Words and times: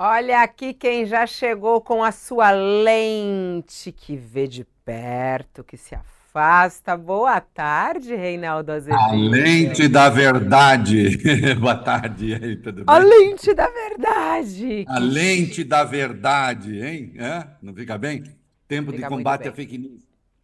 Olha 0.00 0.42
aqui 0.42 0.72
quem 0.72 1.04
já 1.04 1.26
chegou 1.26 1.80
com 1.80 2.04
a 2.04 2.12
sua 2.12 2.52
lente 2.52 3.90
que 3.90 4.14
vê 4.14 4.46
de 4.46 4.64
perto, 4.84 5.64
que 5.64 5.76
se 5.76 5.92
afasta. 5.92 6.96
Boa 6.96 7.40
tarde, 7.40 8.14
Reinaldo 8.14 8.70
Azevedo. 8.70 8.96
A 8.96 9.12
lente 9.12 9.88
da 9.88 10.08
verdade. 10.08 11.18
Boa 11.58 11.74
tarde, 11.74 12.32
aí, 12.32 12.54
tudo 12.54 12.84
bem? 12.84 12.94
A 12.94 12.98
lente 12.98 13.52
da 13.52 13.66
verdade. 13.66 14.84
A 14.86 14.98
lente 15.00 15.64
da 15.64 15.82
verdade, 15.82 16.80
hein? 16.80 17.14
Hã? 17.18 17.48
Não 17.60 17.74
fica 17.74 17.98
bem? 17.98 18.22
Tempo 18.68 18.92
Fica 18.92 19.02
de 19.02 19.08
combate 19.08 19.48
à 19.48 19.52
fake 19.52 19.78
news. 19.78 20.02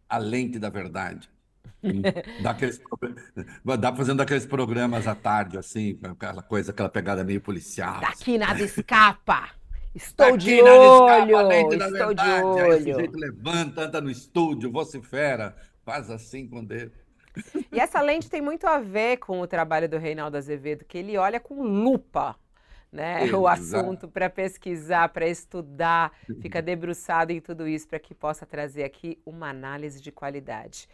A 0.09 0.17
lente 0.17 0.59
da 0.59 0.69
verdade. 0.69 1.29
Dá, 2.41 2.51
aqueles, 2.51 2.81
dá 3.79 3.95
fazendo 3.95 4.21
aqueles 4.21 4.45
programas 4.45 5.07
à 5.07 5.15
tarde, 5.15 5.57
assim, 5.57 5.99
aquela 6.03 6.41
coisa, 6.41 6.71
aquela 6.71 6.89
pegada 6.89 7.23
meio 7.23 7.41
policial. 7.41 7.95
assim. 7.95 8.01
Daqui 8.01 8.37
nada 8.37 8.61
escapa. 8.61 9.49
Estou 9.93 10.31
Daqui 10.31 10.45
de 10.45 10.53
escapa, 10.55 11.15
olho. 11.23 11.47
lente 11.47 11.77
da 11.77 11.87
Estou 11.87 12.13
de. 12.13 12.21
Aí 12.21 12.41
o 12.41 12.47
olho. 12.47 12.93
sujeito 12.93 13.17
levanta, 13.17 13.81
anda 13.81 14.01
no 14.01 14.09
estúdio, 14.09 14.71
vocifera, 14.71 15.55
faz 15.85 16.09
assim 16.11 16.47
com 16.47 16.59
o 16.59 16.65
dedo. 16.65 16.91
E 17.71 17.79
essa 17.79 18.01
lente 18.01 18.29
tem 18.29 18.41
muito 18.41 18.65
a 18.67 18.79
ver 18.79 19.17
com 19.17 19.39
o 19.41 19.47
trabalho 19.47 19.87
do 19.89 19.97
Reinaldo 19.97 20.37
Azevedo, 20.37 20.85
que 20.85 20.97
ele 20.97 21.17
olha 21.17 21.39
com 21.39 21.63
lupa. 21.63 22.35
Né, 22.91 23.25
o 23.35 23.45
assunto 23.45 24.07
para 24.07 24.29
pesquisar, 24.29 25.09
para 25.09 25.27
estudar, 25.27 26.13
fica 26.41 26.61
debruçado 26.61 27.33
em 27.33 27.41
tudo 27.41 27.67
isso 27.67 27.85
para 27.89 27.99
que 27.99 28.15
possa 28.15 28.45
trazer 28.45 28.85
aqui 28.85 29.19
uma 29.25 29.49
análise 29.49 30.01
de 30.01 30.13
qualidade. 30.13 30.87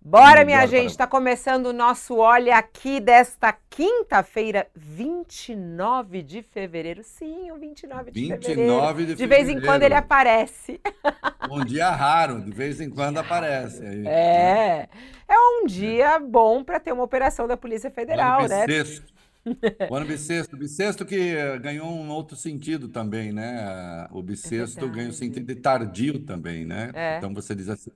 Bora, 0.00 0.44
minha 0.44 0.58
Melhor 0.58 0.70
gente, 0.70 0.90
está 0.90 1.06
começando 1.06 1.66
o 1.66 1.72
nosso 1.72 2.16
Olha 2.18 2.56
Aqui 2.56 3.00
desta 3.00 3.52
quinta-feira, 3.68 4.68
29 4.74 6.22
de 6.22 6.42
fevereiro. 6.42 7.02
Sim, 7.02 7.50
o 7.50 7.56
29 7.58 8.12
de 8.12 8.20
fevereiro. 8.20 8.46
29 8.46 9.06
de 9.06 9.14
De 9.16 9.26
vez 9.26 9.42
em 9.42 9.46
fevereiro. 9.46 9.66
quando 9.66 9.82
ele 9.82 9.94
aparece. 9.94 10.80
Um 11.48 11.64
dia 11.64 11.88
raro, 11.90 12.40
de 12.40 12.50
vez 12.50 12.80
em 12.80 12.90
quando 12.90 13.18
aparece. 13.18 13.80
Aí, 13.84 13.98
né? 13.98 14.10
É, 14.10 14.88
é 15.28 15.38
um 15.38 15.66
dia 15.66 16.18
bom 16.18 16.64
para 16.64 16.80
ter 16.80 16.90
uma 16.92 17.04
operação 17.04 17.46
da 17.46 17.56
Polícia 17.56 17.88
Federal, 17.88 18.40
ano 18.40 18.48
né? 18.48 18.66
bissexto. 18.66 19.14
O 19.88 19.94
ano 19.94 20.06
bissexto. 20.06 20.56
Bissexto 20.56 21.04
que 21.04 21.36
ganhou 21.60 21.88
um 21.88 22.08
outro 22.10 22.36
sentido 22.36 22.88
também, 22.88 23.32
né? 23.32 24.08
O 24.10 24.20
bissexto 24.20 24.86
o 24.86 24.90
verdade. 24.90 25.14
sentido 25.14 25.46
de 25.46 25.54
tardio 25.54 26.18
também, 26.18 26.64
né? 26.64 26.90
É. 26.92 27.18
Então 27.18 27.32
você 27.32 27.54
diz 27.54 27.68
assim, 27.68 27.92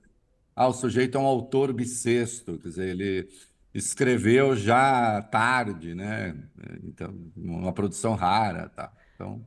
ah, 0.63 0.67
o 0.67 0.73
sujeito 0.73 1.17
é 1.17 1.21
um 1.21 1.25
autor 1.25 1.73
bissexto, 1.73 2.57
quer 2.59 2.67
dizer, 2.69 2.89
ele 2.89 3.29
escreveu 3.73 4.55
já 4.55 5.21
tarde, 5.23 5.95
né? 5.95 6.35
Então, 6.83 7.13
uma 7.35 7.73
produção 7.73 8.15
rara, 8.15 8.69
tá? 8.69 8.91
Então, 9.15 9.45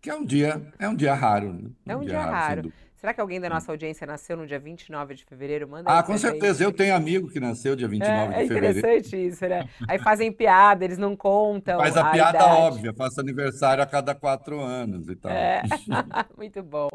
que 0.00 0.10
é 0.10 0.14
um 0.14 0.24
dia, 0.24 0.72
é 0.78 0.88
um 0.88 0.94
dia 0.96 1.14
raro, 1.14 1.52
né? 1.52 1.70
É 1.86 1.96
um 1.96 2.04
dia 2.04 2.20
sem 2.20 2.30
raro. 2.30 2.62
dúvida. 2.62 2.83
Será 3.04 3.12
que 3.12 3.20
alguém 3.20 3.38
da 3.38 3.50
nossa 3.50 3.70
audiência 3.70 4.06
nasceu 4.06 4.34
no 4.34 4.46
dia 4.46 4.58
29 4.58 5.14
de 5.14 5.26
fevereiro? 5.26 5.68
Manda 5.68 5.92
aí 5.92 5.98
Ah, 5.98 6.02
com 6.02 6.16
certeza. 6.16 6.64
Eu 6.64 6.72
tenho 6.72 6.94
amigo 6.94 7.28
que 7.28 7.38
nasceu 7.38 7.76
dia 7.76 7.86
29 7.86 8.32
É, 8.32 8.38
é 8.38 8.42
de 8.44 8.48
fevereiro. 8.48 8.78
interessante 8.78 9.26
isso, 9.26 9.46
né? 9.46 9.68
Aí 9.86 9.98
fazem 9.98 10.32
piada, 10.32 10.86
eles 10.86 10.96
não 10.96 11.14
contam 11.14 11.78
Faz 11.78 11.98
a 11.98 12.08
a 12.08 12.10
piada 12.12 12.38
idade. 12.38 12.60
óbvia, 12.62 12.94
faço 12.94 13.20
aniversário 13.20 13.82
a 13.84 13.86
cada 13.86 14.14
quatro 14.14 14.58
anos 14.58 15.06
e 15.10 15.16
tal. 15.16 15.30
É, 15.30 15.60
muito 16.34 16.62
bom. 16.62 16.88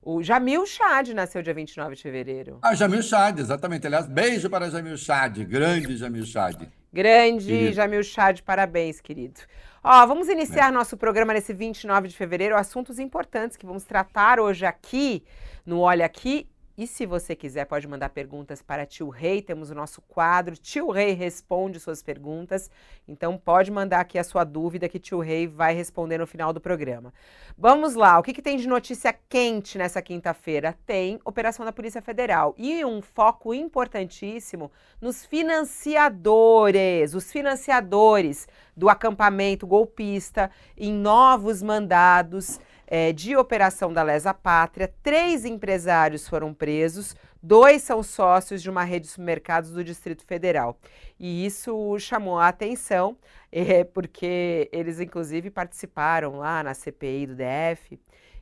O 0.00 0.22
Jamil 0.22 0.64
Chad 0.64 1.08
nasceu 1.08 1.42
dia 1.42 1.52
29 1.52 1.96
de 1.96 2.02
fevereiro. 2.02 2.60
Ah, 2.62 2.76
Jamil 2.76 3.02
Chad, 3.02 3.40
exatamente. 3.40 3.84
Aliás, 3.84 4.06
beijo 4.06 4.48
para 4.48 4.70
Jamil 4.70 4.96
Chad, 4.96 5.38
grande 5.44 5.96
Jamil 5.96 6.24
Chad. 6.24 6.68
Grande 6.92 7.46
Querido. 7.46 7.72
Jamil 7.74 8.02
Chad, 8.04 8.40
parabéns, 8.42 9.00
querido. 9.00 9.40
Ó, 9.88 10.04
vamos 10.04 10.28
iniciar 10.28 10.72
nosso 10.72 10.96
programa 10.96 11.32
nesse 11.32 11.54
29 11.54 12.08
de 12.08 12.16
fevereiro, 12.16 12.56
assuntos 12.56 12.98
importantes 12.98 13.56
que 13.56 13.64
vamos 13.64 13.84
tratar 13.84 14.40
hoje 14.40 14.66
aqui 14.66 15.22
no 15.64 15.78
Olha 15.78 16.04
Aqui. 16.04 16.50
E 16.78 16.86
se 16.86 17.06
você 17.06 17.34
quiser, 17.34 17.64
pode 17.64 17.88
mandar 17.88 18.10
perguntas 18.10 18.60
para 18.60 18.84
Tio 18.84 19.08
Rei. 19.08 19.40
Temos 19.40 19.70
o 19.70 19.74
nosso 19.74 20.02
quadro 20.02 20.54
Tio 20.54 20.90
Rei 20.90 21.12
responde 21.14 21.80
suas 21.80 22.02
perguntas. 22.02 22.70
Então 23.08 23.38
pode 23.38 23.70
mandar 23.70 24.00
aqui 24.00 24.18
a 24.18 24.24
sua 24.24 24.44
dúvida 24.44 24.86
que 24.86 24.98
Tio 24.98 25.20
Rei 25.20 25.46
vai 25.46 25.74
responder 25.74 26.18
no 26.18 26.26
final 26.26 26.52
do 26.52 26.60
programa. 26.60 27.14
Vamos 27.56 27.94
lá, 27.94 28.18
o 28.18 28.22
que, 28.22 28.34
que 28.34 28.42
tem 28.42 28.58
de 28.58 28.68
notícia 28.68 29.14
quente 29.26 29.78
nessa 29.78 30.02
quinta-feira? 30.02 30.76
Tem 30.84 31.18
operação 31.24 31.64
da 31.64 31.72
Polícia 31.72 32.02
Federal 32.02 32.54
e 32.58 32.84
um 32.84 33.00
foco 33.00 33.54
importantíssimo 33.54 34.70
nos 35.00 35.24
financiadores, 35.24 37.14
os 37.14 37.32
financiadores 37.32 38.46
do 38.76 38.90
acampamento 38.90 39.66
golpista 39.66 40.50
em 40.76 40.92
novos 40.92 41.62
mandados 41.62 42.60
eh, 42.86 43.12
de 43.12 43.36
operação 43.36 43.92
da 43.92 44.02
Lesa 44.02 44.32
Pátria. 44.32 44.92
Três 45.02 45.44
empresários 45.44 46.28
foram 46.28 46.54
presos, 46.54 47.14
dois 47.42 47.82
são 47.82 48.02
sócios 48.02 48.62
de 48.62 48.70
uma 48.70 48.84
rede 48.84 49.06
de 49.06 49.12
supermercados 49.12 49.70
do 49.70 49.84
Distrito 49.84 50.24
Federal. 50.24 50.78
E 51.18 51.44
isso 51.46 51.98
chamou 51.98 52.38
a 52.38 52.48
atenção, 52.48 53.16
eh, 53.50 53.84
porque 53.94 54.68
eles, 54.72 55.00
inclusive, 55.00 55.50
participaram 55.50 56.38
lá 56.38 56.62
na 56.62 56.74
CPI 56.74 57.26
do 57.26 57.34
DF. 57.36 58.00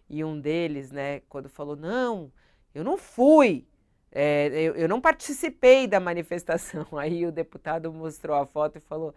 E 0.08 0.22
um 0.24 0.38
deles, 0.38 0.90
né, 0.90 1.20
quando 1.28 1.48
falou: 1.48 1.76
Não, 1.76 2.30
eu 2.74 2.84
não 2.84 2.98
fui, 2.98 3.66
é, 4.14 4.48
eu, 4.52 4.76
eu 4.76 4.88
não 4.88 5.00
participei 5.00 5.86
da 5.88 5.98
manifestação. 5.98 6.86
Aí 6.96 7.26
o 7.26 7.32
deputado 7.32 7.92
mostrou 7.92 8.36
a 8.36 8.46
foto 8.46 8.78
e 8.78 8.80
falou: 8.80 9.14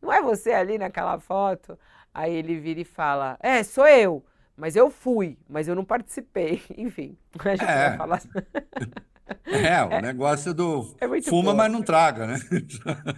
Não 0.00 0.12
é 0.12 0.22
você 0.22 0.52
ali 0.52 0.78
naquela 0.78 1.18
foto? 1.20 1.78
Aí 2.14 2.34
ele 2.34 2.58
vira 2.58 2.80
e 2.80 2.84
fala: 2.84 3.38
É, 3.40 3.62
sou 3.62 3.86
eu, 3.86 4.24
mas 4.58 4.76
eu 4.76 4.90
fui, 4.90 5.38
mas 5.48 5.68
eu 5.68 5.74
não 5.74 5.84
participei. 5.84 6.60
Enfim, 6.76 7.16
a 7.38 7.48
gente 7.56 7.64
É. 7.64 7.88
vai 7.90 7.96
falar. 7.96 8.20
É, 9.44 9.82
o 9.82 10.00
negócio 10.00 10.54
do 10.54 10.96
É 10.98 11.06
fuma, 11.20 11.42
boa. 11.42 11.54
mas 11.54 11.70
não 11.72 11.82
traga, 11.82 12.26
né? 12.26 12.36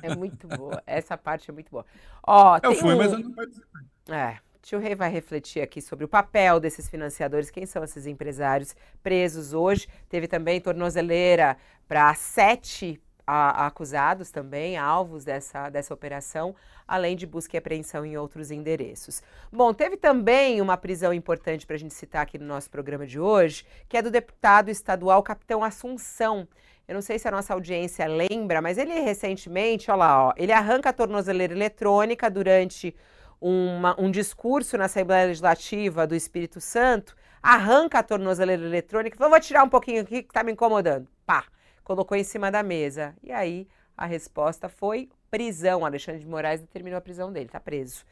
É 0.03 0.13
muito 0.17 0.49
boa. 0.49 0.83
Essa 0.85 1.17
parte 1.17 1.49
é 1.49 1.53
muito 1.53 1.71
boa. 1.71 1.87
Ó, 2.27 2.59
Eu 2.65 2.75
fui, 2.75 2.95
um- 2.95 2.99
mas 2.99 3.13
eu 3.13 3.21
não 3.21 3.31
participei. 3.33 3.83
É, 4.09 4.37
tio 4.61 4.81
Rei 4.81 4.97
vai 4.97 5.09
refletir 5.09 5.63
aqui 5.63 5.81
sobre 5.81 6.05
o 6.05 6.09
papel 6.09 6.59
desses 6.59 6.89
financiadores, 6.91 7.49
quem 7.49 7.65
são 7.65 7.85
esses 7.85 8.07
empresários 8.07 8.75
presos 9.05 9.53
hoje. 9.53 9.87
Teve 10.09 10.27
também 10.27 10.61
tornozeleira 10.61 11.57
para 11.87 12.13
sete 12.15 13.01
a- 13.27 13.67
acusados 13.67 14.31
também, 14.31 14.77
alvos 14.77 15.25
dessa, 15.25 15.69
dessa 15.69 15.93
operação, 15.95 16.55
além 16.87 17.17
de 17.17 17.27
busca 17.27 17.57
e 17.57 17.59
apreensão 17.59 18.05
em 18.05 18.17
outros 18.17 18.51
endereços. 18.51 19.23
Bom, 19.53 19.73
teve 19.73 19.97
também 19.97 20.61
uma 20.61 20.77
prisão 20.77 21.13
importante 21.13 21.67
para 21.67 21.77
a 21.77 21.79
gente 21.79 21.95
citar 21.95 22.23
aqui 22.23 22.39
no 22.39 22.47
nosso 22.47 22.69
programa 22.71 23.07
de 23.07 23.21
hoje, 23.21 23.65
que 23.89 23.97
é 23.97 24.03
do 24.03 24.11
deputado 24.11 24.71
estadual 24.71 25.23
Capitão 25.23 25.63
Assunção. 25.63 26.49
Eu 26.89 26.95
não 26.95 27.03
sei 27.03 27.19
se 27.19 27.29
a 27.29 27.31
nossa 27.31 27.55
audiência 27.55 28.05
lembra, 28.07 28.61
mas 28.61 28.77
ele 28.77 28.99
recentemente, 29.01 29.91
olha 29.91 29.99
lá, 29.99 30.27
ó, 30.29 30.33
ele 30.37 30.51
arranca 30.53 30.91
a 30.91 30.93
tornozeleira 30.93 31.55
eletrônica 31.55 32.29
durante 32.29 32.95
uma- 33.41 33.95
um 33.99 34.11
discurso 34.11 34.77
na 34.77 34.87
Assembleia 34.87 35.27
Legislativa 35.27 36.07
do 36.07 36.15
Espírito 36.17 36.61
Santo, 36.61 37.17
arranca 37.43 38.01
a 38.01 38.03
tornozeleira 38.03 38.63
eletrônica, 38.65 39.17
vou 39.17 39.41
tirar 39.41 39.63
um 39.63 39.69
pouquinho 39.69 40.03
aqui 40.03 40.23
que 40.23 40.29
está 40.29 40.43
me 40.43 40.53
incomodando. 40.53 41.09
Pá, 41.25 41.45
colocou 41.91 42.17
em 42.17 42.23
cima 42.23 42.53
da 42.53 42.63
mesa. 42.63 43.17
E 43.21 43.33
aí 43.33 43.67
a 43.97 44.07
resposta 44.07 44.69
foi 44.69 45.09
prisão. 45.29 45.85
Alexandre 45.85 46.21
de 46.21 46.29
Moraes 46.29 46.61
determinou 46.61 46.97
a 46.97 47.01
prisão 47.01 47.33
dele, 47.33 47.47
está 47.47 47.59
preso. 47.59 48.05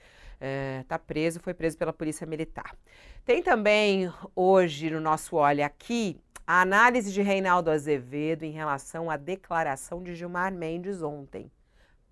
Está 0.81 0.99
preso, 0.99 1.39
foi 1.39 1.55
preso 1.55 1.79
pela 1.79 1.93
Polícia 1.93 2.27
Militar. 2.27 2.77
Tem 3.25 3.41
também 3.41 4.13
hoje 4.35 4.91
no 4.91 5.01
nosso 5.01 5.37
Olha 5.37 5.65
Aqui 5.65 6.21
a 6.45 6.61
análise 6.61 7.13
de 7.13 7.23
Reinaldo 7.23 7.71
Azevedo 7.71 8.43
em 8.43 8.51
relação 8.51 9.09
à 9.09 9.17
declaração 9.17 10.03
de 10.03 10.13
Gilmar 10.13 10.53
Mendes 10.53 11.01
ontem. 11.01 11.49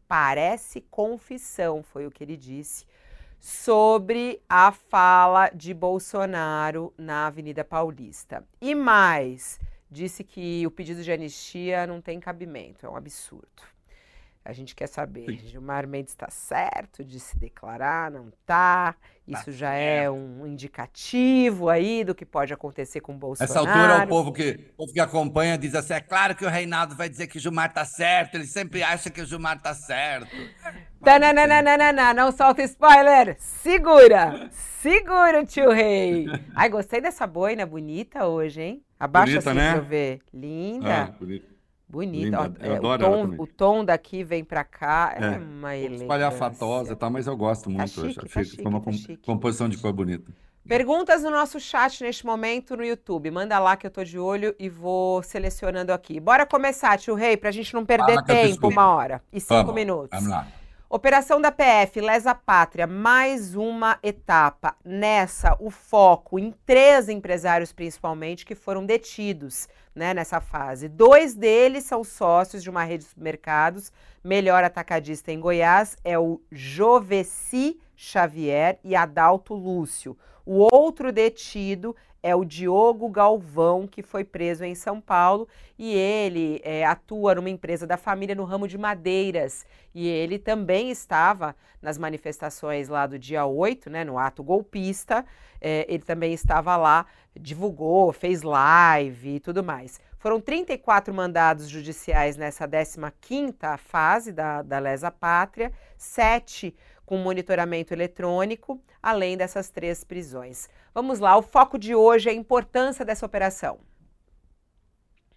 Parece 0.07 0.83
confissão, 0.83 1.83
foi 1.83 2.07
o 2.07 2.13
que 2.13 2.23
ele 2.23 2.37
disse, 2.37 2.87
sobre 3.41 4.41
a 4.49 4.71
fala 4.71 5.49
de 5.49 5.75
Bolsonaro 5.75 6.95
na 6.97 7.27
Avenida 7.27 7.65
Paulista. 7.65 8.47
E 8.61 8.73
mais, 8.73 9.59
disse 9.91 10.25
que 10.25 10.67
o 10.67 10.71
pedido 10.71 11.03
de 11.03 11.13
anistia 11.13 11.87
não 11.87 12.01
tem 12.01 12.19
cabimento, 12.21 12.85
é 12.85 12.89
um 12.89 12.97
absurdo. 12.97 13.63
A 14.47 14.53
gente 14.53 14.77
quer 14.77 14.87
saber, 14.87 15.41
Gilmar 15.45 15.89
Mendes 15.89 16.13
está 16.13 16.31
certo 16.31 17.03
de 17.03 17.19
se 17.19 17.37
declarar, 17.37 18.13
não 18.13 18.29
está? 18.29 18.95
Isso 19.27 19.51
já 19.51 19.73
é 19.73 20.09
um 20.09 20.47
indicativo 20.47 21.69
aí 21.69 22.05
do 22.05 22.15
que 22.15 22.25
pode 22.25 22.55
acontecer 22.55 23.01
com 23.01 23.19
Bolsonaro. 23.19 23.51
Essa 23.51 23.59
altura, 23.59 24.05
o 24.05 24.09
povo 24.09 24.33
que, 24.33 24.51
o 24.75 24.77
povo 24.77 24.93
que 24.93 25.01
acompanha 25.01 25.59
diz 25.59 25.75
assim: 25.75 25.95
é 25.95 26.01
claro 26.01 26.37
que 26.37 26.45
o 26.45 26.49
Reinaldo 26.49 26.95
vai 26.95 27.09
dizer 27.09 27.27
que 27.27 27.39
o 27.39 27.41
Gilmar 27.41 27.73
tá 27.73 27.85
certo, 27.85 28.37
ele 28.37 28.47
sempre 28.47 28.85
acha 28.85 29.11
que 29.11 29.21
o 29.21 29.27
Gilmar 29.27 29.61
tá 29.61 29.75
certo. 29.75 30.31
Tananana, 31.03 32.15
não 32.15 32.31
solta 32.31 32.63
spoiler! 32.63 33.35
Segura! 33.41 34.49
Segura, 34.53 35.45
tio 35.45 35.73
Rei! 35.73 36.27
Ai, 36.55 36.69
gostei 36.69 37.01
dessa 37.01 37.27
boina 37.27 37.67
bonita 37.67 38.27
hoje, 38.27 38.63
hein? 38.63 38.86
Abaixa 38.99 39.33
Bonita, 39.33 39.51
assim 39.51 39.59
né? 39.59 39.73
pra 39.73 39.79
eu 39.83 39.85
ver. 39.85 40.21
Linda, 40.33 40.95
Ah, 41.03 41.15
bonito. 41.19 41.47
bonita. 41.89 42.41
Ó. 42.41 42.65
Eu 42.65 42.73
é, 42.73 42.75
o, 42.75 42.77
adoro 42.77 43.05
ela 43.05 43.17
tom, 43.29 43.35
o 43.43 43.47
tom 43.47 43.85
daqui 43.85 44.25
vem 44.25 44.43
pra 44.45 44.65
cá. 44.65 45.15
É, 45.19 45.25
É, 45.25 45.39
uma 45.39 45.69
Um 45.69 45.73
elegância. 45.73 46.05
Espalhafatosa 46.05 46.93
e 46.93 46.97
tal, 46.97 47.11
mas 47.11 47.27
eu 47.27 47.37
gosto 47.37 47.69
muito. 47.71 48.01
eu 48.01 48.09
chique, 48.09 48.21
tá 48.21 48.27
que 48.41 48.45
chique, 48.45 48.63
Foi 48.63 48.71
uma 48.73 48.81
tá 48.81 48.93
chique. 48.93 49.17
composição 49.19 49.69
de 49.69 49.77
cor 49.79 49.93
bonita. 49.93 50.33
Perguntas 50.67 51.23
no 51.23 51.31
nosso 51.31 51.61
chat 51.61 52.03
neste 52.03 52.27
momento 52.27 52.77
no 52.77 52.85
YouTube. 52.85 53.31
Manda 53.31 53.57
lá 53.61 53.77
que 53.77 53.87
eu 53.87 53.91
tô 53.91 54.03
de 54.03 54.19
olho 54.19 54.53
e 54.59 54.69
vou 54.69 55.23
selecionando 55.23 55.93
aqui. 55.93 56.19
Bora 56.19 56.45
começar, 56.45 56.99
tio 56.99 57.15
Rei, 57.15 57.37
pra 57.37 57.53
gente 57.53 57.73
não 57.73 57.85
perder 57.87 58.21
tempo, 58.25 58.67
uma 58.69 58.89
hora 58.93 59.23
e 59.33 59.41
cinco 59.41 59.55
vamos, 59.55 59.75
minutos. 59.75 60.09
Vamos 60.13 60.29
lá. 60.29 60.49
Operação 60.89 61.41
da 61.41 61.51
PF, 61.51 62.01
Lesa 62.01 62.33
Pátria, 62.33 62.87
mais 62.87 63.57
uma 63.57 63.99
etapa. 64.05 64.77
Nessa, 64.85 65.57
o 65.59 65.69
foco 65.69 66.39
em 66.39 66.55
três 66.65 67.09
empresários, 67.09 67.73
principalmente, 67.73 68.47
que 68.47 68.55
foram 68.55 68.87
detidos 68.87 69.69
né, 69.93 70.15
nessa 70.15 70.41
fase. 70.41 70.89
Dois 70.89 71.35
deles 71.35 71.83
são 71.83 72.05
sócios 72.05 72.63
de 72.63 72.71
uma 72.71 72.85
rede 72.85 73.03
de 73.03 73.11
supermercados, 73.11 73.91
melhor 74.23 74.63
atacadista 74.63 75.33
em 75.33 75.41
Goiás, 75.41 75.97
é 76.05 76.17
o 76.17 76.41
Joveci 76.53 77.81
Xavier 77.97 78.79
e 78.85 78.95
Adalto 78.95 79.55
Lúcio. 79.55 80.17
O 80.45 80.69
outro 80.73 81.11
detido 81.11 81.97
é 82.27 82.35
o 82.35 82.45
Diogo 82.45 83.09
Galvão, 83.09 83.87
que 83.87 84.03
foi 84.03 84.25
preso 84.25 84.65
em 84.65 84.75
São 84.75 85.01
Paulo 85.01 85.47
e 85.79 85.95
ele 85.95 86.61
é, 86.65 86.85
atua 86.85 87.37
numa 87.37 87.49
empresa 87.49 87.87
da 87.87 87.97
família 87.97 88.35
no 88.35 88.43
ramo 88.43 88.67
de 88.67 88.77
madeiras. 88.77 89.65
E 89.95 90.09
ele 90.09 90.37
também 90.37 90.91
estava 90.91 91.55
nas 91.81 91.97
manifestações 91.97 92.89
lá 92.89 93.07
do 93.07 93.17
dia 93.17 93.47
8, 93.47 93.89
né, 93.89 94.03
no 94.03 94.19
ato 94.19 94.43
golpista. 94.43 95.25
É, 95.61 95.87
ele 95.89 96.03
também 96.03 96.33
estava 96.33 96.77
lá, 96.77 97.07
divulgou, 97.39 98.13
fez 98.13 98.43
live 98.43 99.37
e 99.37 99.41
tudo 99.41 99.63
mais. 99.63 100.01
Foram 100.19 100.41
34 100.41 101.15
mandados 101.15 101.69
judiciais 101.69 102.37
nessa 102.37 102.67
15ª 102.67 103.79
fase 103.79 104.33
da, 104.33 104.63
da 104.63 104.81
Lesa 104.81 105.13
Pátria, 105.13 105.73
sete 105.97 106.75
com 107.07 107.17
monitoramento 107.19 107.95
eletrônico, 107.95 108.83
além 109.01 109.37
dessas 109.37 109.71
três 109.71 110.03
prisões. 110.03 110.69
Vamos 110.93 111.21
lá, 111.21 111.37
o 111.37 111.43
foco 111.43 111.79
de 111.79 111.95
hoje 111.95 112.29
é 112.29 112.33
a 112.33 112.35
importância 112.35 113.05
dessa 113.05 113.25
operação. 113.25 113.79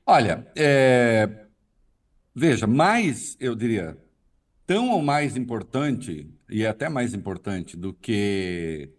Olha, 0.06 0.52
é... 0.56 1.46
veja, 2.34 2.66
mais, 2.66 3.38
eu 3.40 3.56
diria, 3.56 3.96
tão 4.66 4.90
ou 4.90 5.02
mais 5.04 5.38
importante, 5.38 6.28
e 6.50 6.66
até 6.66 6.90
mais 6.90 7.14
importante 7.14 7.78
do 7.78 7.94
que 7.94 8.90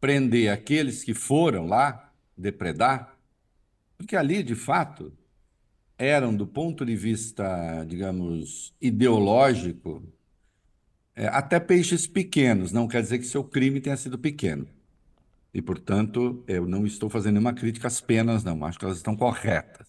prender 0.00 0.50
aqueles 0.50 1.04
que 1.04 1.12
foram 1.12 1.66
lá 1.66 2.10
depredar, 2.36 3.14
porque 3.98 4.16
ali, 4.16 4.42
de 4.42 4.54
fato, 4.54 5.12
eram, 5.98 6.34
do 6.34 6.46
ponto 6.46 6.84
de 6.84 6.96
vista, 6.96 7.84
digamos, 7.84 8.74
ideológico, 8.80 10.02
é, 11.14 11.26
até 11.28 11.60
peixes 11.60 12.06
pequenos, 12.06 12.72
não 12.72 12.88
quer 12.88 13.02
dizer 13.02 13.18
que 13.18 13.26
seu 13.26 13.44
crime 13.44 13.80
tenha 13.80 13.96
sido 13.96 14.18
pequeno. 14.18 14.66
E, 15.54 15.60
portanto, 15.60 16.42
eu 16.48 16.66
não 16.66 16.86
estou 16.86 17.10
fazendo 17.10 17.34
nenhuma 17.34 17.52
crítica 17.52 17.86
às 17.88 18.00
penas, 18.00 18.42
não, 18.42 18.64
acho 18.64 18.78
que 18.78 18.84
elas 18.84 18.96
estão 18.96 19.16
corretas. 19.16 19.86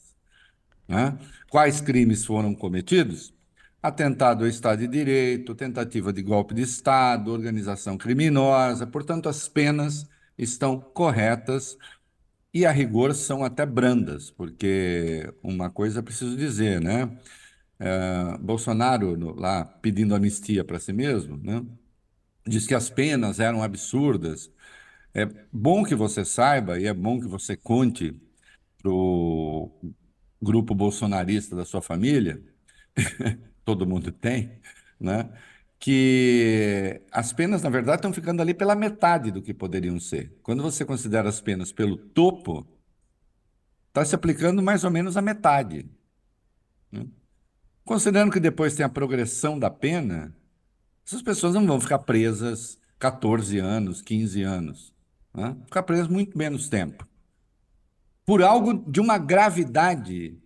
Né? 0.88 1.18
Quais 1.50 1.80
crimes 1.82 2.26
foram 2.26 2.54
cometidos? 2.54 3.34
Atentado 3.82 4.44
ao 4.44 4.50
Estado 4.50 4.80
de 4.80 4.88
Direito, 4.88 5.56
tentativa 5.56 6.12
de 6.14 6.22
golpe 6.22 6.54
de 6.54 6.62
Estado, 6.62 7.32
organização 7.32 7.98
criminosa, 7.98 8.88
portanto, 8.88 9.30
as 9.30 9.48
penas 9.48 10.08
estão 10.38 10.80
corretas 10.80 11.78
e, 12.54 12.66
a 12.66 12.72
rigor, 12.72 13.14
são 13.16 13.44
até 13.44 13.66
brandas, 13.66 14.30
porque 14.30 15.34
uma 15.42 15.70
coisa 15.70 16.04
preciso 16.04 16.38
dizer, 16.38 16.82
né? 16.82 17.10
É, 17.80 18.38
Bolsonaro, 18.40 19.18
no, 19.18 19.36
lá 19.36 19.66
pedindo 19.66 20.16
anistia 20.16 20.64
para 20.64 20.80
si 20.80 20.94
mesmo, 20.94 21.38
né, 21.38 21.66
diz 22.48 22.68
que 22.68 22.76
as 22.76 22.90
penas 22.90 23.40
eram 23.40 23.64
absurdas. 23.64 24.52
É 25.14 25.26
bom 25.52 25.84
que 25.84 25.96
você 25.96 26.26
saiba 26.26 26.80
e 26.80 26.88
é 26.88 26.94
bom 26.94 27.20
que 27.20 27.28
você 27.28 27.56
conte 27.58 28.16
para 28.78 28.92
o 28.92 29.72
grupo 30.42 30.76
bolsonarista 30.76 31.56
da 31.56 31.66
sua 31.66 31.82
família, 31.82 32.44
todo 33.66 33.88
mundo 33.88 34.12
tem, 34.12 34.60
né? 35.00 35.30
que 35.84 37.02
as 37.12 37.34
penas, 37.34 37.62
na 37.62 37.70
verdade, 37.70 37.98
estão 37.98 38.14
ficando 38.14 38.42
ali 38.42 38.54
pela 38.54 38.74
metade 38.74 39.32
do 39.32 39.42
que 39.42 39.54
poderiam 39.54 40.00
ser. 40.00 40.34
Quando 40.42 40.64
você 40.64 40.86
considera 40.86 41.28
as 41.28 41.42
penas 41.42 41.74
pelo 41.74 41.98
topo, 41.98 42.66
está 43.90 44.06
se 44.06 44.16
aplicando 44.16 44.62
mais 44.64 44.84
ou 44.84 44.92
menos 44.92 45.18
a 45.18 45.22
metade. 45.22 45.86
Considerando 47.86 48.32
que 48.32 48.40
depois 48.40 48.76
tem 48.76 48.86
a 48.86 48.90
progressão 48.90 49.60
da 49.60 49.70
pena, 49.70 50.34
essas 51.06 51.22
pessoas 51.22 51.54
não 51.54 51.68
vão 51.68 51.82
ficar 51.82 52.00
presas 52.00 52.80
14 52.98 53.60
anos, 53.60 54.02
15 54.02 54.42
anos. 54.42 54.94
Né? 55.34 55.56
Ficar 55.66 55.84
presas 55.84 56.08
muito 56.08 56.38
menos 56.38 56.70
tempo. 56.70 57.08
Por 58.26 58.42
algo 58.42 58.90
de 58.90 59.02
uma 59.02 59.18
gravidade 59.18 60.38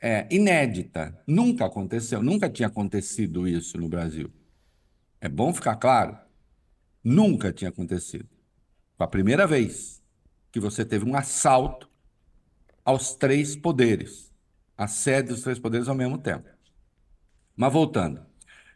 é, 0.00 0.26
inédita. 0.30 1.16
Nunca 1.26 1.66
aconteceu, 1.66 2.22
nunca 2.22 2.48
tinha 2.48 2.66
acontecido 2.66 3.46
isso 3.46 3.78
no 3.78 3.88
Brasil. 3.88 4.32
É 5.20 5.28
bom 5.28 5.52
ficar 5.52 5.76
claro. 5.76 6.16
Nunca 7.04 7.52
tinha 7.52 7.68
acontecido. 7.68 8.28
Foi 8.96 9.04
a 9.04 9.08
primeira 9.08 9.46
vez 9.46 10.02
que 10.50 10.58
você 10.58 10.84
teve 10.84 11.04
um 11.04 11.14
assalto 11.14 11.88
aos 12.84 13.14
três 13.14 13.54
poderes 13.54 14.31
a 14.76 14.86
sede 14.86 15.28
dos 15.28 15.42
três 15.42 15.58
poderes 15.58 15.88
ao 15.88 15.94
mesmo 15.94 16.18
tempo. 16.18 16.48
Mas 17.56 17.72
voltando. 17.72 18.24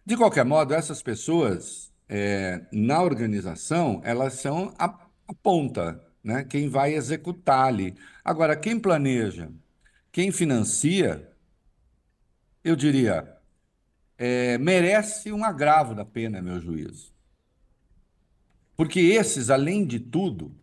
De 0.04 0.16
qualquer 0.16 0.44
modo, 0.44 0.72
essas 0.74 1.02
pessoas, 1.02 1.92
é, 2.08 2.64
na 2.72 3.02
organização, 3.02 4.00
elas 4.04 4.34
são 4.34 4.72
a, 4.78 4.86
a 5.26 5.34
ponta, 5.34 6.00
né? 6.22 6.44
quem 6.44 6.68
vai 6.68 6.94
executar 6.94 7.66
ali. 7.66 7.96
Agora, 8.24 8.56
quem 8.56 8.78
planeja, 8.78 9.50
quem 10.12 10.30
financia, 10.30 11.30
eu 12.62 12.76
diria, 12.76 13.36
é, 14.16 14.58
merece 14.58 15.32
um 15.32 15.44
agravo 15.44 15.94
da 15.94 16.04
pena, 16.04 16.40
meu 16.40 16.60
juízo. 16.60 17.12
Porque 18.76 19.00
esses, 19.00 19.50
além 19.50 19.86
de 19.86 19.98
tudo, 19.98 20.54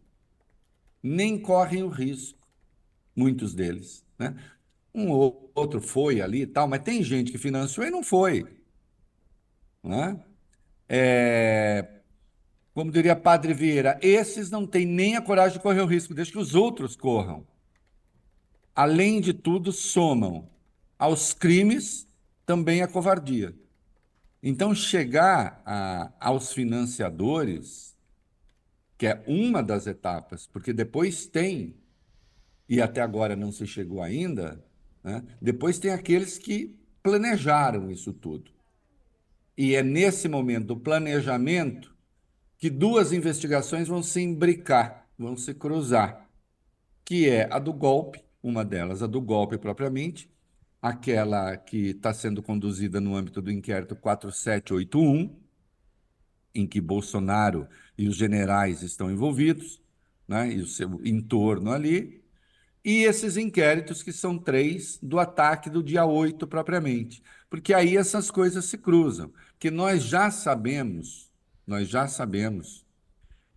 nem 1.01 1.38
correm 1.39 1.83
o 1.83 1.89
risco, 1.89 2.47
muitos 3.15 3.53
deles. 3.53 4.06
Né? 4.18 4.36
Um 4.94 5.10
ou 5.10 5.51
outro 5.56 5.81
foi 5.81 6.22
ali 6.22 6.42
e 6.42 6.48
tal, 6.48 6.67
mas 6.67 6.84
tem 6.84 7.03
gente 7.03 7.32
que 7.32 7.38
financiou 7.38 7.86
e 7.86 7.91
não 7.91 8.03
foi. 8.03 8.46
Né? 9.84 10.20
É, 10.88 12.01
como 12.74 12.91
diria 12.91 13.15
Padre 13.15 13.53
Vieira, 13.53 14.00
esses 14.01 14.50
não 14.50 14.65
têm 14.65 14.86
nem 14.86 15.15
a 15.15 15.22
coragem 15.22 15.58
de 15.58 15.63
correr 15.63 15.82
o 15.82 15.86
risco, 15.86 16.13
deixa 16.13 16.32
que 16.32 16.38
os 16.38 16.56
outros 16.56 16.96
corram. 16.96 17.46
Além 18.75 19.22
de 19.22 19.34
tudo, 19.34 19.72
somam 19.72 20.50
aos 20.98 21.34
crimes 21.34 22.08
também 22.46 22.82
a 22.82 22.88
covardia. 22.88 23.56
Então, 24.41 24.74
chegar 24.74 25.62
a, 25.65 26.12
aos 26.20 26.51
financiadores, 26.51 27.96
que 28.98 29.08
é 29.08 29.24
uma 29.27 29.62
das 29.62 29.88
etapas, 29.88 30.48
porque 30.48 30.74
depois 30.74 31.25
tem, 31.25 31.75
e 32.67 32.82
até 32.82 33.01
agora 33.01 33.36
não 33.36 33.51
se 33.51 33.67
chegou 33.67 34.01
ainda, 34.01 34.63
né? 35.03 35.24
Depois 35.41 35.77
tem 35.77 35.91
aqueles 35.91 36.38
que 36.38 36.75
planejaram 37.01 37.91
isso 37.91 38.13
tudo. 38.13 38.51
E 39.57 39.75
é 39.75 39.83
nesse 39.83 40.27
momento 40.27 40.67
do 40.67 40.77
planejamento 40.77 41.93
que 42.57 42.69
duas 42.69 43.12
investigações 43.12 43.88
vão 43.88 44.01
se 44.01 44.22
imbricar, 44.22 45.07
vão 45.17 45.36
se 45.36 45.53
cruzar, 45.53 46.29
que 47.03 47.29
é 47.29 47.48
a 47.51 47.60
do 47.60 47.74
golpe, 47.74 48.24
uma 48.41 48.63
delas 48.63 49.03
a 49.03 49.07
do 49.07 49.22
golpe 49.22 49.57
propriamente, 49.57 50.31
aquela 50.81 51.55
que 51.57 51.89
está 51.89 52.13
sendo 52.13 52.41
conduzida 52.41 53.00
no 53.01 53.15
âmbito 53.15 53.41
do 53.41 53.51
inquérito 53.51 53.95
4781, 53.95 55.36
em 56.55 56.65
que 56.65 56.79
Bolsonaro 56.79 57.67
e 57.98 58.07
os 58.07 58.15
generais 58.15 58.81
estão 58.81 59.12
envolvidos, 59.12 59.81
né, 60.27 60.51
e 60.51 60.62
o 60.62 60.67
seu 60.67 61.01
entorno 61.05 61.72
ali, 61.72 62.23
e 62.84 63.04
esses 63.04 63.38
inquéritos, 63.38 64.04
que 64.04 64.12
são 64.12 64.38
três, 64.38 65.00
do 65.02 65.18
ataque 65.18 65.70
do 65.70 65.82
dia 65.82 66.06
8 66.06 66.46
propriamente. 66.46 67.24
Porque 67.50 67.74
aí 67.74 67.96
essas 67.96 68.30
coisas 68.30 68.66
se 68.66 68.78
cruzam. 68.78 69.32
Que 69.58 69.72
nós 69.72 70.04
já 70.04 70.30
sabemos, 70.30 71.32
nós 71.66 71.88
já 71.88 72.08
sabemos 72.08 72.86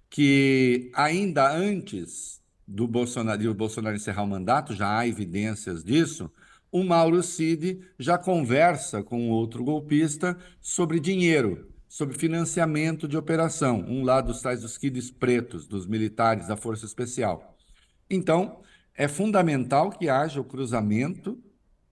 que 0.08 0.90
ainda 0.94 1.50
antes 1.52 2.40
do 2.66 2.86
Bolsonaro, 2.86 3.40
de 3.40 3.48
o 3.48 3.54
Bolsonaro 3.54 3.96
encerrar 3.96 4.22
o 4.22 4.28
mandato, 4.28 4.74
já 4.74 4.98
há 4.98 5.06
evidências 5.06 5.82
disso, 5.82 6.30
o 6.70 6.84
Mauro 6.84 7.22
Cid 7.22 7.80
já 7.98 8.18
conversa 8.18 9.02
com 9.02 9.30
outro 9.30 9.64
golpista 9.64 10.36
sobre 10.60 11.00
dinheiro, 11.00 11.72
sobre 11.88 12.18
financiamento 12.18 13.08
de 13.08 13.16
operação, 13.16 13.84
um 13.88 14.04
lá 14.04 14.20
dos 14.20 14.42
tais 14.42 14.60
dos 14.62 14.76
kids 14.76 15.10
pretos, 15.10 15.66
dos 15.66 15.86
militares 15.86 16.48
da 16.48 16.56
Força 16.56 16.84
Especial. 16.84 17.56
Então, 18.10 18.60
é 18.96 19.06
fundamental 19.06 19.90
que 19.90 20.08
haja 20.08 20.40
o 20.40 20.44
cruzamento 20.44 21.38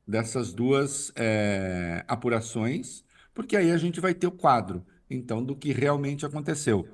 dessas 0.06 0.52
duas 0.52 1.12
é, 1.16 2.04
apurações, 2.08 3.04
porque 3.32 3.56
aí 3.56 3.70
a 3.70 3.76
gente 3.76 4.00
vai 4.00 4.14
ter 4.14 4.26
o 4.26 4.32
quadro, 4.32 4.84
então, 5.08 5.44
do 5.44 5.54
que 5.54 5.72
realmente 5.72 6.24
aconteceu. 6.24 6.88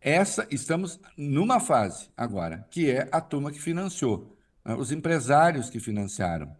essa 0.00 0.46
estamos 0.50 1.00
numa 1.16 1.58
fase 1.58 2.10
agora, 2.16 2.66
que 2.70 2.90
é 2.90 3.08
a 3.10 3.20
turma 3.20 3.50
que 3.50 3.60
financiou, 3.60 4.36
né? 4.64 4.74
os 4.74 4.92
empresários 4.92 5.70
que 5.70 5.80
financiaram. 5.80 6.54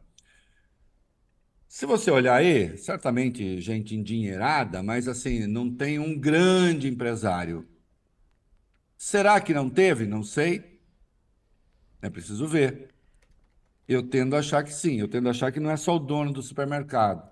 Se 1.69 1.85
você 1.85 2.11
olhar 2.11 2.37
aí, 2.37 2.77
certamente 2.79 3.61
gente 3.61 3.95
endinheirada, 3.95 4.83
mas 4.83 5.07
assim, 5.09 5.47
não 5.47 5.71
tem 5.71 5.99
um 5.99 6.19
grande 6.19 6.89
empresário. 6.89 7.69
Será 8.97 9.41
que 9.41 9.53
não 9.53 9.69
teve? 9.69 10.07
Não 10.07 10.23
sei. 10.23 10.76
É 12.03 12.11
preciso 12.11 12.47
ver. 12.47 12.91
Eu 13.89 14.03
tendo 14.03 14.35
a 14.35 14.41
achar 14.41 14.63
que 14.65 14.73
sim, 14.73 15.01
eu 15.01 15.09
tendo 15.09 15.29
a 15.29 15.31
achar 15.31 15.53
que 15.53 15.61
não 15.61 15.71
é 15.71 15.77
só 15.77 15.97
o 15.97 15.99
dono 15.99 16.33
do 16.33 16.43
supermercado. 16.43 17.31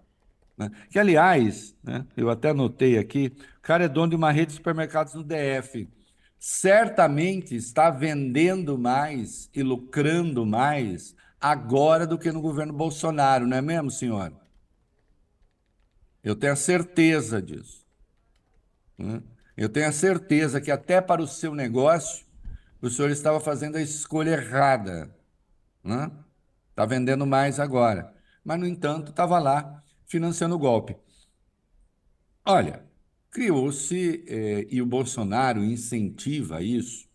Né? 0.56 0.71
Que, 0.90 0.99
aliás, 0.99 1.75
né, 1.83 2.06
eu 2.16 2.30
até 2.30 2.52
notei 2.52 2.97
aqui, 2.97 3.33
o 3.59 3.61
cara 3.61 3.85
é 3.85 3.88
dono 3.88 4.11
de 4.11 4.16
uma 4.16 4.30
rede 4.30 4.49
de 4.49 4.54
supermercados 4.54 5.14
no 5.14 5.25
DF. 5.25 5.88
Certamente 6.38 7.56
está 7.56 7.90
vendendo 7.90 8.78
mais 8.78 9.50
e 9.54 9.62
lucrando 9.62 10.47
mais 10.47 11.14
agora 11.40 12.06
do 12.06 12.18
que 12.18 12.30
no 12.30 12.40
governo 12.40 12.73
Bolsonaro, 12.73 13.47
não 13.47 13.56
é 13.56 13.62
mesmo, 13.62 13.90
senhor? 13.90 14.33
Eu 16.23 16.35
tenho 16.35 16.52
a 16.52 16.56
certeza 16.56 17.42
disso. 17.42 17.85
Né? 18.97 19.23
Eu 19.56 19.68
tenho 19.68 19.88
a 19.88 19.92
certeza 19.92 20.61
que 20.61 20.71
até 20.71 21.00
para 21.00 21.23
o 21.23 21.26
seu 21.26 21.54
negócio, 21.54 22.25
o 22.87 22.91
senhor 22.91 23.11
estava 23.11 23.41
fazendo 23.41 23.76
a 23.76 23.83
escolha 23.83 24.33
errada. 24.33 25.14
Né? 25.83 26.11
Está 26.71 26.85
vendendo 26.85 27.26
mais 27.26 27.59
agora. 27.59 28.14
Mas, 28.45 28.61
no 28.61 28.67
entanto, 28.67 29.11
estava 29.11 29.38
lá 29.38 29.83
financiando 30.07 30.55
o 30.55 30.59
golpe. 30.59 30.97
Olha, 32.45 32.85
criou-se, 33.31 34.25
eh, 34.29 34.67
e 34.71 34.83
o 34.83 34.87
Bolsonaro 34.87 35.64
incentiva 35.64 36.62
isso, 36.62 37.09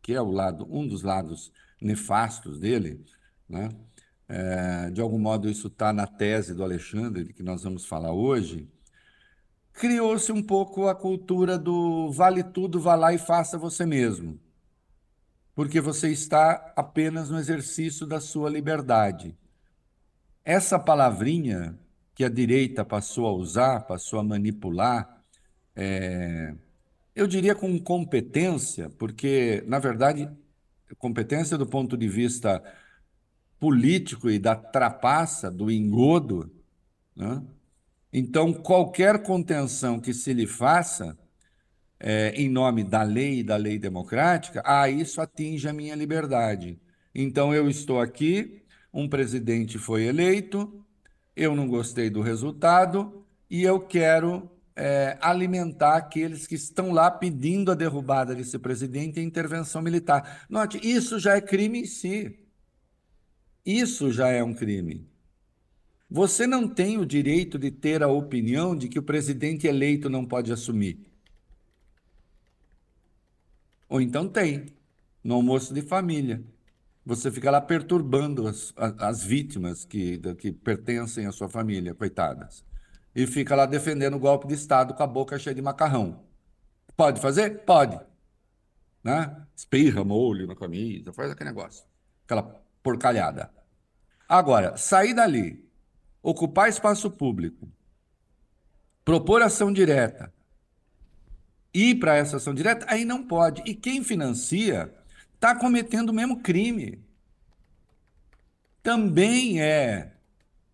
que 0.00 0.14
é 0.14 0.20
o 0.20 0.30
lado, 0.30 0.66
um 0.70 0.86
dos 0.86 1.02
lados 1.02 1.52
nefastos 1.80 2.60
dele, 2.60 3.04
né? 3.48 3.70
É, 4.26 4.90
de 4.90 5.02
algum 5.02 5.18
modo 5.18 5.50
isso 5.50 5.66
está 5.66 5.92
na 5.92 6.06
tese 6.06 6.54
do 6.54 6.62
Alexandre, 6.62 7.32
que 7.34 7.42
nós 7.42 7.62
vamos 7.62 7.84
falar 7.84 8.12
hoje, 8.12 8.70
criou-se 9.72 10.32
um 10.32 10.42
pouco 10.42 10.88
a 10.88 10.94
cultura 10.94 11.58
do 11.58 12.10
vale 12.10 12.42
tudo, 12.42 12.80
vá 12.80 12.94
lá 12.94 13.12
e 13.12 13.18
faça 13.18 13.58
você 13.58 13.84
mesmo 13.84 14.40
porque 15.54 15.80
você 15.80 16.10
está 16.10 16.72
apenas 16.74 17.30
no 17.30 17.38
exercício 17.38 18.06
da 18.06 18.20
sua 18.20 18.50
liberdade. 18.50 19.36
Essa 20.44 20.78
palavrinha 20.78 21.78
que 22.14 22.24
a 22.24 22.28
direita 22.28 22.84
passou 22.84 23.26
a 23.26 23.32
usar, 23.32 23.86
passou 23.86 24.18
a 24.18 24.24
manipular, 24.24 25.22
é, 25.76 26.54
eu 27.14 27.26
diria 27.26 27.54
com 27.54 27.78
competência, 27.78 28.90
porque, 28.90 29.62
na 29.66 29.78
verdade, 29.78 30.28
competência 30.98 31.56
do 31.56 31.66
ponto 31.66 31.96
de 31.96 32.08
vista 32.08 32.62
político 33.58 34.28
e 34.28 34.38
da 34.38 34.54
trapaça, 34.54 35.50
do 35.50 35.70
engodo, 35.70 36.52
né? 37.16 37.42
então 38.12 38.52
qualquer 38.52 39.22
contenção 39.22 40.00
que 40.00 40.12
se 40.12 40.32
lhe 40.32 40.46
faça 40.46 41.16
é, 42.06 42.34
em 42.36 42.50
nome 42.50 42.84
da 42.84 43.02
lei 43.02 43.38
e 43.38 43.42
da 43.42 43.56
lei 43.56 43.78
democrática, 43.78 44.62
ah, 44.66 44.90
isso 44.90 45.22
atinge 45.22 45.66
a 45.66 45.72
minha 45.72 45.94
liberdade. 45.94 46.78
Então 47.14 47.54
eu 47.54 47.66
estou 47.66 47.98
aqui, 47.98 48.62
um 48.92 49.08
presidente 49.08 49.78
foi 49.78 50.04
eleito, 50.04 50.84
eu 51.34 51.56
não 51.56 51.66
gostei 51.66 52.10
do 52.10 52.20
resultado 52.20 53.24
e 53.48 53.62
eu 53.62 53.80
quero 53.80 54.50
é, 54.76 55.16
alimentar 55.18 55.96
aqueles 55.96 56.46
que 56.46 56.56
estão 56.56 56.92
lá 56.92 57.10
pedindo 57.10 57.72
a 57.72 57.74
derrubada 57.74 58.34
desse 58.34 58.58
presidente 58.58 59.16
e 59.16 59.20
a 59.20 59.24
intervenção 59.24 59.80
militar. 59.80 60.44
Note, 60.50 60.78
isso 60.82 61.18
já 61.18 61.36
é 61.36 61.40
crime 61.40 61.80
em 61.80 61.86
si. 61.86 62.38
Isso 63.64 64.12
já 64.12 64.28
é 64.28 64.44
um 64.44 64.52
crime. 64.52 65.08
Você 66.10 66.46
não 66.46 66.68
tem 66.68 66.98
o 66.98 67.06
direito 67.06 67.58
de 67.58 67.70
ter 67.70 68.02
a 68.02 68.08
opinião 68.08 68.76
de 68.76 68.90
que 68.90 68.98
o 68.98 69.02
presidente 69.02 69.66
eleito 69.66 70.10
não 70.10 70.26
pode 70.26 70.52
assumir. 70.52 71.13
Ou 73.88 74.00
então 74.00 74.28
tem, 74.28 74.66
no 75.22 75.34
almoço 75.34 75.72
de 75.72 75.82
família. 75.82 76.42
Você 77.06 77.30
fica 77.30 77.50
lá 77.50 77.60
perturbando 77.60 78.46
as, 78.46 78.72
as 78.76 79.22
vítimas 79.22 79.84
que, 79.84 80.18
que 80.36 80.52
pertencem 80.52 81.26
à 81.26 81.32
sua 81.32 81.48
família, 81.48 81.94
coitadas. 81.94 82.64
E 83.14 83.26
fica 83.26 83.54
lá 83.54 83.66
defendendo 83.66 84.14
o 84.14 84.18
golpe 84.18 84.48
de 84.48 84.54
Estado 84.54 84.94
com 84.94 85.02
a 85.02 85.06
boca 85.06 85.38
cheia 85.38 85.54
de 85.54 85.62
macarrão. 85.62 86.24
Pode 86.96 87.20
fazer? 87.20 87.64
Pode. 87.64 87.98
Né? 89.02 89.44
Espirra 89.54 90.02
molho 90.02 90.46
na 90.46 90.56
camisa, 90.56 91.12
faz 91.12 91.30
aquele 91.30 91.50
negócio. 91.50 91.84
Aquela 92.24 92.42
porcalhada. 92.82 93.50
Agora, 94.28 94.76
sair 94.76 95.14
dali, 95.14 95.68
ocupar 96.22 96.68
espaço 96.68 97.10
público, 97.10 97.70
propor 99.04 99.42
ação 99.42 99.72
direta, 99.72 100.32
ir 101.74 101.96
para 101.96 102.16
essa 102.16 102.36
ação 102.36 102.54
direta, 102.54 102.86
aí 102.88 103.04
não 103.04 103.26
pode. 103.26 103.62
E 103.66 103.74
quem 103.74 104.04
financia 104.04 104.94
está 105.34 105.54
cometendo 105.54 106.10
o 106.10 106.14
mesmo 106.14 106.40
crime. 106.40 107.02
Também 108.82 109.60
é 109.60 110.12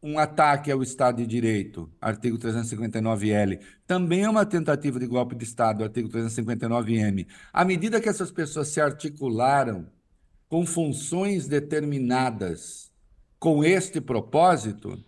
um 0.03 0.19
ataque 0.19 0.71
ao 0.71 0.83
Estado 0.83 1.19
de 1.19 1.27
Direito, 1.27 1.91
artigo 2.01 2.39
359L. 2.39 3.61
Também 3.87 4.25
é 4.25 4.31
uma 4.31 4.47
tentativa 4.47 4.99
de 4.99 5.07
golpe 5.07 5.35
de 5.35 5.45
Estado, 5.45 5.85
artigo 5.85 6.09
359M. 6.09 7.27
À 7.53 7.65
medida 7.65 8.01
que 8.01 8.09
essas 8.09 8.31
pessoas 8.31 8.69
se 8.69 8.81
articularam 8.81 9.87
com 10.49 10.67
funções 10.67 11.47
determinadas 11.47 12.91
com 13.39 13.65
este 13.65 14.01
propósito, 14.01 15.03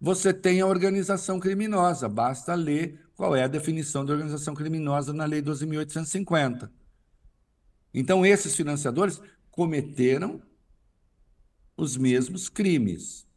você 0.00 0.32
tem 0.32 0.60
a 0.60 0.66
organização 0.66 1.38
criminosa. 1.38 2.08
Basta 2.08 2.54
ler 2.54 2.98
qual 3.20 3.36
é 3.36 3.42
a 3.42 3.48
definição 3.48 4.02
de 4.02 4.12
organização 4.12 4.54
criminosa 4.54 5.12
na 5.12 5.26
Lei 5.26 5.42
12.850. 5.42 6.70
Então, 7.92 8.24
esses 8.24 8.56
financiadores 8.56 9.20
cometeram 9.50 10.40
os 11.76 11.98
mesmos 11.98 12.48
crimes. 12.48 13.28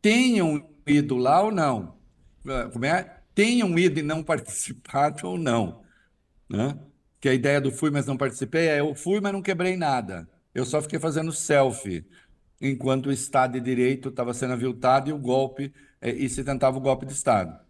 Tenham 0.00 0.70
ido 0.86 1.16
lá 1.16 1.42
ou 1.42 1.50
não. 1.50 1.98
Ah, 2.46 2.70
como 2.72 2.84
é? 2.84 3.22
Tenham 3.34 3.76
ido 3.76 3.98
e 3.98 4.02
não 4.04 4.22
participado 4.22 5.26
ou 5.26 5.36
não. 5.36 5.82
Né? 6.48 6.78
Que 7.20 7.28
a 7.28 7.34
ideia 7.34 7.60
do 7.60 7.72
fui, 7.72 7.90
mas 7.90 8.06
não 8.06 8.16
participei 8.16 8.68
é 8.68 8.78
eu 8.78 8.94
fui, 8.94 9.20
mas 9.20 9.32
não 9.32 9.42
quebrei 9.42 9.76
nada. 9.76 10.30
Eu 10.54 10.64
só 10.64 10.80
fiquei 10.80 11.00
fazendo 11.00 11.32
selfie, 11.32 12.06
enquanto 12.60 13.06
o 13.06 13.12
Estado 13.12 13.54
de 13.54 13.60
Direito 13.60 14.10
estava 14.10 14.32
sendo 14.32 14.52
aviltado 14.52 15.10
e 15.10 15.12
o 15.12 15.18
golpe, 15.18 15.74
eh, 16.00 16.12
e 16.12 16.28
se 16.28 16.44
tentava 16.44 16.78
o 16.78 16.80
golpe 16.80 17.04
de 17.04 17.14
Estado. 17.14 17.66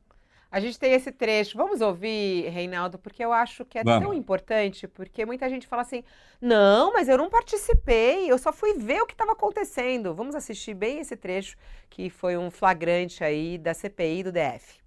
A 0.51 0.61
gente 0.61 0.79
tem 0.79 0.93
esse 0.93 1.13
trecho. 1.13 1.59
Vamos 1.59 1.81
ouvir, 1.81 2.49
Reinaldo, 2.49 2.99
porque 2.99 3.23
eu 3.23 3.33
acho 3.33 3.65
que 3.67 3.79
é 3.79 3.85
Vamos. 3.85 4.03
tão 4.03 4.15
importante, 4.15 4.89
porque 4.89 5.27
muita 5.27 5.49
gente 5.49 5.67
fala 5.67 5.83
assim: 5.83 6.03
não, 6.41 6.93
mas 6.93 7.09
eu 7.09 7.19
não 7.19 7.29
participei, 7.29 8.31
eu 8.31 8.39
só 8.39 8.53
fui 8.53 8.75
ver 8.75 9.03
o 9.03 9.07
que 9.07 9.13
estava 9.13 9.33
acontecendo. 9.33 10.15
Vamos 10.15 10.35
assistir 10.35 10.73
bem 10.73 11.01
esse 11.01 11.17
trecho, 11.17 11.57
que 11.91 12.09
foi 12.09 12.37
um 12.39 12.51
flagrante 12.51 13.23
aí 13.23 13.59
da 13.59 13.75
CPI 13.75 14.23
do 14.23 14.33
DF. 14.33 14.81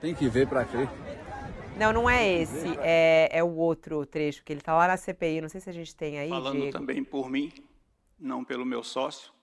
Tem 0.00 0.14
que 0.14 0.28
ver 0.28 0.46
para 0.46 0.64
crer. 0.64 0.88
Não, 1.78 1.92
não 1.92 2.08
é 2.08 2.26
esse, 2.26 2.76
é, 2.80 3.28
é 3.32 3.44
o 3.44 3.54
outro 3.54 4.04
trecho, 4.06 4.42
que 4.44 4.52
ele 4.52 4.60
está 4.60 4.74
lá 4.74 4.88
na 4.88 4.96
CPI. 4.96 5.40
Não 5.40 5.48
sei 5.48 5.60
se 5.60 5.70
a 5.70 5.72
gente 5.72 5.94
tem 5.94 6.18
aí. 6.18 6.28
Falando 6.28 6.60
Diego. 6.60 6.72
também 6.72 7.02
por 7.02 7.30
mim, 7.30 7.52
não 8.18 8.44
pelo 8.44 8.64
meu 8.66 8.82
sócio. 8.82 9.35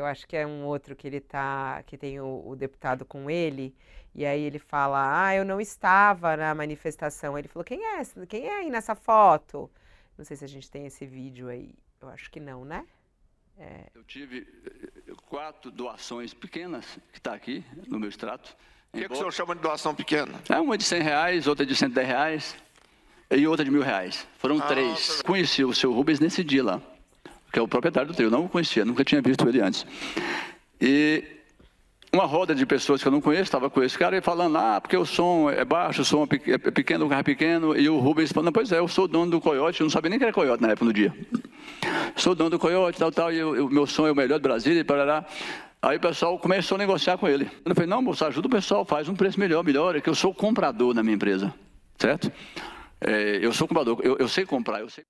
Eu 0.00 0.06
acho 0.06 0.26
que 0.26 0.34
é 0.34 0.46
um 0.46 0.64
outro 0.64 0.96
que 0.96 1.06
ele 1.06 1.20
tá, 1.20 1.82
que 1.86 1.94
tem 1.94 2.18
o, 2.18 2.42
o, 2.46 2.56
deputado 2.56 3.04
com 3.04 3.30
ele, 3.30 3.74
e 4.14 4.24
aí 4.24 4.40
ele 4.40 4.58
fala: 4.58 5.26
"Ah, 5.26 5.36
eu 5.36 5.44
não 5.44 5.60
estava 5.60 6.38
na 6.38 6.54
manifestação". 6.54 7.38
Ele 7.38 7.48
falou: 7.48 7.62
"Quem 7.62 7.84
é? 7.84 8.02
Quem 8.26 8.46
é 8.46 8.60
aí 8.60 8.70
nessa 8.70 8.94
foto?". 8.94 9.70
Não 10.16 10.24
sei 10.24 10.38
se 10.38 10.44
a 10.44 10.48
gente 10.48 10.70
tem 10.70 10.86
esse 10.86 11.04
vídeo 11.04 11.48
aí. 11.48 11.74
Eu 12.00 12.08
acho 12.08 12.30
que 12.30 12.40
não, 12.40 12.64
né? 12.64 12.86
É... 13.58 13.90
Eu 13.94 14.02
tive 14.04 14.48
eh, 15.06 15.12
quatro 15.26 15.70
doações 15.70 16.32
pequenas 16.32 16.98
que 17.12 17.18
está 17.18 17.34
aqui 17.34 17.62
no 17.86 18.00
meu 18.00 18.08
extrato. 18.08 18.56
O 18.94 18.96
que, 18.96 19.06
que 19.06 19.12
o 19.12 19.16
senhor 19.16 19.32
chama 19.32 19.54
de 19.54 19.60
doação 19.60 19.94
pequena? 19.94 20.40
É 20.48 20.58
uma 20.58 20.78
de 20.78 20.84
100 20.84 21.02
reais, 21.02 21.46
outra 21.46 21.66
de 21.66 21.76
110 21.76 22.08
reais 22.08 22.56
e 23.30 23.46
outra 23.46 23.64
de 23.64 23.70
mil 23.70 23.82
reais. 23.82 24.26
Foram 24.38 24.58
ah, 24.60 24.66
três. 24.66 25.20
Conheci 25.22 25.62
o 25.62 25.74
seu 25.74 25.92
Rubens 25.92 26.20
nesse 26.20 26.42
dia 26.42 26.64
lá 26.64 26.82
que 27.52 27.58
é 27.58 27.62
o 27.62 27.68
proprietário 27.68 28.08
do 28.08 28.14
trio. 28.14 28.30
Não 28.30 28.44
o 28.44 28.48
conhecia, 28.48 28.84
nunca 28.84 29.04
tinha 29.04 29.20
visto 29.20 29.48
ele 29.48 29.60
antes. 29.60 29.86
E 30.80 31.24
uma 32.12 32.24
roda 32.24 32.54
de 32.54 32.66
pessoas 32.66 33.00
que 33.00 33.06
eu 33.06 33.12
não 33.12 33.20
conheço, 33.20 33.44
estava 33.44 33.70
com 33.70 33.82
esse 33.82 33.96
cara 33.96 34.16
e 34.16 34.20
falando, 34.20 34.56
ah, 34.56 34.80
porque 34.80 34.96
o 34.96 35.06
som 35.06 35.48
é 35.48 35.64
baixo, 35.64 36.02
o 36.02 36.04
som 36.04 36.24
é, 36.24 36.50
é 36.52 36.58
pequeno, 36.58 37.06
o 37.06 37.08
carro 37.08 37.20
é 37.20 37.24
pequeno, 37.24 37.76
e 37.78 37.88
o 37.88 37.98
Rubens 37.98 38.32
falando, 38.32 38.52
pois 38.52 38.72
é, 38.72 38.78
eu 38.78 38.88
sou 38.88 39.06
dono 39.06 39.30
do 39.30 39.40
Coyote, 39.40 39.80
eu 39.80 39.84
não 39.84 39.90
sabia 39.90 40.10
nem 40.10 40.18
que 40.18 40.24
era 40.24 40.32
Coyote 40.32 40.62
na 40.62 40.70
época 40.70 40.86
no 40.86 40.92
dia. 40.92 41.14
Sou 42.16 42.34
dono 42.34 42.50
do 42.50 42.58
Coyote, 42.58 42.98
tal, 42.98 43.12
tal, 43.12 43.32
e 43.32 43.42
o 43.42 43.68
meu 43.68 43.86
som 43.86 44.06
é 44.06 44.12
o 44.12 44.16
melhor 44.16 44.40
do 44.40 44.42
Brasil, 44.42 44.76
e 44.76 44.82
parará. 44.82 45.24
Aí 45.82 45.96
o 45.96 46.00
pessoal 46.00 46.38
começou 46.38 46.74
a 46.74 46.78
negociar 46.78 47.16
com 47.16 47.28
ele. 47.28 47.48
Eu 47.64 47.74
falei, 47.74 47.88
não, 47.88 48.02
moça, 48.02 48.26
ajuda 48.26 48.48
o 48.48 48.50
pessoal, 48.50 48.84
faz 48.84 49.08
um 49.08 49.14
preço 49.14 49.38
melhor, 49.38 49.62
melhor, 49.62 49.94
é 49.94 50.00
que 50.00 50.10
eu 50.10 50.14
sou 50.14 50.34
comprador 50.34 50.92
na 50.92 51.02
minha 51.02 51.14
empresa, 51.14 51.54
certo? 51.96 52.30
É, 53.00 53.38
eu 53.40 53.52
sou 53.52 53.68
comprador, 53.68 53.98
eu, 54.02 54.16
eu 54.18 54.28
sei 54.28 54.44
comprar, 54.44 54.80
eu 54.80 54.88
sei. 54.88 55.04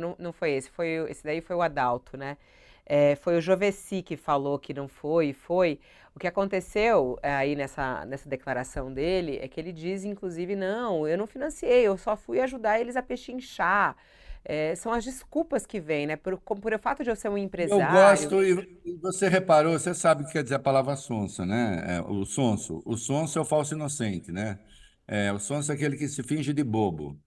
Não, 0.00 0.16
não 0.18 0.32
foi 0.32 0.50
esse, 0.52 0.68
foi 0.70 0.88
esse 1.08 1.22
daí 1.22 1.40
foi 1.40 1.54
o 1.54 1.62
Adalto, 1.62 2.16
né? 2.16 2.36
É, 2.84 3.14
foi 3.14 3.38
o 3.38 3.40
Joveci 3.40 4.02
que 4.02 4.16
falou 4.16 4.58
que 4.58 4.74
não 4.74 4.88
foi, 4.88 5.32
foi. 5.32 5.78
O 6.14 6.18
que 6.18 6.26
aconteceu 6.26 7.16
é, 7.22 7.32
aí 7.32 7.54
nessa, 7.54 8.04
nessa 8.04 8.28
declaração 8.28 8.92
dele 8.92 9.38
é 9.40 9.46
que 9.46 9.60
ele 9.60 9.72
diz, 9.72 10.04
inclusive, 10.04 10.56
não, 10.56 11.06
eu 11.06 11.16
não 11.16 11.28
financiei, 11.28 11.86
eu 11.86 11.96
só 11.96 12.16
fui 12.16 12.40
ajudar 12.40 12.80
eles 12.80 12.96
a 12.96 13.02
pechinchar. 13.02 13.96
É, 14.44 14.74
são 14.74 14.92
as 14.92 15.04
desculpas 15.04 15.64
que 15.64 15.80
vêm, 15.80 16.06
né? 16.08 16.16
Por, 16.16 16.36
por 16.38 16.74
o 16.74 16.78
fato 16.78 17.04
de 17.04 17.10
eu 17.10 17.16
ser 17.16 17.28
um 17.28 17.38
empresário. 17.38 17.84
Eu 17.84 17.92
gosto, 17.92 18.42
e 18.42 18.98
você 19.00 19.28
reparou, 19.28 19.78
você 19.78 19.94
sabe 19.94 20.24
o 20.24 20.26
que 20.26 20.32
quer 20.32 20.42
dizer 20.42 20.56
a 20.56 20.58
palavra 20.58 20.96
sonsa, 20.96 21.46
né? 21.46 21.84
É, 21.86 22.00
o 22.02 22.24
sonso. 22.26 22.82
O 22.84 22.96
sonso 22.96 23.38
é 23.38 23.42
o 23.42 23.44
falso 23.44 23.74
inocente, 23.74 24.32
né? 24.32 24.58
É, 25.06 25.32
o 25.32 25.38
sonso 25.38 25.70
é 25.70 25.74
aquele 25.74 25.96
que 25.96 26.08
se 26.08 26.22
finge 26.22 26.52
de 26.52 26.64
bobo, 26.64 27.18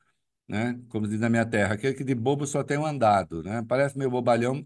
né? 0.48 0.80
Como 0.90 1.08
diz 1.08 1.20
na 1.20 1.30
minha 1.30 1.46
terra, 1.46 1.74
aquele 1.76 1.94
que 1.94 2.04
de 2.04 2.16
bobo 2.16 2.46
só 2.48 2.64
tem 2.64 2.78
um 2.78 2.86
andado, 2.86 3.44
né? 3.44 3.64
Parece 3.68 3.98
meio 3.98 4.10
bobalhão. 4.12 4.66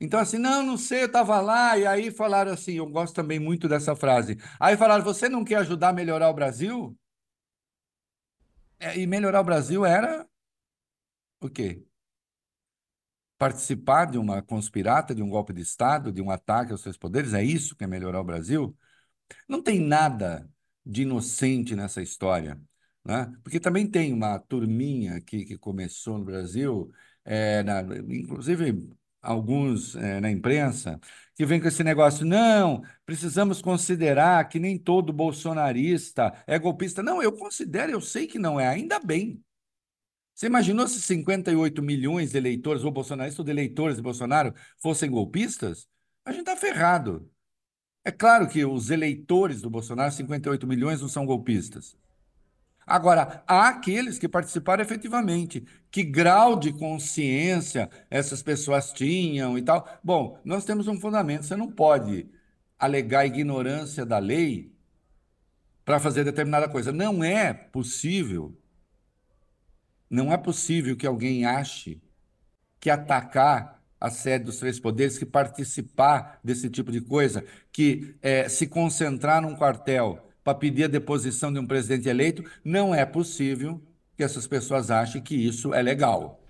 Então, 0.00 0.20
assim, 0.20 0.38
não, 0.38 0.62
não 0.62 0.78
sei, 0.78 1.02
eu 1.02 1.06
estava 1.06 1.40
lá, 1.40 1.76
e 1.78 1.86
aí 1.86 2.10
falaram 2.12 2.52
assim, 2.52 2.74
eu 2.74 2.86
gosto 2.88 3.14
também 3.14 3.38
muito 3.40 3.68
dessa 3.68 3.96
frase. 3.96 4.38
Aí 4.60 4.76
falaram, 4.76 5.04
você 5.04 5.28
não 5.28 5.44
quer 5.44 5.56
ajudar 5.56 5.90
a 5.90 5.92
melhorar 5.92 6.30
o 6.30 6.34
Brasil? 6.34 6.96
É, 8.80 8.98
e 8.98 9.06
melhorar 9.06 9.40
o 9.40 9.44
Brasil 9.44 9.84
era 9.84 10.26
o 11.40 11.48
quê? 11.50 11.84
Participar 13.38 14.06
de 14.06 14.18
uma 14.18 14.42
conspirata, 14.42 15.14
de 15.14 15.22
um 15.22 15.28
golpe 15.28 15.52
de 15.52 15.62
Estado, 15.62 16.10
de 16.12 16.20
um 16.20 16.30
ataque 16.30 16.72
aos 16.72 16.80
seus 16.82 16.96
poderes? 16.96 17.34
É 17.34 17.42
isso 17.42 17.76
que 17.76 17.84
é 17.84 17.86
melhorar 17.86 18.20
o 18.20 18.24
Brasil? 18.24 18.76
Não 19.48 19.62
tem 19.62 19.80
nada 19.80 20.48
de 20.86 21.02
inocente 21.02 21.76
nessa 21.76 22.02
história, 22.02 22.60
né? 23.04 23.32
Porque 23.42 23.60
também 23.60 23.86
tem 23.86 24.12
uma 24.12 24.38
turminha 24.38 25.20
que, 25.20 25.44
que 25.44 25.58
começou 25.58 26.18
no 26.18 26.24
Brasil, 26.24 26.92
é, 27.24 27.62
na, 27.62 27.80
inclusive 28.08 28.88
alguns 29.20 29.96
é, 29.96 30.20
na 30.20 30.30
imprensa, 30.30 31.00
que 31.34 31.44
vem 31.46 31.60
com 31.60 31.68
esse 31.68 31.82
negócio, 31.84 32.24
não, 32.24 32.82
precisamos 33.04 33.60
considerar 33.62 34.48
que 34.48 34.58
nem 34.58 34.78
todo 34.78 35.12
bolsonarista 35.12 36.32
é 36.46 36.58
golpista. 36.58 37.02
Não, 37.02 37.22
eu 37.22 37.32
considero, 37.32 37.92
eu 37.92 38.00
sei 38.00 38.26
que 38.26 38.38
não 38.38 38.58
é, 38.60 38.68
ainda 38.68 38.98
bem. 39.00 39.42
Você 40.34 40.46
imaginou 40.46 40.86
se 40.86 41.02
58 41.02 41.82
milhões 41.82 42.30
de 42.30 42.38
eleitores, 42.38 42.84
ou 42.84 42.92
bolsonaristas, 42.92 43.40
ou 43.40 43.44
de 43.44 43.50
eleitores 43.50 43.96
de 43.96 44.02
Bolsonaro, 44.02 44.54
fossem 44.80 45.10
golpistas? 45.10 45.88
A 46.24 46.30
gente 46.30 46.40
está 46.40 46.56
ferrado. 46.56 47.28
É 48.04 48.12
claro 48.12 48.48
que 48.48 48.64
os 48.64 48.90
eleitores 48.90 49.60
do 49.60 49.70
Bolsonaro, 49.70 50.12
58 50.12 50.66
milhões, 50.66 51.00
não 51.00 51.08
são 51.08 51.26
golpistas. 51.26 51.96
Agora, 52.88 53.42
há 53.46 53.68
aqueles 53.68 54.18
que 54.18 54.28
participaram 54.28 54.82
efetivamente. 54.82 55.66
Que 55.90 56.02
grau 56.02 56.58
de 56.58 56.72
consciência 56.72 57.90
essas 58.10 58.42
pessoas 58.42 58.92
tinham 58.92 59.58
e 59.58 59.62
tal? 59.62 59.86
Bom, 60.02 60.40
nós 60.44 60.64
temos 60.64 60.88
um 60.88 60.98
fundamento. 60.98 61.44
Você 61.44 61.56
não 61.56 61.70
pode 61.70 62.28
alegar 62.78 63.26
ignorância 63.26 64.06
da 64.06 64.18
lei 64.18 64.72
para 65.84 66.00
fazer 66.00 66.24
determinada 66.24 66.68
coisa. 66.68 66.92
Não 66.92 67.22
é 67.22 67.52
possível. 67.52 68.56
Não 70.10 70.32
é 70.32 70.36
possível 70.36 70.96
que 70.96 71.06
alguém 71.06 71.44
ache 71.44 72.00
que 72.80 72.90
atacar 72.90 73.82
a 74.00 74.10
sede 74.10 74.44
dos 74.44 74.58
três 74.58 74.78
poderes, 74.78 75.18
que 75.18 75.26
participar 75.26 76.40
desse 76.42 76.70
tipo 76.70 76.92
de 76.92 77.00
coisa, 77.00 77.44
que 77.72 78.16
é, 78.22 78.48
se 78.48 78.66
concentrar 78.66 79.42
num 79.42 79.56
quartel 79.56 80.27
para 80.42 80.54
pedir 80.54 80.84
a 80.84 80.88
deposição 80.88 81.52
de 81.52 81.58
um 81.58 81.66
presidente 81.66 82.08
eleito, 82.08 82.44
não 82.64 82.94
é 82.94 83.04
possível 83.04 83.80
que 84.16 84.22
essas 84.22 84.46
pessoas 84.46 84.90
achem 84.90 85.20
que 85.22 85.34
isso 85.34 85.72
é 85.72 85.82
legal. 85.82 86.40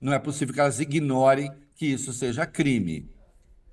Não 0.00 0.12
é 0.12 0.18
possível 0.18 0.54
que 0.54 0.60
elas 0.60 0.80
ignorem 0.80 1.50
que 1.76 1.86
isso 1.86 2.12
seja 2.12 2.46
crime, 2.46 3.10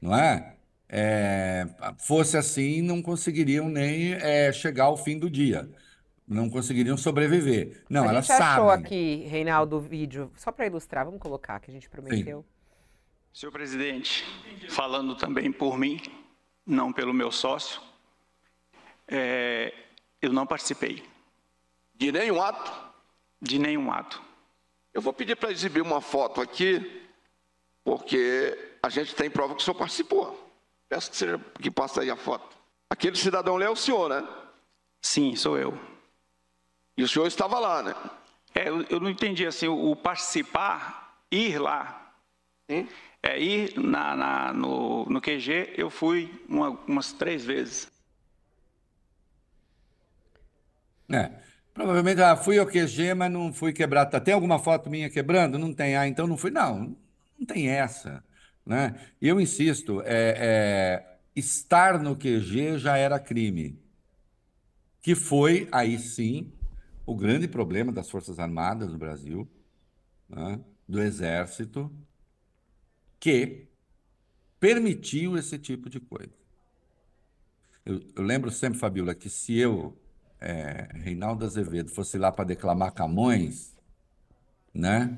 não 0.01 0.15
é? 0.15 0.55
é 0.88 1.67
fosse 1.99 2.38
assim, 2.38 2.81
não 2.81 3.01
conseguiriam 3.01 3.69
nem 3.69 4.13
é, 4.13 4.51
chegar 4.51 4.86
ao 4.86 4.97
fim 4.97 5.17
do 5.17 5.29
dia. 5.29 5.69
Não 6.27 6.47
conseguiriam 6.47 6.95
sobreviver. 6.95 7.83
Não, 7.89 8.03
a 8.03 8.10
elas 8.10 8.27
gente 8.27 8.39
achou 8.39 8.69
sabem. 8.69 8.86
aqui, 8.86 9.25
Reinaldo, 9.27 9.77
o 9.77 9.79
vídeo, 9.79 10.31
só 10.36 10.51
para 10.51 10.67
ilustrar, 10.67 11.05
vamos 11.05 11.19
colocar, 11.19 11.60
que 11.60 11.71
a 11.71 11.73
gente 11.73 11.89
prometeu. 11.89 12.45
Senhor 13.33 13.51
presidente, 13.51 14.23
falando 14.69 15.15
também 15.15 15.51
por 15.51 15.77
mim, 15.77 15.99
não 16.65 16.93
pelo 16.93 17.13
meu 17.13 17.31
sócio, 17.31 17.81
é, 19.09 19.73
eu 20.21 20.31
não 20.31 20.45
participei 20.45 21.03
De 21.95 22.11
nenhum 22.11 22.41
ato? 22.41 22.71
de 23.41 23.57
nenhum 23.57 23.89
ato. 23.91 24.21
Eu 24.93 25.01
vou 25.01 25.13
pedir 25.13 25.35
para 25.37 25.49
exibir 25.51 25.81
uma 25.81 26.01
foto 26.01 26.41
aqui, 26.41 27.03
porque 27.83 28.75
a 28.83 28.89
gente 28.89 29.15
tem 29.15 29.29
prova 29.29 29.55
que 29.55 29.61
o 29.61 29.63
senhor 29.63 29.75
participou. 29.77 30.49
Peço 30.89 31.09
que, 31.11 31.15
seja, 31.17 31.39
que 31.61 31.71
passe 31.71 31.99
aí 32.01 32.09
a 32.09 32.17
foto. 32.17 32.57
Aquele 32.89 33.15
cidadão 33.15 33.55
ali 33.55 33.65
é 33.65 33.69
o 33.69 33.75
senhor, 33.77 34.09
né? 34.09 34.27
Sim, 35.01 35.35
sou 35.37 35.57
eu. 35.57 35.77
E 36.97 37.03
o 37.03 37.07
senhor 37.07 37.27
estava 37.27 37.59
lá, 37.59 37.81
né? 37.81 37.95
É, 38.53 38.67
eu, 38.67 38.81
eu 38.89 38.99
não 38.99 39.09
entendi 39.09 39.45
assim, 39.45 39.67
o, 39.67 39.91
o 39.91 39.95
participar, 39.95 41.17
ir 41.31 41.59
lá. 41.59 42.11
Sim. 42.69 42.89
É, 43.23 43.39
ir 43.39 43.79
na, 43.79 44.15
na- 44.17 44.53
no, 44.53 45.05
no 45.05 45.21
QG, 45.21 45.75
eu 45.77 45.89
fui 45.89 46.29
uma- 46.49 46.71
umas 46.87 47.13
três 47.13 47.45
vezes. 47.45 47.89
É. 51.11 51.31
Provavelmente, 51.73 52.21
ah, 52.21 52.35
fui 52.35 52.57
ao 52.57 52.65
QG, 52.65 53.13
mas 53.13 53.31
não 53.31 53.53
fui 53.53 53.71
quebrar. 53.71 54.05
Tá, 54.05 54.19
Tem 54.19 54.33
alguma 54.33 54.59
foto 54.59 54.89
minha 54.89 55.09
quebrando? 55.09 55.57
Não 55.57 55.73
tem. 55.73 55.95
Ah, 55.95 56.07
então 56.07 56.27
não 56.27 56.37
fui. 56.37 56.51
Não, 56.51 56.95
não 57.37 57.45
tem 57.45 57.69
essa. 57.69 58.23
Né? 58.65 58.95
E 59.21 59.27
eu 59.27 59.39
insisto, 59.39 60.01
é, 60.01 60.35
é, 60.37 61.17
estar 61.35 61.99
no 62.01 62.15
QG 62.15 62.77
já 62.77 62.97
era 62.97 63.19
crime. 63.19 63.79
Que 65.01 65.15
foi, 65.15 65.67
aí 65.71 65.97
sim, 65.97 66.51
o 67.05 67.15
grande 67.15 67.47
problema 67.47 67.91
das 67.91 68.09
Forças 68.09 68.37
Armadas 68.37 68.91
no 68.91 68.97
Brasil, 68.97 69.49
né? 70.27 70.59
do 70.87 71.01
Exército, 71.01 71.91
que 73.19 73.67
permitiu 74.59 75.37
esse 75.37 75.57
tipo 75.57 75.89
de 75.89 75.99
coisa. 75.99 76.33
Eu, 77.85 78.01
eu 78.15 78.23
lembro 78.23 78.51
sempre, 78.51 78.77
Fabiola, 78.77 79.15
que 79.15 79.29
se 79.29 79.57
eu 79.57 79.98
é, 80.41 80.88
Reinaldo 80.93 81.45
Azevedo 81.45 81.89
fosse 81.89 82.17
lá 82.17 82.32
para 82.32 82.45
declamar 82.45 82.93
Camões, 82.93 83.75
né? 84.73 85.17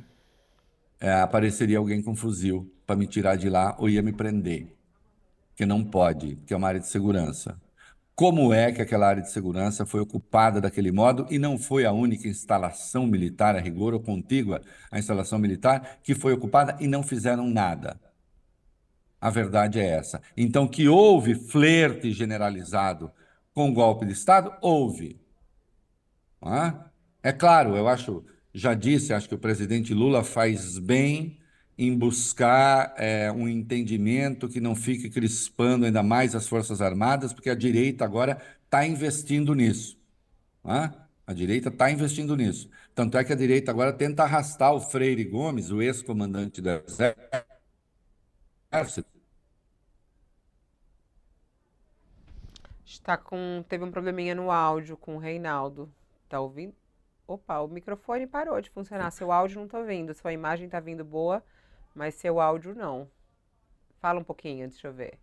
É, 0.99 1.13
apareceria 1.13 1.77
alguém 1.77 2.01
com 2.01 2.15
fuzil 2.15 2.71
para 2.85 2.95
me 2.95 3.07
tirar 3.07 3.35
de 3.35 3.49
lá 3.49 3.75
ou 3.79 3.89
ia 3.89 4.01
me 4.01 4.13
prender. 4.13 4.75
Que 5.55 5.65
não 5.65 5.83
pode, 5.83 6.37
que 6.45 6.53
é 6.53 6.57
uma 6.57 6.67
área 6.67 6.79
de 6.79 6.87
segurança. 6.87 7.59
Como 8.15 8.53
é 8.53 8.71
que 8.71 8.81
aquela 8.81 9.07
área 9.07 9.21
de 9.21 9.31
segurança 9.31 9.85
foi 9.85 9.99
ocupada 9.99 10.61
daquele 10.61 10.91
modo 10.91 11.25
e 11.29 11.39
não 11.39 11.57
foi 11.57 11.85
a 11.85 11.91
única 11.91 12.27
instalação 12.27 13.07
militar, 13.07 13.55
a 13.55 13.59
rigor 13.59 13.93
ou 13.93 13.99
contígua 13.99 14.61
à 14.91 14.99
instalação 14.99 15.39
militar, 15.39 15.99
que 16.03 16.13
foi 16.13 16.33
ocupada 16.33 16.77
e 16.79 16.87
não 16.87 17.01
fizeram 17.01 17.49
nada? 17.49 17.99
A 19.19 19.29
verdade 19.29 19.79
é 19.79 19.85
essa. 19.85 20.21
Então, 20.35 20.67
que 20.67 20.87
houve 20.87 21.35
flerte 21.35 22.11
generalizado 22.11 23.11
com 23.53 23.73
golpe 23.73 24.05
de 24.05 24.13
Estado? 24.13 24.53
Houve. 24.61 25.19
É? 26.43 27.29
É 27.29 27.31
claro, 27.31 27.75
eu 27.75 27.87
acho, 27.87 28.25
já 28.53 28.73
disse, 28.73 29.13
acho 29.13 29.29
que 29.29 29.35
o 29.35 29.39
presidente 29.39 29.93
Lula 29.93 30.23
faz 30.23 30.77
bem 30.79 31.39
em 31.77 31.97
buscar 31.97 32.93
é, 32.97 33.31
um 33.31 33.47
entendimento 33.47 34.49
que 34.49 34.59
não 34.59 34.75
fique 34.75 35.09
crispando 35.09 35.85
ainda 35.85 36.03
mais 36.03 36.35
as 36.35 36.47
Forças 36.47 36.81
Armadas, 36.81 37.33
porque 37.33 37.49
a 37.49 37.55
direita 37.55 38.05
agora 38.05 38.41
está 38.65 38.85
investindo 38.85 39.53
nisso. 39.55 39.97
é? 40.65 40.91
A 41.25 41.33
direita 41.33 41.69
está 41.69 41.89
investindo 41.91 42.35
nisso. 42.35 42.69
Tanto 42.93 43.17
é 43.17 43.23
que 43.23 43.33
a 43.33 43.35
direita 43.35 43.71
agora 43.71 43.93
tenta 43.93 44.23
arrastar 44.23 44.73
o 44.73 44.81
Freire 44.81 45.23
Gomes, 45.23 45.71
o 45.71 45.81
ex-comandante 45.81 46.61
do 46.61 46.69
Exército, 48.61 49.10
Está 52.93 53.17
com, 53.17 53.63
teve 53.67 53.83
um 53.83 53.91
probleminha 53.91 54.35
no 54.35 54.51
áudio 54.51 54.97
com 54.97 55.15
o 55.15 55.19
Reinaldo. 55.19 55.91
Tá 56.27 56.39
ouvindo? 56.39 56.73
Opa, 57.27 57.59
o 57.59 57.67
microfone 57.67 58.27
parou 58.27 58.59
de 58.59 58.69
funcionar. 58.69 59.11
Seu 59.11 59.31
áudio 59.31 59.61
não 59.61 59.67
tá 59.67 59.81
vindo. 59.81 60.13
Sua 60.13 60.33
imagem 60.33 60.67
tá 60.67 60.79
vindo 60.79 61.03
boa, 61.03 61.43
mas 61.95 62.15
seu 62.15 62.39
áudio 62.39 62.75
não. 62.75 63.09
Fala 63.99 64.19
um 64.19 64.23
pouquinho, 64.23 64.67
deixa 64.67 64.87
eu 64.87 64.93
ver. 64.93 65.19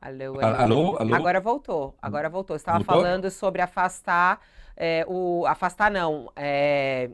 Alô, 0.00 0.40
alô. 0.40 0.56
Alô, 0.56 0.96
alô? 0.98 1.14
Agora 1.14 1.40
voltou. 1.40 1.94
Agora 2.00 2.28
voltou. 2.28 2.56
Estava 2.56 2.82
falando 2.82 3.30
sobre 3.30 3.62
afastar 3.62 4.40
é, 4.76 5.04
o 5.08 5.44
afastar 5.46 5.90
não. 5.90 6.30
É, 6.34 7.10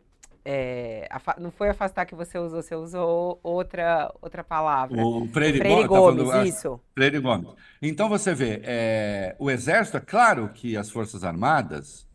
é, 0.51 1.07
não 1.39 1.51
foi 1.51 1.69
afastar 1.69 2.07
que 2.07 2.15
você 2.15 2.39
usou, 2.39 2.63
você 2.63 2.75
usou 2.75 3.39
outra 3.43 4.11
outra 4.23 4.43
palavra. 4.43 4.97
O 5.05 5.29
Freire, 5.29 5.59
Freire 5.59 5.87
Gomes, 5.87 6.25
tá 6.25 6.31
falando- 6.31 6.49
isso. 6.49 6.81
Freire 6.95 7.19
Gomes. 7.21 7.51
Então 7.83 8.09
você 8.09 8.35
vê, 8.35 8.63
é, 8.65 9.37
o 9.39 9.51
Exército, 9.51 9.99
é 9.99 10.01
claro 10.01 10.49
que 10.49 10.75
as 10.75 10.91
Forças 10.91 11.23
Armadas 11.23 12.09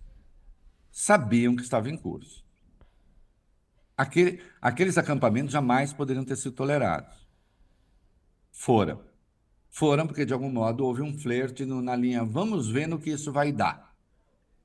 sabiam 0.92 1.56
que 1.56 1.62
estava 1.62 1.92
em 1.92 1.96
curso. 1.96 2.44
Aquele, 3.96 4.42
aqueles 4.60 4.98
acampamentos 4.98 5.54
jamais 5.54 5.94
poderiam 5.94 6.26
ter 6.26 6.36
sido 6.36 6.54
tolerados. 6.54 7.28
Foram. 8.52 9.00
Foram 9.70 10.08
porque, 10.08 10.26
de 10.26 10.34
algum 10.34 10.50
modo, 10.50 10.84
houve 10.84 11.04
um 11.04 11.16
flerte 11.16 11.66
no, 11.66 11.84
na 11.84 11.96
linha 11.96 12.24
vamos 12.24 12.68
ver 12.68 12.88
no 12.88 12.98
que 12.98 13.12
isso 13.12 13.32
vai 13.32 13.52
dar. 13.52 13.94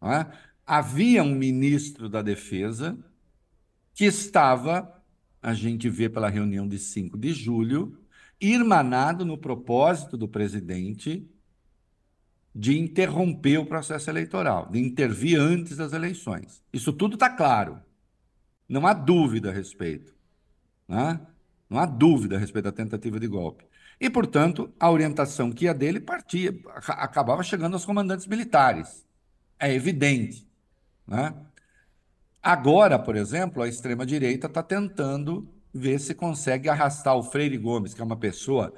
É? 0.01 0.25
Havia 0.67 1.23
um 1.23 1.35
ministro 1.35 2.09
da 2.09 2.23
Defesa 2.23 2.99
que 3.99 4.05
estava, 4.05 5.03
a 5.43 5.53
gente 5.53 5.91
vê 5.91 6.09
pela 6.09 6.29
reunião 6.29 6.69
de 6.69 6.79
5 6.79 7.19
de 7.19 7.33
julho, 7.33 7.99
irmanado 8.41 9.25
no 9.25 9.37
propósito 9.37 10.17
do 10.17 10.29
presidente 10.29 11.29
de 12.55 12.79
interromper 12.79 13.59
o 13.59 13.67
processo 13.67 14.09
eleitoral, 14.09 14.71
de 14.71 14.79
intervir 14.79 15.41
antes 15.41 15.77
das 15.77 15.93
eleições. 15.93 16.63
Isso 16.73 16.93
tudo 16.93 17.15
está 17.15 17.29
claro. 17.29 17.81
Não 18.69 18.87
há 18.87 18.93
dúvida 18.93 19.51
a 19.51 19.53
respeito. 19.53 20.15
Né? 20.87 21.21
Não 21.69 21.81
há 21.81 21.85
dúvida 21.85 22.37
a 22.37 22.39
respeito 22.39 22.67
da 22.67 22.73
tentativa 22.73 23.19
de 23.19 23.27
golpe. 23.27 23.65
E, 24.01 24.09
portanto, 24.09 24.73
a 24.79 24.89
orientação 24.89 25.51
que 25.51 25.65
ia 25.65 25.75
dele 25.75 25.99
partia, 25.99 26.57
acabava 26.91 27.43
chegando 27.43 27.75
aos 27.75 27.85
comandantes 27.85 28.29
militares. 28.29 29.05
É 29.59 29.75
evidente. 29.75 30.47
Né? 31.05 31.35
Agora, 32.43 32.99
por 32.99 33.17
exemplo, 33.17 33.63
a 33.63 33.69
extrema-direita 33.69 34.47
está 34.47 34.63
tentando 34.63 35.49
ver 35.73 35.99
se 35.99 36.15
consegue 36.15 36.69
arrastar 36.69 37.17
o 37.17 37.23
Freire 37.23 37.59
Gomes, 37.59 37.95
que 37.95 38.01
é 38.01 38.05
uma 38.05 38.17
pessoa 38.17 38.73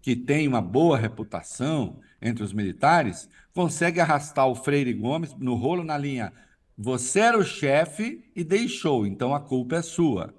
que 0.00 0.14
tem 0.14 0.46
uma 0.46 0.62
boa 0.62 0.96
reputação 0.96 1.98
entre 2.22 2.44
os 2.44 2.52
militares, 2.52 3.28
consegue 3.52 4.00
arrastar 4.00 4.46
o 4.46 4.54
Freire 4.54 4.92
Gomes 4.92 5.34
no 5.34 5.54
rolo 5.54 5.82
na 5.82 5.98
linha 5.98 6.32
você 6.76 7.20
era 7.20 7.38
o 7.38 7.44
chefe 7.44 8.30
e 8.36 8.44
deixou, 8.44 9.06
então 9.06 9.34
a 9.34 9.40
culpa 9.40 9.76
é 9.76 9.82
sua. 9.82 10.34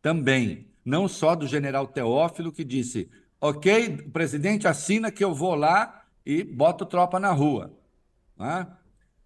Também, 0.00 0.68
não 0.84 1.08
só 1.08 1.34
do 1.34 1.46
general 1.48 1.86
Teófilo 1.88 2.52
que 2.52 2.62
disse: 2.64 3.10
ok, 3.40 4.04
o 4.06 4.10
presidente 4.10 4.68
assina 4.68 5.10
que 5.10 5.24
eu 5.24 5.34
vou 5.34 5.54
lá 5.54 6.04
e 6.24 6.44
boto 6.44 6.86
tropa 6.86 7.18
na 7.18 7.32
rua. 7.32 7.76
Né? 8.38 8.66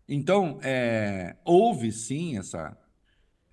Então, 0.09 0.59
é, 0.62 1.37
houve 1.45 1.93
sim 1.93 2.38
essa, 2.38 2.77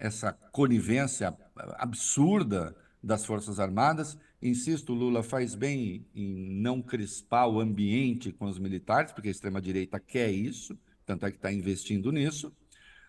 essa 0.02 0.34
conivência 0.52 1.38
absurda 1.78 2.76
das 3.02 3.24
Forças 3.24 3.60
Armadas. 3.60 4.18
Insisto, 4.42 4.94
Lula 4.94 5.22
faz 5.22 5.54
bem 5.54 6.08
em 6.16 6.60
não 6.60 6.82
crispar 6.82 7.46
o 7.46 7.60
ambiente 7.60 8.32
com 8.32 8.46
os 8.46 8.58
militares, 8.58 9.12
porque 9.12 9.28
a 9.28 9.32
extrema-direita 9.32 10.00
quer 10.00 10.32
isso, 10.32 10.78
tanto 11.06 11.28
é 11.28 11.30
que 11.32 11.38
está 11.38 11.54
investindo 11.54 12.12
nisso. 12.12 12.52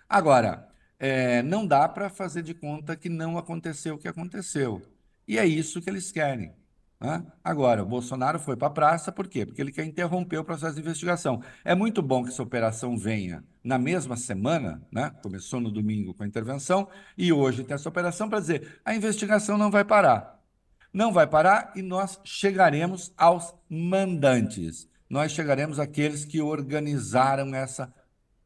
Agora, 0.07 0.69
é, 0.99 1.43
não 1.43 1.67
dá 1.67 1.89
para 1.89 2.11
fazer 2.11 2.43
de 2.43 2.53
conta 2.53 2.95
que 2.95 3.09
não 3.09 3.39
aconteceu 3.39 3.95
o 3.95 3.99
que 3.99 4.07
aconteceu. 4.07 4.83
E 5.27 5.39
é 5.39 5.47
isso 5.47 5.81
que 5.81 5.89
eles 5.89 6.13
querem. 6.13 6.53
Né? 7.03 7.25
Agora, 7.43 7.83
o 7.83 7.87
Bolsonaro 7.87 8.39
foi 8.39 8.57
para 8.57 8.69
a 8.69 8.71
praça, 8.71 9.11
por 9.11 9.27
quê? 9.27 9.45
Porque 9.45 9.61
ele 9.61 9.73
quer 9.73 9.85
interromper 9.85 10.39
o 10.39 10.45
processo 10.45 10.77
de 10.77 10.81
investigação. 10.81 11.43
É 11.65 11.75
muito 11.75 12.01
bom 12.01 12.23
que 12.23 12.31
essa 12.31 12.43
operação 12.43 12.97
venha 12.97 13.43
na 13.65 13.77
mesma 13.77 14.17
semana, 14.17 14.81
né? 14.91 15.11
começou 15.21 15.61
no 15.61 15.71
domingo 15.71 16.15
com 16.15 16.23
a 16.23 16.27
intervenção, 16.27 16.89
e 17.19 17.33
hoje 17.33 17.65
tem 17.65 17.75
essa 17.75 17.89
operação 17.89 18.29
para 18.29 18.39
dizer 18.39 18.81
a 18.85 18.95
investigação 18.95 19.59
não 19.59 19.71
vai 19.71 19.85
parar. 19.85 20.41
Não 20.93 21.13
vai 21.13 21.27
parar 21.27 21.73
e 21.75 21.83
nós 21.83 22.21
chegaremos 22.23 23.13
aos 23.17 23.53
mandantes. 23.69 24.89
Nós 25.11 25.33
chegaremos 25.33 25.81
àqueles 25.81 26.25
que 26.25 26.41
organizaram 26.41 27.55
essa 27.55 27.93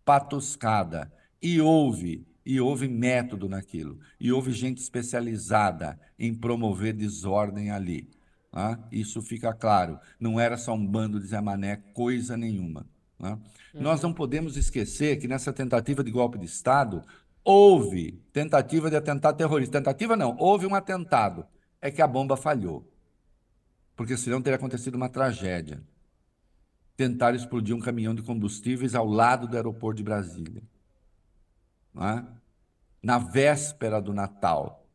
patuscada. 0.04 1.12
E 1.42 1.60
houve, 1.60 2.26
e 2.44 2.60
houve 2.60 2.88
método 2.88 3.48
naquilo, 3.48 3.98
e 4.18 4.32
houve 4.32 4.52
gente 4.52 4.78
especializada 4.78 5.98
em 6.18 6.32
promover 6.32 6.94
desordem 6.94 7.70
ali. 7.70 8.08
Tá? 8.56 8.78
Isso 8.90 9.20
fica 9.20 9.52
claro. 9.52 10.00
Não 10.18 10.40
era 10.40 10.56
só 10.56 10.72
um 10.72 10.86
bando 10.86 11.20
de 11.20 11.26
Zé 11.26 11.38
Mané, 11.42 11.76
coisa 11.92 12.38
nenhuma. 12.38 12.86
Tá? 13.18 13.32
Uhum. 13.74 13.82
Nós 13.82 14.00
não 14.00 14.14
podemos 14.14 14.56
esquecer 14.56 15.18
que 15.18 15.28
nessa 15.28 15.52
tentativa 15.52 16.02
de 16.02 16.10
golpe 16.10 16.38
de 16.38 16.46
Estado 16.46 17.04
houve 17.44 18.12
tentativa 18.32 18.88
de 18.88 18.96
atentado 18.96 19.36
terrorista. 19.36 19.78
Tentativa 19.78 20.16
não, 20.16 20.34
houve 20.38 20.64
um 20.64 20.74
atentado. 20.74 21.44
É 21.82 21.90
que 21.90 22.00
a 22.00 22.06
bomba 22.06 22.34
falhou. 22.34 22.90
Porque 23.94 24.16
senão 24.16 24.40
teria 24.40 24.56
acontecido 24.56 24.94
uma 24.94 25.10
tragédia. 25.10 25.84
Tentaram 26.96 27.36
explodir 27.36 27.76
um 27.76 27.80
caminhão 27.80 28.14
de 28.14 28.22
combustíveis 28.22 28.94
ao 28.94 29.06
lado 29.06 29.46
do 29.46 29.54
aeroporto 29.54 29.98
de 29.98 30.02
Brasília 30.02 30.62
é? 31.94 32.24
na 33.02 33.18
véspera 33.18 34.00
do 34.00 34.14
Natal. 34.14 34.88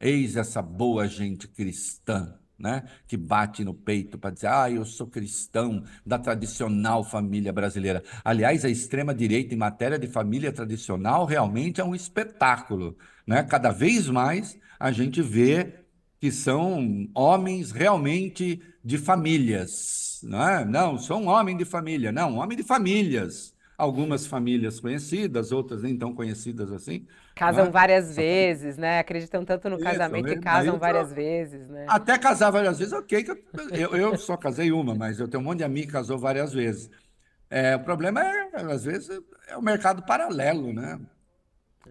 Eis 0.00 0.34
essa 0.34 0.60
boa 0.60 1.06
gente 1.06 1.46
cristã, 1.46 2.39
né? 2.60 2.84
que 3.08 3.16
bate 3.16 3.64
no 3.64 3.72
peito 3.72 4.18
para 4.18 4.30
dizer: 4.30 4.48
ah, 4.48 4.70
eu 4.70 4.84
sou 4.84 5.06
cristão 5.06 5.82
da 6.04 6.18
tradicional 6.18 7.02
família 7.02 7.52
brasileira. 7.52 8.02
Aliás, 8.24 8.64
a 8.64 8.68
extrema-direita 8.68 9.54
em 9.54 9.58
matéria 9.58 9.98
de 9.98 10.06
família 10.06 10.52
tradicional 10.52 11.24
realmente 11.24 11.80
é 11.80 11.84
um 11.84 11.94
espetáculo. 11.94 12.96
Né? 13.26 13.42
Cada 13.42 13.70
vez 13.70 14.08
mais 14.08 14.58
a 14.78 14.92
gente 14.92 15.22
vê 15.22 15.74
que 16.20 16.30
são 16.30 17.08
homens 17.14 17.72
realmente 17.72 18.62
de 18.84 18.98
famílias. 18.98 20.20
Não, 20.22 20.48
é? 20.48 20.64
não 20.64 20.98
sou 20.98 21.18
um 21.18 21.28
homem 21.28 21.56
de 21.56 21.64
família, 21.64 22.12
não, 22.12 22.34
um 22.34 22.38
homem 22.38 22.56
de 22.56 22.62
famílias 22.62 23.54
algumas 23.80 24.26
famílias 24.26 24.78
conhecidas, 24.78 25.52
outras 25.52 25.82
nem 25.82 25.96
tão 25.96 26.14
conhecidas 26.14 26.70
assim. 26.70 27.06
Casam 27.40 27.64
né? 27.64 27.70
várias 27.70 28.14
vezes, 28.14 28.76
né? 28.76 28.98
Acreditam 28.98 29.42
tanto 29.46 29.70
no 29.70 29.76
Isso, 29.76 29.84
casamento 29.84 30.28
que 30.28 30.40
casam 30.40 30.78
várias 30.78 31.10
vezes, 31.10 31.66
né? 31.70 31.86
Até 31.88 32.18
casar 32.18 32.50
várias 32.50 32.78
vezes, 32.78 32.92
ok. 32.92 33.24
Eu, 33.72 33.96
eu 33.96 34.18
só 34.18 34.36
casei 34.36 34.70
uma, 34.70 34.94
mas 34.94 35.18
eu 35.18 35.26
tenho 35.26 35.42
um 35.42 35.46
monte 35.46 35.58
de 35.58 35.64
amigo 35.64 35.86
que 35.86 35.92
casou 35.94 36.18
várias 36.18 36.52
vezes. 36.52 36.90
É, 37.48 37.76
o 37.76 37.80
problema 37.80 38.22
é, 38.22 38.50
às 38.70 38.84
vezes, 38.84 39.08
é 39.48 39.56
o 39.56 39.62
mercado 39.62 40.04
paralelo, 40.04 40.70
né? 40.70 41.00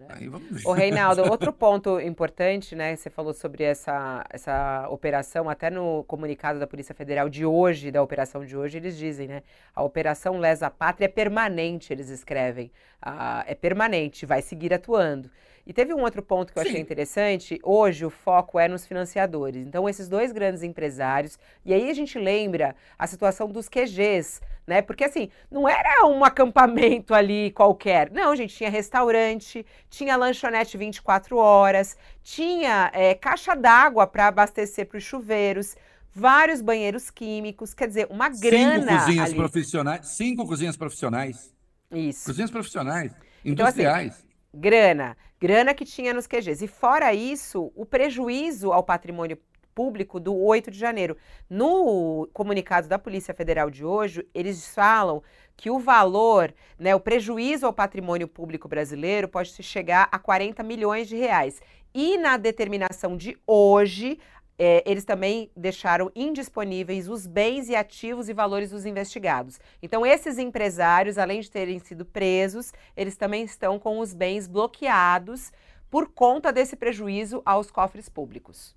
Aí 0.08 0.28
vamos 0.28 0.48
ver. 0.50 0.68
O 0.68 0.72
Reinaldo, 0.72 1.22
outro 1.30 1.52
ponto 1.52 2.00
importante, 2.00 2.76
né? 2.76 2.94
Você 2.94 3.10
falou 3.10 3.34
sobre 3.34 3.64
essa, 3.64 4.24
essa 4.30 4.88
operação, 4.88 5.48
até 5.48 5.70
no 5.70 6.04
comunicado 6.04 6.58
da 6.58 6.66
Polícia 6.66 6.94
Federal 6.94 7.28
de 7.28 7.44
hoje, 7.44 7.90
da 7.90 8.02
operação 8.02 8.44
de 8.44 8.56
hoje, 8.56 8.78
eles 8.78 8.96
dizem, 8.96 9.28
né? 9.28 9.42
A 9.74 9.82
operação 9.82 10.38
Lesa 10.38 10.70
Pátria 10.70 11.06
é 11.06 11.08
permanente, 11.08 11.92
eles 11.92 12.08
escrevem. 12.08 12.70
Ah, 13.02 13.44
é 13.46 13.54
permanente, 13.54 14.24
vai 14.24 14.42
seguir 14.42 14.72
atuando. 14.72 15.30
E 15.66 15.72
teve 15.72 15.92
um 15.92 16.00
outro 16.00 16.22
ponto 16.22 16.52
que 16.52 16.58
eu 16.58 16.62
Sim. 16.62 16.68
achei 16.70 16.80
interessante. 16.80 17.60
Hoje 17.62 18.04
o 18.04 18.10
foco 18.10 18.58
é 18.58 18.66
nos 18.66 18.86
financiadores. 18.86 19.64
Então, 19.66 19.88
esses 19.88 20.08
dois 20.08 20.32
grandes 20.32 20.62
empresários. 20.62 21.38
E 21.64 21.72
aí 21.72 21.90
a 21.90 21.94
gente 21.94 22.18
lembra 22.18 22.74
a 22.98 23.06
situação 23.06 23.48
dos 23.48 23.68
QGs, 23.68 24.40
né? 24.70 24.80
Porque 24.80 25.02
assim, 25.02 25.28
não 25.50 25.68
era 25.68 26.06
um 26.06 26.24
acampamento 26.24 27.12
ali 27.12 27.50
qualquer. 27.50 28.08
Não, 28.12 28.34
gente, 28.36 28.54
tinha 28.54 28.70
restaurante, 28.70 29.66
tinha 29.90 30.16
lanchonete 30.16 30.78
24 30.78 31.36
horas, 31.36 31.96
tinha 32.22 32.88
é, 32.94 33.12
caixa 33.14 33.56
d'água 33.56 34.06
para 34.06 34.28
abastecer 34.28 34.86
para 34.86 34.96
os 34.96 35.02
chuveiros 35.02 35.74
vários 36.14 36.62
banheiros 36.62 37.10
químicos, 37.10 37.74
quer 37.74 37.88
dizer, 37.88 38.06
uma 38.10 38.28
grana. 38.28 38.86
Cinco 38.86 38.98
cozinhas 38.98 39.28
ali. 39.28 39.36
profissionais. 39.36 40.06
Cinco 40.06 40.46
cozinhas 40.46 40.76
profissionais. 40.76 41.54
Isso. 41.90 42.24
Cozinhas 42.26 42.50
profissionais, 42.52 43.12
industriais. 43.44 44.06
Então, 44.06 44.18
assim, 44.18 44.30
grana, 44.54 45.16
grana 45.40 45.74
que 45.74 45.84
tinha 45.84 46.14
nos 46.14 46.28
QGs. 46.28 46.64
E 46.64 46.68
fora 46.68 47.12
isso, 47.12 47.72
o 47.74 47.84
prejuízo 47.84 48.72
ao 48.72 48.84
patrimônio 48.84 49.36
público 49.74 50.20
do 50.20 50.36
8 50.36 50.70
de 50.70 50.78
janeiro. 50.78 51.16
No 51.48 52.28
comunicado 52.32 52.88
da 52.88 52.98
Polícia 52.98 53.34
Federal 53.34 53.70
de 53.70 53.84
hoje, 53.84 54.26
eles 54.34 54.74
falam 54.74 55.22
que 55.56 55.70
o 55.70 55.78
valor, 55.78 56.54
né, 56.78 56.94
o 56.94 57.00
prejuízo 57.00 57.66
ao 57.66 57.72
patrimônio 57.72 58.26
público 58.26 58.66
brasileiro 58.66 59.28
pode 59.28 59.50
chegar 59.62 60.08
a 60.10 60.18
40 60.18 60.62
milhões 60.62 61.08
de 61.08 61.16
reais. 61.16 61.60
E 61.92 62.16
na 62.16 62.36
determinação 62.36 63.16
de 63.16 63.36
hoje, 63.46 64.18
é, 64.62 64.82
eles 64.84 65.06
também 65.06 65.50
deixaram 65.56 66.12
indisponíveis 66.14 67.08
os 67.08 67.26
bens 67.26 67.70
e 67.70 67.74
ativos 67.74 68.28
e 68.28 68.34
valores 68.34 68.70
dos 68.70 68.84
investigados. 68.84 69.58
Então, 69.82 70.04
esses 70.04 70.36
empresários, 70.36 71.16
além 71.16 71.40
de 71.40 71.50
terem 71.50 71.78
sido 71.78 72.04
presos, 72.04 72.70
eles 72.94 73.16
também 73.16 73.42
estão 73.42 73.78
com 73.78 73.98
os 73.98 74.12
bens 74.12 74.46
bloqueados 74.46 75.50
por 75.90 76.08
conta 76.12 76.52
desse 76.52 76.76
prejuízo 76.76 77.40
aos 77.44 77.70
cofres 77.70 78.08
públicos. 78.08 78.76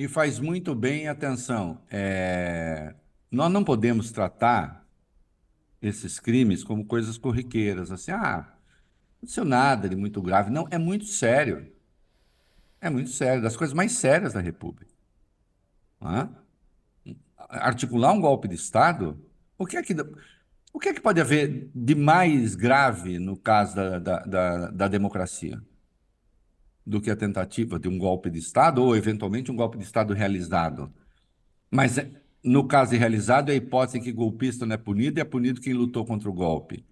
E 0.00 0.08
faz 0.08 0.38
muito 0.38 0.74
bem, 0.74 1.08
atenção, 1.08 1.78
é... 1.90 2.94
nós 3.30 3.52
não 3.52 3.62
podemos 3.62 4.10
tratar 4.10 4.88
esses 5.82 6.18
crimes 6.18 6.64
como 6.64 6.86
coisas 6.86 7.18
corriqueiras, 7.18 7.92
assim, 7.92 8.10
ah, 8.10 8.48
não 8.48 9.16
aconteceu 9.18 9.44
nada 9.44 9.90
de 9.90 9.94
muito 9.94 10.22
grave. 10.22 10.50
Não, 10.50 10.66
é 10.70 10.78
muito 10.78 11.04
sério. 11.04 11.70
É 12.80 12.88
muito 12.88 13.10
sério, 13.10 13.42
das 13.42 13.54
coisas 13.58 13.74
mais 13.74 13.92
sérias 13.92 14.32
da 14.32 14.40
República. 14.40 14.90
Articular 17.36 18.14
um 18.14 18.22
golpe 18.22 18.48
de 18.48 18.54
Estado, 18.54 19.22
o 19.58 19.66
que 19.66 19.76
é 19.76 19.82
que, 19.82 19.94
o 20.72 20.78
que, 20.78 20.88
é 20.88 20.94
que 20.94 21.00
pode 21.02 21.20
haver 21.20 21.70
de 21.74 21.94
mais 21.94 22.54
grave 22.54 23.18
no 23.18 23.36
caso 23.36 23.76
da, 23.76 23.98
da, 23.98 24.18
da, 24.20 24.70
da 24.70 24.88
democracia? 24.88 25.62
Do 26.86 27.00
que 27.00 27.10
a 27.10 27.16
tentativa 27.16 27.78
de 27.78 27.88
um 27.88 27.98
golpe 27.98 28.30
de 28.30 28.38
Estado 28.38 28.82
ou, 28.82 28.96
eventualmente, 28.96 29.50
um 29.50 29.56
golpe 29.56 29.78
de 29.78 29.84
Estado 29.84 30.14
realizado. 30.14 30.92
Mas, 31.70 31.96
no 32.42 32.66
caso 32.66 32.96
realizado, 32.96 33.50
é 33.50 33.52
a 33.52 33.56
hipótese 33.56 34.00
que 34.00 34.12
golpista 34.12 34.66
não 34.66 34.74
é 34.74 34.78
punido 34.78 35.18
e 35.18 35.22
é 35.22 35.24
punido 35.24 35.60
quem 35.60 35.72
lutou 35.72 36.04
contra 36.04 36.28
o 36.28 36.32
golpe. 36.32 36.84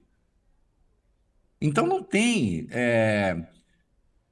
Então, 1.61 1.87
não 1.87 2.03
tem. 2.03 2.69
É... 2.71 3.47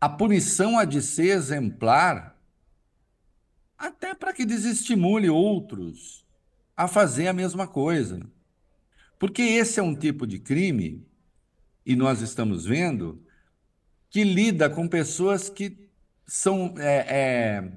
A 0.00 0.08
punição 0.08 0.78
há 0.78 0.84
de 0.84 1.02
ser 1.02 1.28
exemplar 1.28 2.36
até 3.78 4.14
para 4.14 4.32
que 4.32 4.44
desestimule 4.44 5.28
outros 5.28 6.24
a 6.76 6.86
fazer 6.86 7.28
a 7.28 7.32
mesma 7.32 7.66
coisa. 7.66 8.20
Porque 9.18 9.42
esse 9.42 9.80
é 9.80 9.82
um 9.82 9.94
tipo 9.94 10.26
de 10.26 10.38
crime, 10.38 11.06
e 11.84 11.96
nós 11.96 12.20
estamos 12.20 12.66
vendo, 12.66 13.24
que 14.16 14.24
lida 14.24 14.70
com 14.70 14.88
pessoas 14.88 15.50
que 15.50 15.76
são 16.26 16.74
é, 16.78 17.04
é, 17.06 17.72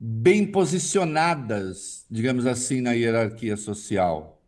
bem 0.00 0.44
posicionadas, 0.44 2.04
digamos 2.10 2.44
assim, 2.44 2.80
na 2.80 2.90
hierarquia 2.90 3.56
social. 3.56 4.42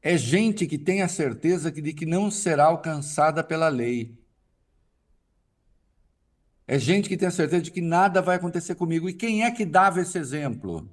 É 0.00 0.16
gente 0.16 0.68
que 0.68 0.78
tem 0.78 1.02
a 1.02 1.08
certeza 1.08 1.68
de 1.68 1.92
que 1.92 2.06
não 2.06 2.30
será 2.30 2.66
alcançada 2.66 3.42
pela 3.42 3.66
lei. 3.66 4.16
É 6.64 6.78
gente 6.78 7.08
que 7.08 7.16
tem 7.16 7.26
a 7.26 7.32
certeza 7.32 7.62
de 7.62 7.72
que 7.72 7.80
nada 7.80 8.22
vai 8.22 8.36
acontecer 8.36 8.76
comigo. 8.76 9.08
E 9.08 9.12
quem 9.12 9.42
é 9.42 9.50
que 9.50 9.64
dava 9.64 10.00
esse 10.00 10.16
exemplo? 10.16 10.88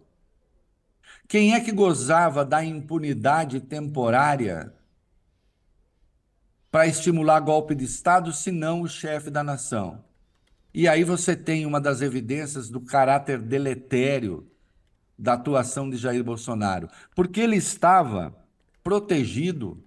Quem 1.28 1.54
é 1.54 1.60
que 1.60 1.72
gozava 1.72 2.44
da 2.44 2.66
impunidade 2.66 3.62
temporária 3.62 4.74
para 6.78 6.86
estimular 6.86 7.40
golpe 7.40 7.74
de 7.74 7.86
Estado, 7.86 8.32
se 8.32 8.52
não 8.52 8.84
o 8.84 8.88
chefe 8.88 9.32
da 9.32 9.44
nação? 9.44 10.06
E 10.72 10.88
aí 10.88 11.04
você 11.04 11.36
tem 11.36 11.66
uma 11.66 11.82
das 11.82 12.04
evidências 12.04 12.70
do 12.70 12.80
caráter 12.80 13.42
deletério 13.42 14.48
da 15.18 15.34
atuação 15.34 15.90
de 15.90 15.98
Jair 15.98 16.24
Bolsonaro, 16.24 16.88
porque 17.16 17.42
ele 17.42 17.56
estava 17.56 18.38
protegido 18.84 19.84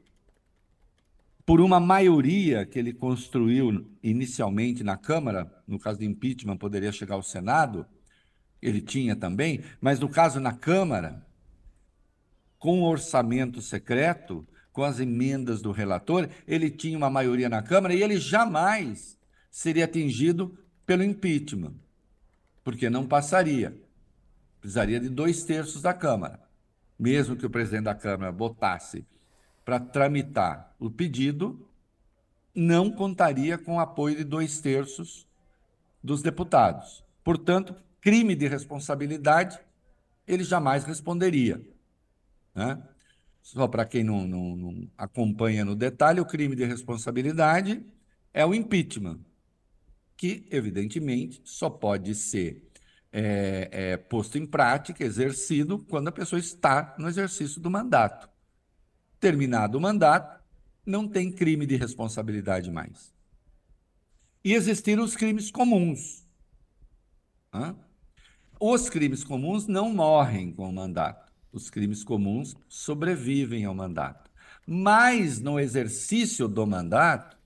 por 1.46 1.60
uma 1.60 1.78
maioria 1.78 2.66
que 2.66 2.76
ele 2.76 2.92
construiu 2.92 3.88
inicialmente 4.02 4.82
na 4.82 4.96
Câmara, 4.96 5.48
no 5.68 5.78
caso 5.78 6.00
de 6.00 6.06
impeachment 6.06 6.56
poderia 6.56 6.90
chegar 6.90 7.14
ao 7.14 7.22
Senado, 7.22 7.86
ele 8.60 8.80
tinha 8.80 9.14
também, 9.14 9.62
mas 9.80 10.00
no 10.00 10.08
caso 10.08 10.40
na 10.40 10.52
Câmara, 10.52 11.24
com 12.58 12.82
orçamento 12.82 13.62
secreto, 13.62 14.44
com 14.80 14.84
as 14.84 14.98
emendas 14.98 15.60
do 15.60 15.72
relator, 15.72 16.26
ele 16.48 16.70
tinha 16.70 16.96
uma 16.96 17.10
maioria 17.10 17.50
na 17.50 17.62
Câmara 17.62 17.92
e 17.92 18.02
ele 18.02 18.16
jamais 18.16 19.18
seria 19.50 19.84
atingido 19.84 20.58
pelo 20.86 21.04
impeachment, 21.04 21.74
porque 22.64 22.88
não 22.88 23.06
passaria. 23.06 23.78
Precisaria 24.58 24.98
de 24.98 25.10
dois 25.10 25.44
terços 25.44 25.82
da 25.82 25.92
Câmara. 25.92 26.40
Mesmo 26.98 27.36
que 27.36 27.44
o 27.44 27.50
presidente 27.50 27.84
da 27.84 27.94
Câmara 27.94 28.32
botasse 28.32 29.06
para 29.66 29.78
tramitar 29.78 30.74
o 30.78 30.90
pedido, 30.90 31.68
não 32.54 32.90
contaria 32.90 33.58
com 33.58 33.76
o 33.76 33.80
apoio 33.80 34.16
de 34.16 34.24
dois 34.24 34.62
terços 34.62 35.28
dos 36.02 36.22
deputados. 36.22 37.04
Portanto, 37.22 37.76
crime 38.00 38.34
de 38.34 38.48
responsabilidade, 38.48 39.60
ele 40.26 40.42
jamais 40.42 40.84
responderia. 40.84 41.60
Né? 42.54 42.82
Só 43.42 43.66
para 43.66 43.84
quem 43.84 44.04
não, 44.04 44.26
não, 44.26 44.56
não 44.56 44.90
acompanha 44.96 45.64
no 45.64 45.74
detalhe, 45.74 46.20
o 46.20 46.26
crime 46.26 46.54
de 46.54 46.64
responsabilidade 46.64 47.84
é 48.32 48.44
o 48.44 48.54
impeachment, 48.54 49.20
que, 50.16 50.46
evidentemente, 50.50 51.40
só 51.44 51.68
pode 51.70 52.14
ser 52.14 52.70
é, 53.10 53.68
é, 53.72 53.96
posto 53.96 54.38
em 54.38 54.46
prática, 54.46 55.04
exercido, 55.04 55.78
quando 55.78 56.08
a 56.08 56.12
pessoa 56.12 56.38
está 56.38 56.94
no 56.98 57.08
exercício 57.08 57.60
do 57.60 57.70
mandato. 57.70 58.28
Terminado 59.18 59.78
o 59.78 59.80
mandato, 59.80 60.40
não 60.84 61.08
tem 61.08 61.32
crime 61.32 61.66
de 61.66 61.76
responsabilidade 61.76 62.70
mais. 62.70 63.12
E 64.44 64.54
existiram 64.54 65.02
os 65.02 65.16
crimes 65.16 65.50
comuns. 65.50 66.24
Hã? 67.52 67.76
Os 68.58 68.88
crimes 68.88 69.24
comuns 69.24 69.66
não 69.66 69.92
morrem 69.92 70.52
com 70.52 70.68
o 70.68 70.72
mandato 70.72 71.29
os 71.52 71.70
crimes 71.70 72.04
comuns 72.04 72.56
sobrevivem 72.68 73.64
ao 73.64 73.74
mandato. 73.74 74.30
Mas 74.66 75.40
no 75.40 75.58
exercício 75.58 76.46
do 76.46 76.66
mandato, 76.66 77.36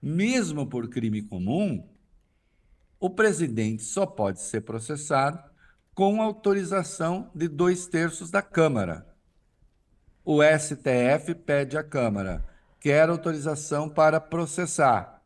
mesmo 0.00 0.66
por 0.66 0.88
crime 0.88 1.22
comum, 1.22 1.88
o 3.00 3.10
presidente 3.10 3.82
só 3.82 4.04
pode 4.04 4.40
ser 4.40 4.62
processado 4.62 5.42
com 5.94 6.20
autorização 6.20 7.30
de 7.34 7.48
dois 7.48 7.86
terços 7.86 8.30
da 8.30 8.42
Câmara. 8.42 9.06
O 10.24 10.40
STF 10.42 11.34
pede 11.34 11.76
à 11.76 11.84
Câmara, 11.84 12.44
quer 12.80 13.08
autorização 13.08 13.88
para 13.88 14.20
processar. 14.20 15.22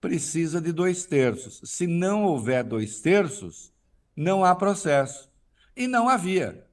Precisa 0.00 0.60
de 0.60 0.72
dois 0.72 1.06
terços. 1.06 1.60
Se 1.64 1.86
não 1.86 2.24
houver 2.24 2.62
dois 2.62 3.00
terços, 3.00 3.72
não 4.14 4.44
há 4.44 4.54
processo. 4.54 5.30
E 5.76 5.86
não 5.86 6.08
havia. 6.08 6.65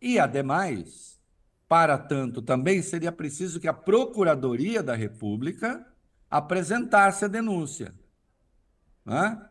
E, 0.00 0.18
ademais, 0.18 1.20
para 1.68 1.98
tanto, 1.98 2.40
também 2.40 2.82
seria 2.82 3.12
preciso 3.12 3.60
que 3.60 3.68
a 3.68 3.72
Procuradoria 3.74 4.82
da 4.82 4.94
República 4.94 5.86
apresentasse 6.30 7.24
a 7.24 7.28
denúncia. 7.28 7.94
Hã? 9.06 9.48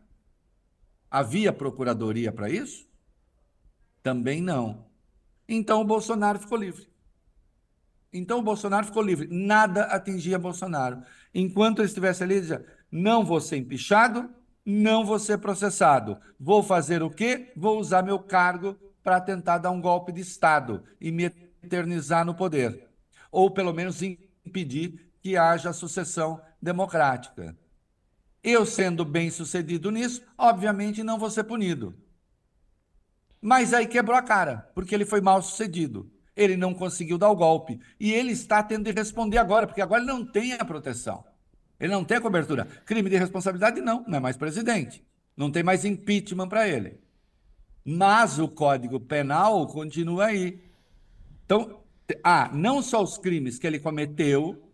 Havia 1.10 1.52
procuradoria 1.52 2.32
para 2.32 2.48
isso? 2.48 2.88
Também 4.02 4.40
não. 4.40 4.86
Então 5.48 5.80
o 5.80 5.84
Bolsonaro 5.84 6.38
ficou 6.38 6.56
livre. 6.56 6.88
Então 8.12 8.38
o 8.38 8.42
Bolsonaro 8.42 8.86
ficou 8.86 9.02
livre. 9.02 9.28
Nada 9.30 9.84
atingia 9.84 10.38
Bolsonaro. 10.38 11.02
Enquanto 11.34 11.80
ele 11.80 11.88
estivesse 11.88 12.22
ali, 12.22 12.34
ele 12.34 12.40
dizia: 12.42 12.66
não 12.90 13.24
vou 13.24 13.40
ser 13.40 13.56
empichado, 13.56 14.30
não 14.64 15.04
vou 15.04 15.18
ser 15.18 15.38
processado. 15.38 16.18
Vou 16.38 16.62
fazer 16.62 17.02
o 17.02 17.10
quê? 17.10 17.52
Vou 17.56 17.78
usar 17.78 18.02
meu 18.02 18.18
cargo 18.18 18.78
para 19.10 19.20
tentar 19.20 19.58
dar 19.58 19.72
um 19.72 19.80
golpe 19.80 20.12
de 20.12 20.20
Estado 20.20 20.84
e 21.00 21.10
me 21.10 21.24
eternizar 21.64 22.24
no 22.24 22.32
poder, 22.32 22.88
ou 23.28 23.50
pelo 23.50 23.72
menos 23.72 24.00
impedir 24.02 25.10
que 25.20 25.36
haja 25.36 25.72
sucessão 25.72 26.40
democrática. 26.62 27.58
Eu, 28.40 28.64
sendo 28.64 29.04
bem 29.04 29.28
sucedido 29.28 29.90
nisso, 29.90 30.22
obviamente 30.38 31.02
não 31.02 31.18
vou 31.18 31.28
ser 31.28 31.42
punido. 31.42 31.92
Mas 33.42 33.74
aí 33.74 33.88
quebrou 33.88 34.16
a 34.16 34.22
cara, 34.22 34.70
porque 34.76 34.94
ele 34.94 35.04
foi 35.04 35.20
mal 35.20 35.42
sucedido. 35.42 36.08
Ele 36.36 36.56
não 36.56 36.72
conseguiu 36.72 37.18
dar 37.18 37.30
o 37.30 37.36
golpe. 37.36 37.80
E 37.98 38.12
ele 38.12 38.30
está 38.30 38.62
tendo 38.62 38.84
de 38.84 38.92
responder 38.92 39.38
agora, 39.38 39.66
porque 39.66 39.82
agora 39.82 40.02
ele 40.02 40.12
não 40.12 40.24
tem 40.24 40.52
a 40.52 40.64
proteção. 40.64 41.24
Ele 41.80 41.92
não 41.92 42.04
tem 42.04 42.18
a 42.18 42.20
cobertura. 42.20 42.64
Crime 42.86 43.10
de 43.10 43.16
responsabilidade, 43.16 43.80
não, 43.80 44.04
não 44.06 44.18
é 44.18 44.20
mais 44.20 44.36
presidente. 44.36 45.04
Não 45.36 45.50
tem 45.50 45.64
mais 45.64 45.84
impeachment 45.84 46.48
para 46.48 46.68
ele. 46.68 46.99
Mas 47.84 48.38
o 48.38 48.48
Código 48.48 49.00
Penal 49.00 49.66
continua 49.66 50.26
aí. 50.26 50.62
Então, 51.44 51.82
há 52.22 52.50
não 52.52 52.82
só 52.82 53.02
os 53.02 53.18
crimes 53.18 53.58
que 53.58 53.66
ele 53.66 53.80
cometeu, 53.80 54.70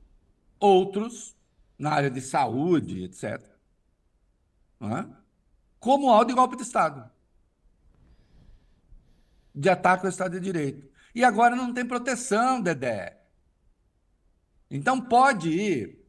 outros 0.59 1.37
na 1.79 1.93
área 1.93 2.11
de 2.11 2.21
saúde, 2.21 3.05
etc. 3.05 3.43
É? 4.81 5.07
Como 5.79 6.09
o 6.09 6.25
de 6.25 6.35
golpe 6.35 6.57
de 6.57 6.63
Estado. 6.63 7.11
De 9.55 9.69
ataque 9.69 10.05
ao 10.05 10.11
Estado 10.11 10.39
de 10.39 10.45
Direito. 10.45 10.89
E 11.15 11.25
agora 11.25 11.57
não 11.57 11.73
tem 11.73 11.87
proteção, 11.87 12.61
Dedé. 12.61 13.23
Então 14.71 15.01
pode 15.01 15.49
ir 15.49 16.05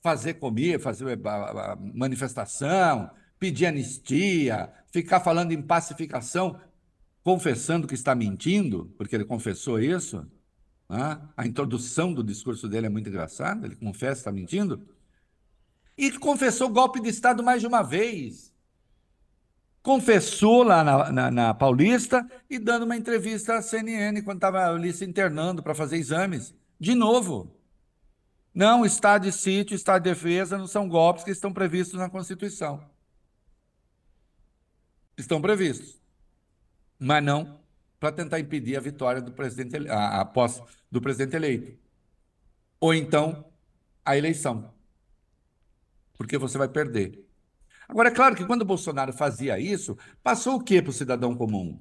fazer 0.00 0.34
comigo, 0.34 0.82
fazer 0.82 1.18
manifestação, 1.94 3.10
pedir 3.42 3.66
anistia, 3.66 4.72
ficar 4.92 5.18
falando 5.18 5.50
em 5.50 5.60
pacificação, 5.60 6.60
confessando 7.24 7.88
que 7.88 7.94
está 7.94 8.14
mentindo, 8.14 8.94
porque 8.96 9.16
ele 9.16 9.24
confessou 9.24 9.80
isso. 9.80 10.24
Né? 10.88 11.20
A 11.36 11.44
introdução 11.44 12.14
do 12.14 12.22
discurso 12.22 12.68
dele 12.68 12.86
é 12.86 12.88
muito 12.88 13.08
engraçada, 13.08 13.66
ele 13.66 13.74
confessa 13.74 14.12
que 14.12 14.18
está 14.18 14.30
mentindo. 14.30 14.86
E 15.98 16.12
confessou 16.12 16.68
golpe 16.68 17.00
de 17.00 17.08
Estado 17.08 17.42
mais 17.42 17.60
de 17.60 17.66
uma 17.66 17.82
vez. 17.82 18.52
Confessou 19.82 20.62
lá 20.62 20.84
na, 20.84 21.10
na, 21.10 21.30
na 21.32 21.52
Paulista 21.52 22.24
e 22.48 22.60
dando 22.60 22.84
uma 22.84 22.96
entrevista 22.96 23.56
à 23.56 23.62
CNN 23.62 24.22
quando 24.22 24.36
estava 24.36 24.72
ali 24.72 24.92
se 24.92 25.04
internando 25.04 25.64
para 25.64 25.74
fazer 25.74 25.96
exames. 25.96 26.54
De 26.78 26.94
novo. 26.94 27.56
Não, 28.54 28.86
Estado 28.86 29.24
de 29.24 29.32
sítio, 29.32 29.74
Estado 29.74 30.04
de 30.04 30.10
defesa 30.10 30.56
não 30.56 30.68
são 30.68 30.88
golpes 30.88 31.24
que 31.24 31.32
estão 31.32 31.52
previstos 31.52 31.98
na 31.98 32.08
Constituição 32.08 32.91
estão 35.16 35.40
previstos, 35.40 36.00
mas 36.98 37.22
não 37.24 37.60
para 38.00 38.12
tentar 38.12 38.40
impedir 38.40 38.76
a 38.76 38.80
vitória 38.80 39.20
do 39.22 39.32
presidente, 39.32 39.88
a, 39.88 40.20
a 40.20 40.24
posse 40.24 40.62
do 40.90 41.00
presidente 41.00 41.36
eleito, 41.36 41.78
ou 42.80 42.94
então 42.94 43.44
a 44.04 44.16
eleição. 44.16 44.72
porque 46.14 46.38
você 46.38 46.58
vai 46.58 46.68
perder. 46.68 47.26
Agora, 47.88 48.08
é 48.08 48.12
claro 48.12 48.36
que 48.36 48.44
quando 48.46 48.62
o 48.62 48.64
Bolsonaro 48.64 49.12
fazia 49.12 49.58
isso, 49.58 49.96
passou 50.22 50.56
o 50.56 50.64
que 50.64 50.80
para 50.80 50.90
o 50.90 50.92
cidadão 50.92 51.34
comum? 51.36 51.80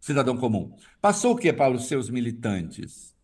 Cidadão 0.00 0.36
comum. 0.36 0.74
Passou 1.00 1.32
o 1.34 1.36
que 1.36 1.52
para 1.52 1.74
os 1.74 1.86
seus 1.86 2.08
militantes? 2.08 3.14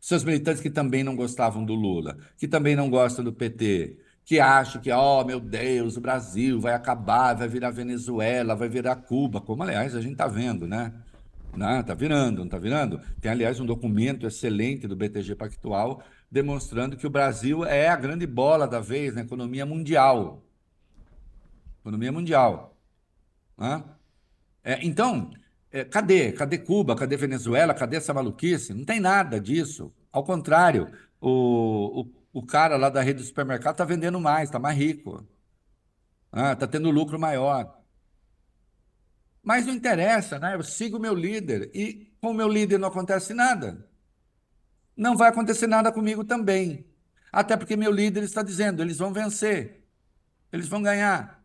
Seus 0.00 0.24
militantes 0.24 0.62
que 0.62 0.70
também 0.70 1.02
não 1.02 1.16
gostavam 1.16 1.64
do 1.64 1.74
Lula, 1.74 2.18
que 2.36 2.46
também 2.46 2.76
não 2.76 2.90
gostam 2.90 3.24
do 3.24 3.32
PT, 3.32 3.98
que 4.28 4.38
acham 4.38 4.78
que, 4.78 4.92
oh 4.92 5.24
meu 5.24 5.40
Deus, 5.40 5.96
o 5.96 6.02
Brasil 6.02 6.60
vai 6.60 6.74
acabar, 6.74 7.32
vai 7.32 7.48
virar 7.48 7.70
Venezuela, 7.70 8.54
vai 8.54 8.68
virar 8.68 8.94
Cuba, 8.96 9.40
como 9.40 9.62
aliás 9.62 9.96
a 9.96 10.02
gente 10.02 10.12
está 10.12 10.26
vendo, 10.26 10.68
né? 10.68 10.92
Não, 11.56 11.82
tá 11.82 11.94
virando, 11.94 12.40
não 12.40 12.44
está 12.44 12.58
virando? 12.58 13.00
Tem, 13.22 13.30
aliás, 13.30 13.58
um 13.58 13.64
documento 13.64 14.26
excelente 14.26 14.86
do 14.86 14.94
BTG 14.94 15.34
Pactual 15.34 16.02
demonstrando 16.30 16.94
que 16.94 17.06
o 17.06 17.10
Brasil 17.10 17.64
é 17.64 17.88
a 17.88 17.96
grande 17.96 18.26
bola 18.26 18.68
da 18.68 18.80
vez 18.80 19.14
na 19.14 19.22
economia 19.22 19.64
mundial. 19.64 20.44
Economia 21.80 22.12
mundial. 22.12 22.76
Né? 23.56 23.82
É, 24.62 24.86
então, 24.86 25.30
é, 25.72 25.84
cadê? 25.84 26.32
Cadê 26.32 26.58
Cuba? 26.58 26.94
Cadê 26.94 27.16
Venezuela? 27.16 27.72
Cadê 27.72 27.96
essa 27.96 28.12
maluquice? 28.12 28.74
Não 28.74 28.84
tem 28.84 29.00
nada 29.00 29.40
disso. 29.40 29.90
Ao 30.12 30.22
contrário, 30.22 30.92
o, 31.18 32.02
o, 32.02 32.17
o 32.32 32.44
cara 32.44 32.76
lá 32.76 32.90
da 32.90 33.02
rede 33.02 33.20
do 33.20 33.26
supermercado 33.26 33.74
está 33.74 33.84
vendendo 33.84 34.20
mais, 34.20 34.48
está 34.48 34.58
mais 34.58 34.76
rico. 34.76 35.26
Está 36.32 36.64
ah, 36.64 36.68
tendo 36.68 36.90
lucro 36.90 37.18
maior. 37.18 37.82
Mas 39.42 39.66
não 39.66 39.74
interessa, 39.74 40.38
né? 40.38 40.54
Eu 40.54 40.62
sigo 40.62 40.98
o 40.98 41.00
meu 41.00 41.14
líder 41.14 41.70
e 41.74 42.12
com 42.20 42.30
o 42.30 42.34
meu 42.34 42.48
líder 42.48 42.78
não 42.78 42.88
acontece 42.88 43.32
nada. 43.32 43.88
Não 44.96 45.16
vai 45.16 45.30
acontecer 45.30 45.66
nada 45.66 45.90
comigo 45.90 46.24
também. 46.24 46.86
Até 47.32 47.56
porque 47.56 47.76
meu 47.76 47.90
líder 47.90 48.24
está 48.24 48.42
dizendo, 48.42 48.82
eles 48.82 48.98
vão 48.98 49.12
vencer. 49.12 49.86
Eles 50.52 50.68
vão 50.68 50.82
ganhar. 50.82 51.44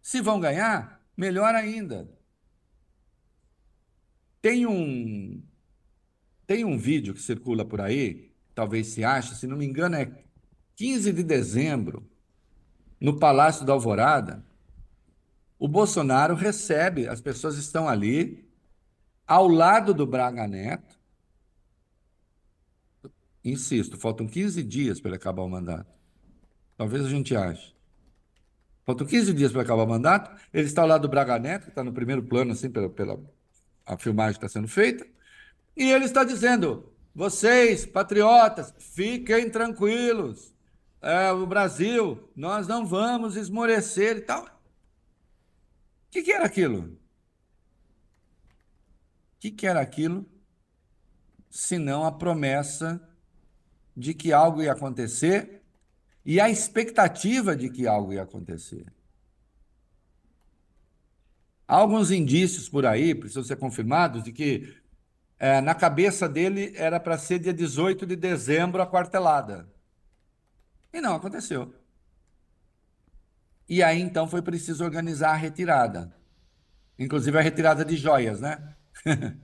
Se 0.00 0.20
vão 0.20 0.40
ganhar, 0.40 1.00
melhor 1.16 1.54
ainda. 1.54 2.08
Tem 4.40 4.66
um 4.66 5.42
tem 6.46 6.64
um 6.64 6.76
vídeo 6.76 7.14
que 7.14 7.22
circula 7.22 7.64
por 7.64 7.80
aí, 7.80 8.31
talvez 8.54 8.88
se 8.88 9.04
ache, 9.04 9.34
se 9.34 9.46
não 9.46 9.56
me 9.56 9.64
engano 9.64 9.96
é 9.96 10.10
15 10.76 11.12
de 11.12 11.22
dezembro, 11.22 12.08
no 13.00 13.18
Palácio 13.18 13.64
da 13.66 13.72
Alvorada. 13.72 14.44
O 15.58 15.68
Bolsonaro 15.68 16.34
recebe, 16.34 17.08
as 17.08 17.20
pessoas 17.20 17.56
estão 17.56 17.88
ali 17.88 18.48
ao 19.26 19.48
lado 19.48 19.92
do 19.94 20.06
Braga 20.06 20.46
Neto. 20.46 20.96
Insisto, 23.44 23.96
faltam 23.96 24.26
15 24.26 24.62
dias 24.62 25.00
para 25.00 25.10
ele 25.10 25.16
acabar 25.16 25.42
o 25.42 25.48
mandato. 25.48 25.92
Talvez 26.76 27.04
a 27.04 27.08
gente 27.08 27.34
ache. 27.34 27.74
Faltam 28.84 29.06
15 29.06 29.32
dias 29.34 29.52
para 29.52 29.62
acabar 29.62 29.84
o 29.84 29.88
mandato. 29.88 30.30
Ele 30.52 30.66
está 30.66 30.82
ao 30.82 30.88
lado 30.88 31.02
do 31.02 31.08
Braga 31.08 31.38
Neto, 31.38 31.64
que 31.64 31.68
está 31.70 31.84
no 31.84 31.92
primeiro 31.92 32.22
plano, 32.22 32.52
assim, 32.52 32.70
pela, 32.70 32.88
pela 32.88 33.20
a 33.86 33.96
filmagem 33.96 34.32
está 34.32 34.48
sendo 34.48 34.68
feita. 34.68 35.06
E 35.76 35.90
ele 35.90 36.04
está 36.04 36.24
dizendo: 36.24 36.91
vocês, 37.14 37.84
patriotas, 37.84 38.74
fiquem 38.78 39.50
tranquilos. 39.50 40.54
É, 41.00 41.32
o 41.32 41.46
Brasil, 41.46 42.30
nós 42.34 42.66
não 42.66 42.86
vamos 42.86 43.36
esmorecer 43.36 44.18
e 44.18 44.20
tal. 44.20 44.44
O 44.44 44.50
que, 46.10 46.22
que 46.22 46.32
era 46.32 46.46
aquilo? 46.46 46.84
O 46.84 46.98
que, 49.40 49.50
que 49.50 49.66
era 49.66 49.80
aquilo? 49.80 50.24
Senão 51.50 52.04
a 52.04 52.12
promessa 52.12 53.00
de 53.96 54.14
que 54.14 54.32
algo 54.32 54.62
ia 54.62 54.72
acontecer 54.72 55.62
e 56.24 56.40
a 56.40 56.48
expectativa 56.48 57.54
de 57.56 57.68
que 57.68 57.86
algo 57.86 58.12
ia 58.12 58.22
acontecer. 58.22 58.86
Há 61.66 61.76
alguns 61.76 62.10
indícios 62.10 62.68
por 62.68 62.86
aí, 62.86 63.14
precisam 63.14 63.42
ser 63.42 63.56
confirmados, 63.56 64.22
de 64.22 64.32
que 64.32 64.81
é, 65.42 65.60
na 65.60 65.74
cabeça 65.74 66.28
dele 66.28 66.72
era 66.76 67.00
para 67.00 67.18
ser 67.18 67.40
dia 67.40 67.52
18 67.52 68.06
de 68.06 68.14
dezembro 68.14 68.80
a 68.80 68.86
quartelada. 68.86 69.68
E 70.92 71.00
não 71.00 71.16
aconteceu. 71.16 71.74
E 73.68 73.82
aí 73.82 74.00
então 74.00 74.28
foi 74.28 74.40
preciso 74.40 74.84
organizar 74.84 75.30
a 75.32 75.36
retirada. 75.36 76.16
Inclusive 76.96 77.36
a 77.36 77.40
retirada 77.40 77.84
de 77.84 77.96
joias, 77.96 78.40
né? 78.40 78.76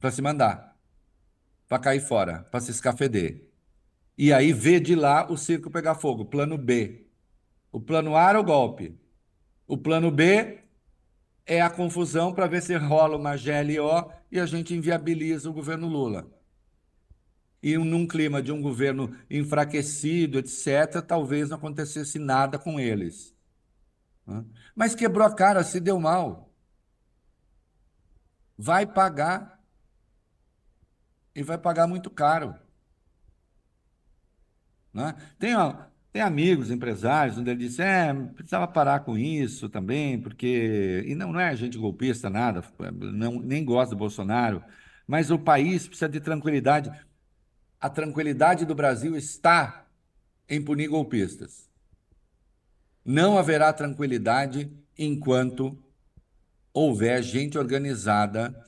para 0.00 0.10
se 0.10 0.20
mandar. 0.20 0.76
Para 1.68 1.78
cair 1.78 2.00
fora, 2.00 2.42
para 2.50 2.58
se 2.58 2.72
escafeder. 2.72 3.48
E 4.18 4.32
aí 4.32 4.52
ver 4.52 4.80
de 4.80 4.96
lá 4.96 5.30
o 5.30 5.36
circo 5.36 5.70
pegar 5.70 5.94
fogo, 5.94 6.24
plano 6.24 6.58
B. 6.58 7.06
O 7.70 7.80
plano 7.80 8.16
A 8.16 8.30
era 8.30 8.40
o 8.40 8.44
golpe. 8.44 9.00
O 9.68 9.78
plano 9.78 10.10
B 10.10 10.65
é 11.46 11.60
a 11.60 11.70
confusão 11.70 12.34
para 12.34 12.48
ver 12.48 12.60
se 12.60 12.74
rola 12.76 13.16
uma 13.16 13.36
GLO 13.36 14.12
e 14.30 14.40
a 14.40 14.44
gente 14.44 14.74
inviabiliza 14.74 15.48
o 15.48 15.52
governo 15.52 15.86
Lula. 15.86 16.28
E 17.62 17.78
num 17.78 18.06
clima 18.06 18.42
de 18.42 18.52
um 18.52 18.60
governo 18.60 19.16
enfraquecido, 19.30 20.38
etc., 20.38 21.00
talvez 21.06 21.48
não 21.48 21.56
acontecesse 21.56 22.18
nada 22.18 22.58
com 22.58 22.78
eles. 22.80 23.34
Mas 24.74 24.94
quebrou 24.94 25.26
a 25.26 25.34
cara, 25.34 25.62
se 25.62 25.78
deu 25.78 25.98
mal. 26.00 26.52
Vai 28.58 28.84
pagar. 28.84 29.62
E 31.34 31.42
vai 31.42 31.58
pagar 31.58 31.86
muito 31.86 32.10
caro. 32.10 32.54
Né? 34.92 35.14
Tem, 35.38 35.54
tem 36.16 36.22
amigos, 36.22 36.70
empresários, 36.70 37.36
onde 37.36 37.50
ele 37.50 37.66
disse, 37.66 37.82
é, 37.82 38.10
precisava 38.14 38.66
parar 38.66 39.00
com 39.00 39.18
isso 39.18 39.68
também, 39.68 40.18
porque. 40.18 41.04
E 41.06 41.14
não, 41.14 41.30
não 41.30 41.38
é 41.38 41.54
gente 41.54 41.76
golpista, 41.76 42.30
nada, 42.30 42.64
não, 43.12 43.38
nem 43.38 43.62
gosta 43.62 43.94
do 43.94 43.98
Bolsonaro, 43.98 44.64
mas 45.06 45.30
o 45.30 45.38
país 45.38 45.86
precisa 45.86 46.08
de 46.08 46.18
tranquilidade. 46.18 46.90
A 47.78 47.90
tranquilidade 47.90 48.64
do 48.64 48.74
Brasil 48.74 49.14
está 49.14 49.86
em 50.48 50.62
punir 50.62 50.88
golpistas. 50.88 51.68
Não 53.04 53.36
haverá 53.36 53.70
tranquilidade 53.70 54.72
enquanto 54.98 55.78
houver 56.72 57.22
gente 57.22 57.58
organizada, 57.58 58.66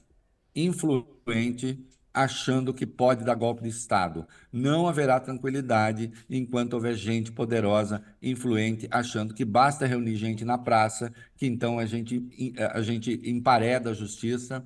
influente, 0.55 1.83
achando 2.13 2.75
que 2.75 2.87
pode 2.87 3.25
dar 3.25 3.35
golpe 3.35 3.63
de 3.63 3.69
Estado. 3.69 4.27
Não 4.53 4.87
haverá 4.87 5.21
tranquilidade 5.21 6.11
enquanto 6.29 6.75
houver 6.75 6.95
gente 6.95 7.31
poderosa, 7.31 8.03
influente, 8.23 8.89
achando 8.91 9.35
que 9.35 9.45
basta 9.45 9.87
reunir 9.87 10.17
gente 10.17 10.45
na 10.45 10.59
praça, 10.59 11.13
que 11.37 11.47
então 11.47 11.79
a 11.79 11.87
gente, 11.87 12.23
a 12.73 12.83
gente 12.83 13.21
empareda 13.25 13.91
a 13.91 13.95
justiça, 13.95 14.65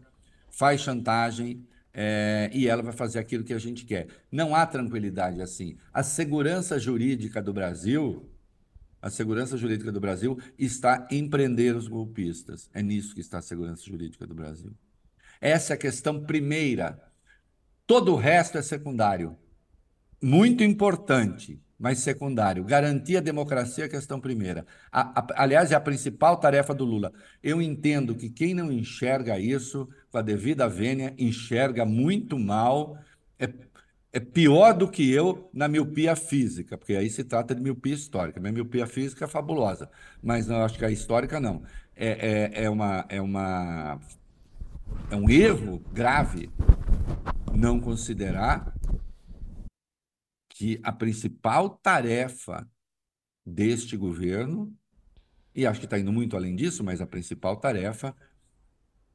faz 0.48 0.80
chantagem 0.80 1.66
é, 1.94 2.50
e 2.52 2.68
ela 2.68 2.82
vai 2.82 2.92
fazer 2.92 3.18
aquilo 3.18 3.44
que 3.44 3.52
a 3.52 3.58
gente 3.58 3.84
quer. 3.84 4.06
Não 4.30 4.54
há 4.54 4.64
tranquilidade 4.64 5.42
assim. 5.42 5.76
A 5.92 6.02
segurança 6.02 6.78
jurídica 6.78 7.42
do 7.42 7.52
Brasil. 7.52 8.28
A 9.00 9.10
segurança 9.10 9.56
jurídica 9.56 9.90
do 9.90 10.00
Brasil 10.00 10.38
está 10.56 11.08
em 11.10 11.28
prender 11.28 11.76
os 11.76 11.88
golpistas. 11.88 12.70
É 12.72 12.80
nisso 12.80 13.14
que 13.14 13.20
está 13.20 13.38
a 13.38 13.42
segurança 13.42 13.84
jurídica 13.84 14.26
do 14.26 14.34
Brasil. 14.34 14.72
Essa 15.40 15.72
é 15.72 15.74
a 15.74 15.78
questão 15.78 16.22
primeira 16.22 17.11
Todo 17.86 18.12
o 18.12 18.16
resto 18.16 18.58
é 18.58 18.62
secundário. 18.62 19.36
Muito 20.22 20.62
importante, 20.62 21.60
mas 21.78 21.98
secundário. 21.98 22.64
Garantir 22.64 23.16
a 23.16 23.20
democracia 23.20 23.84
é 23.84 23.86
a 23.86 23.90
questão 23.90 24.20
primeira. 24.20 24.64
A, 24.90 25.20
a, 25.20 25.42
aliás, 25.42 25.72
é 25.72 25.74
a 25.74 25.80
principal 25.80 26.36
tarefa 26.36 26.72
do 26.72 26.84
Lula. 26.84 27.12
Eu 27.42 27.60
entendo 27.60 28.14
que 28.14 28.30
quem 28.30 28.54
não 28.54 28.70
enxerga 28.70 29.38
isso, 29.38 29.88
com 30.10 30.18
a 30.18 30.22
devida 30.22 30.68
vênia, 30.68 31.12
enxerga 31.18 31.84
muito 31.84 32.38
mal. 32.38 32.96
É, 33.38 33.52
é 34.12 34.20
pior 34.20 34.74
do 34.74 34.88
que 34.88 35.10
eu 35.12 35.50
na 35.52 35.66
miopia 35.66 36.14
física, 36.14 36.78
porque 36.78 36.94
aí 36.94 37.10
se 37.10 37.24
trata 37.24 37.54
de 37.54 37.62
miopia 37.62 37.94
histórica. 37.94 38.38
Minha 38.38 38.52
miopia 38.52 38.86
física 38.86 39.24
é 39.24 39.28
fabulosa, 39.28 39.90
mas 40.22 40.46
não 40.46 40.62
acho 40.62 40.78
que 40.78 40.84
a 40.84 40.90
histórica 40.90 41.40
não. 41.40 41.62
É, 41.96 42.52
é, 42.54 42.64
é, 42.64 42.70
uma, 42.70 43.04
é, 43.08 43.20
uma, 43.20 43.98
é 45.10 45.16
um 45.16 45.28
erro 45.28 45.78
grave 45.92 46.50
não 47.54 47.80
considerar 47.80 48.74
que 50.48 50.80
a 50.82 50.92
principal 50.92 51.70
tarefa 51.70 52.68
deste 53.44 53.96
governo, 53.96 54.72
e 55.54 55.66
acho 55.66 55.80
que 55.80 55.86
está 55.86 55.98
indo 55.98 56.12
muito 56.12 56.36
além 56.36 56.54
disso, 56.54 56.84
mas 56.84 57.00
a 57.00 57.06
principal 57.06 57.56
tarefa 57.56 58.14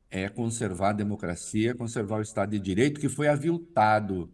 é 0.10 0.30
conservar 0.30 0.90
a 0.90 0.94
democracia, 0.94 1.76
conservar 1.76 2.20
o 2.20 2.22
Estado 2.22 2.52
de 2.52 2.60
Direito, 2.60 3.00
que 3.00 3.10
foi 3.10 3.28
aviltado, 3.28 4.32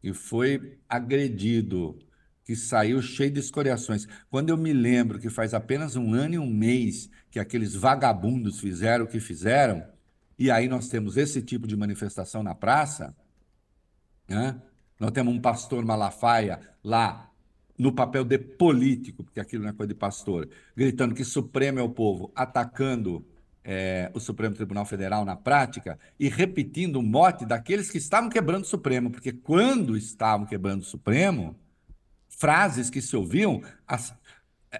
que 0.00 0.12
foi 0.12 0.78
agredido, 0.88 1.98
que 2.44 2.56
saiu 2.56 3.00
cheio 3.02 3.30
de 3.30 3.40
escoriações. 3.40 4.06
Quando 4.30 4.50
eu 4.50 4.56
me 4.56 4.72
lembro 4.72 5.18
que 5.18 5.28
faz 5.28 5.52
apenas 5.54 5.96
um 5.96 6.14
ano 6.14 6.34
e 6.34 6.38
um 6.38 6.50
mês 6.50 7.10
que 7.30 7.38
aqueles 7.38 7.74
vagabundos 7.74 8.58
fizeram 8.58 9.04
o 9.04 9.08
que 9.08 9.20
fizeram, 9.20 9.86
e 10.38 10.50
aí 10.50 10.68
nós 10.68 10.88
temos 10.88 11.16
esse 11.16 11.42
tipo 11.42 11.66
de 11.66 11.76
manifestação 11.76 12.42
na 12.42 12.54
praça, 12.54 13.14
né? 14.28 14.60
Nós 15.00 15.10
temos 15.12 15.34
um 15.34 15.40
pastor 15.40 15.84
Malafaia 15.84 16.60
lá 16.82 17.30
no 17.78 17.92
papel 17.92 18.24
de 18.24 18.38
político, 18.38 19.22
porque 19.22 19.40
aquilo 19.40 19.62
não 19.62 19.70
é 19.70 19.72
coisa 19.72 19.92
de 19.92 19.98
pastor, 19.98 20.48
gritando 20.76 21.14
que 21.14 21.24
Supremo 21.24 21.78
é 21.78 21.82
o 21.82 21.88
povo, 21.88 22.32
atacando 22.34 23.24
é, 23.62 24.10
o 24.14 24.20
Supremo 24.20 24.54
Tribunal 24.54 24.84
Federal 24.84 25.24
na 25.24 25.36
prática 25.36 25.98
e 26.18 26.28
repetindo 26.28 26.96
o 26.96 27.02
mote 27.02 27.46
daqueles 27.46 27.90
que 27.90 27.98
estavam 27.98 28.28
quebrando 28.28 28.64
o 28.64 28.66
Supremo, 28.66 29.10
porque 29.10 29.32
quando 29.32 29.96
estavam 29.96 30.46
quebrando 30.46 30.80
o 30.80 30.84
Supremo, 30.84 31.56
frases 32.28 32.90
que 32.90 33.00
se 33.00 33.14
ouviam 33.14 33.62
as, 33.86 34.14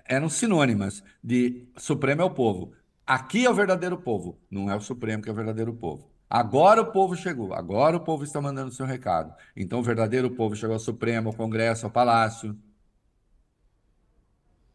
eram 0.07 0.29
sinônimas 0.29 1.03
de 1.23 1.69
Supremo 1.77 2.23
é 2.23 2.25
o 2.25 2.31
povo. 2.31 2.73
Aqui 3.09 3.47
é 3.47 3.51
o 3.51 3.55
verdadeiro 3.55 3.97
povo, 3.97 4.39
não 4.51 4.71
é 4.71 4.77
o 4.77 4.83
Supremo 4.83 5.23
que 5.23 5.31
é 5.31 5.33
o 5.33 5.35
verdadeiro 5.35 5.73
povo. 5.73 6.13
Agora 6.29 6.83
o 6.83 6.93
povo 6.93 7.17
chegou, 7.17 7.55
agora 7.55 7.97
o 7.97 8.05
povo 8.05 8.23
está 8.23 8.39
mandando 8.39 8.71
seu 8.71 8.85
recado. 8.85 9.35
Então 9.57 9.79
o 9.79 9.83
verdadeiro 9.83 10.31
povo 10.33 10.55
chegou 10.55 10.75
ao 10.75 10.79
Supremo, 10.79 11.31
ao 11.31 11.35
Congresso, 11.35 11.87
ao 11.87 11.91
Palácio, 11.91 12.55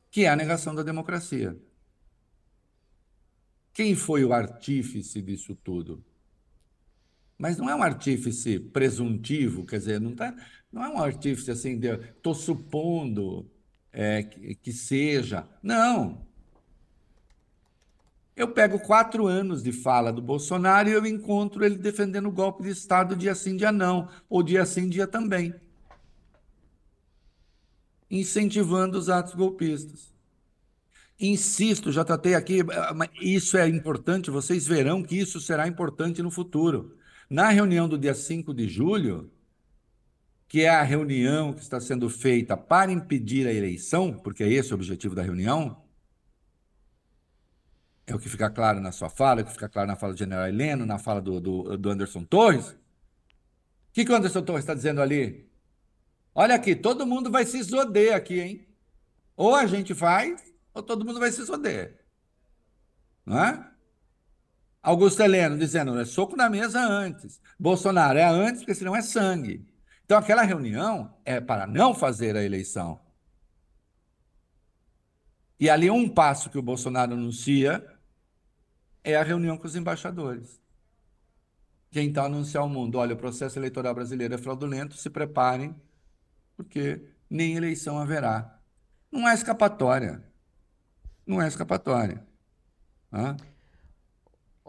que 0.10 0.26
é 0.26 0.30
a 0.30 0.36
negação 0.36 0.74
da 0.74 0.82
democracia. 0.82 1.56
Quem 3.72 3.94
foi 3.94 4.26
o 4.26 4.34
artífice 4.34 5.22
disso 5.22 5.56
tudo? 5.56 6.04
Mas 7.38 7.56
não 7.56 7.70
é 7.70 7.76
um 7.76 7.84
artífice 7.84 8.60
presuntivo, 8.60 9.64
quer 9.64 9.78
dizer, 9.78 10.02
não, 10.02 10.16
tá, 10.16 10.36
não 10.72 10.84
é 10.84 10.90
um 10.90 10.98
artífice 11.04 11.52
assim, 11.52 11.80
estou 11.80 12.34
supondo 12.34 13.48
é, 13.92 14.24
que, 14.24 14.56
que 14.56 14.72
seja. 14.72 15.48
Não. 15.62 16.33
Eu 18.36 18.48
pego 18.48 18.80
quatro 18.80 19.28
anos 19.28 19.62
de 19.62 19.72
fala 19.72 20.12
do 20.12 20.22
Bolsonaro 20.22 20.90
e 20.90 20.94
eu 20.94 21.06
encontro 21.06 21.64
ele 21.64 21.76
defendendo 21.76 22.28
o 22.28 22.32
golpe 22.32 22.64
de 22.64 22.70
Estado 22.70 23.16
dia 23.16 23.36
sim, 23.36 23.56
dia 23.56 23.72
não, 23.72 24.10
ou 24.28 24.42
dia 24.42 24.66
sim, 24.66 24.90
dia 24.90 25.06
também. 25.06 25.54
Incentivando 28.10 28.98
os 28.98 29.10
atos 29.10 29.36
golpistas. 29.36 30.12
Insisto, 31.20 31.92
já 31.92 32.04
tratei 32.04 32.34
aqui, 32.34 32.60
isso 33.22 33.56
é 33.56 33.68
importante, 33.68 34.32
vocês 34.32 34.66
verão 34.66 35.04
que 35.04 35.16
isso 35.16 35.40
será 35.40 35.68
importante 35.68 36.22
no 36.24 36.32
futuro. 36.32 36.98
Na 37.30 37.50
reunião 37.50 37.88
do 37.88 37.98
dia 37.98 38.16
5 38.16 38.54
de 38.54 38.68
julho, 38.68 39.32
que 40.48 40.62
é 40.62 40.70
a 40.70 40.84
reunião 40.84 41.54
que 41.54 41.62
está 41.62 41.80
sendo 41.80 42.10
feita 42.10 42.58
para 42.58 42.92
impedir 42.92 43.48
a 43.48 43.54
eleição, 43.54 44.12
porque 44.12 44.44
é 44.44 44.52
esse 44.52 44.72
o 44.72 44.76
objetivo 44.76 45.16
da 45.16 45.22
reunião, 45.22 45.83
é 48.06 48.14
o 48.14 48.20
que 48.20 48.30
fica 48.30 48.50
claro 48.50 48.80
na 48.80 48.92
sua 48.92 49.10
fala, 49.10 49.42
é 49.42 49.44
o 49.44 49.46
que 49.46 49.54
fica 49.54 49.70
claro 49.70 49.88
na 49.88 49.96
fala 49.96 50.14
do 50.14 50.20
general 50.20 50.48
Heleno, 50.48 50.86
na 50.86 50.98
fala 51.00 51.22
do, 51.22 51.40
do, 51.40 51.78
do 51.78 51.90
Anderson 51.90 52.24
Torres. 52.24 52.70
O 52.70 52.76
que, 53.94 54.06
que 54.06 54.12
o 54.12 54.16
Anderson 54.16 54.42
Torres 54.42 54.64
está 54.64 54.74
dizendo 54.74 55.02
ali? 55.02 55.50
Olha 56.36 56.56
aqui, 56.56 56.76
todo 56.76 57.06
mundo 57.06 57.32
vai 57.32 57.46
se 57.46 57.62
zoder 57.62 58.16
aqui, 58.16 58.40
hein? 58.40 58.68
Ou 59.36 59.56
a 59.56 59.66
gente 59.66 59.94
faz, 59.94 60.54
ou 60.74 60.82
todo 60.84 61.06
mundo 61.06 61.20
vai 61.20 61.32
se 61.32 61.46
foder. 61.46 62.04
Não 63.26 63.40
é? 63.44 63.72
Augusto 64.82 65.22
Heleno 65.22 65.58
dizendo, 65.58 65.98
é 65.98 66.04
soco 66.04 66.36
na 66.36 66.50
mesa 66.50 66.82
antes. 66.82 67.40
Bolsonaro 67.58 68.20
é 68.20 68.26
antes, 68.26 68.62
porque 68.62 68.76
senão 68.76 68.96
é 68.96 69.02
sangue. 69.02 69.66
Então, 70.04 70.18
aquela 70.18 70.44
reunião 70.44 71.16
é 71.24 71.40
para 71.40 71.66
não 71.66 71.94
fazer 71.94 72.36
a 72.36 72.44
eleição. 72.44 73.00
E 75.58 75.70
ali 75.70 75.90
um 75.90 76.10
passo 76.10 76.50
que 76.50 76.58
o 76.58 76.62
Bolsonaro 76.62 77.14
anuncia 77.14 77.93
é 79.04 79.16
a 79.16 79.24
reunião 79.24 79.58
com 79.58 79.68
os 79.68 79.76
embaixadores. 79.76 80.62
Que 81.92 82.02
então 82.02 82.26
anunciar 82.26 82.64
ao 82.64 82.70
mundo, 82.70 82.98
olha, 82.98 83.14
o 83.14 83.18
processo 83.18 83.60
eleitoral 83.60 83.94
brasileiro 83.94 84.34
é 84.34 84.38
fraudulento, 84.38 84.98
se 84.98 85.10
preparem, 85.10 85.76
porque 86.56 87.02
nem 87.30 87.56
eleição 87.56 88.00
haverá. 88.00 88.60
Não 89.12 89.28
há 89.28 89.34
escapatória 89.34 90.24
não 91.26 91.42
é 91.42 91.48
escapatória. 91.48 92.24
Tá? 93.10 93.38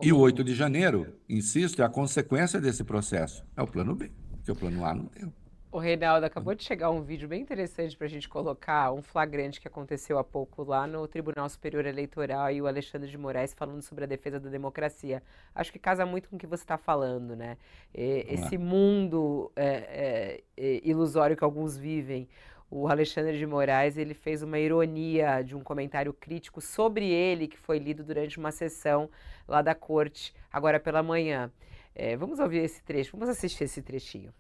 E 0.03 0.13
o 0.13 0.19
8 0.19 0.43
de 0.43 0.55
janeiro, 0.55 1.19
insisto, 1.29 1.83
é 1.83 1.85
a 1.85 1.89
consequência 1.89 2.61
desse 2.61 2.85
processo. 2.85 3.45
É 3.57 3.63
o 3.63 3.67
plano 3.67 3.95
B, 3.95 4.11
porque 4.31 4.51
o 4.51 4.57
plano 4.57 4.85
A 4.85 4.95
não 4.95 5.07
deu. 5.07 5.33
O 5.75 5.79
Reinaldo, 5.81 6.25
acabou 6.25 6.55
de 6.55 6.63
chegar 6.63 6.89
um 6.93 7.03
vídeo 7.03 7.27
bem 7.27 7.43
interessante 7.43 7.97
para 7.97 8.07
a 8.07 8.09
gente 8.09 8.29
colocar, 8.29 8.93
um 8.93 9.03
flagrante 9.03 9.61
que 9.61 9.67
aconteceu 9.67 10.21
há 10.21 10.23
pouco 10.23 10.63
lá 10.63 10.87
no 10.87 11.09
Tribunal 11.09 11.49
Superior 11.49 11.85
Eleitoral 11.85 12.49
e 12.53 12.63
o 12.63 12.69
Alexandre 12.69 13.11
de 13.11 13.19
Moraes 13.19 13.53
falando 13.53 13.83
sobre 13.83 14.05
a 14.05 14.07
defesa 14.07 14.39
da 14.39 14.49
democracia. 14.49 15.21
Acho 15.53 15.73
que 15.73 15.79
casa 15.81 16.07
muito 16.07 16.29
com 16.29 16.37
o 16.37 16.39
que 16.39 16.47
você 16.47 16.63
está 16.63 16.79
falando, 16.79 17.35
né? 17.35 17.57
Esse 17.93 18.57
mundo 18.57 19.51
é, 19.57 19.67
é, 19.67 20.45
é, 20.57 20.81
ilusório 20.85 21.37
que 21.37 21.43
alguns 21.43 21.77
vivem 21.77 22.29
o 22.71 22.87
Alexandre 22.87 23.37
de 23.37 23.45
Moraes 23.45 23.97
ele 23.97 24.15
fez 24.15 24.45
uma 24.45 24.61
ironia 24.61 25.43
de 25.43 25.57
um 25.57 25.61
comentário 25.61 26.13
crítico 26.13 26.61
sobre 26.61 27.11
ele 27.11 27.49
que 27.49 27.59
foi 27.59 27.81
lido 27.81 28.05
durante 28.05 28.39
uma 28.39 28.53
sessão 28.53 29.11
lá 29.49 29.61
da 29.61 29.75
corte 29.75 30.33
agora 30.53 30.79
pela 30.79 31.03
manhã. 31.03 31.51
É, 31.97 32.17
vamos 32.17 32.39
ouvir 32.39 32.59
esse 32.59 32.81
trecho, 32.85 33.17
vamos 33.17 33.29
assistir 33.29 33.65
esse 33.65 33.83
trechinho. 33.83 34.33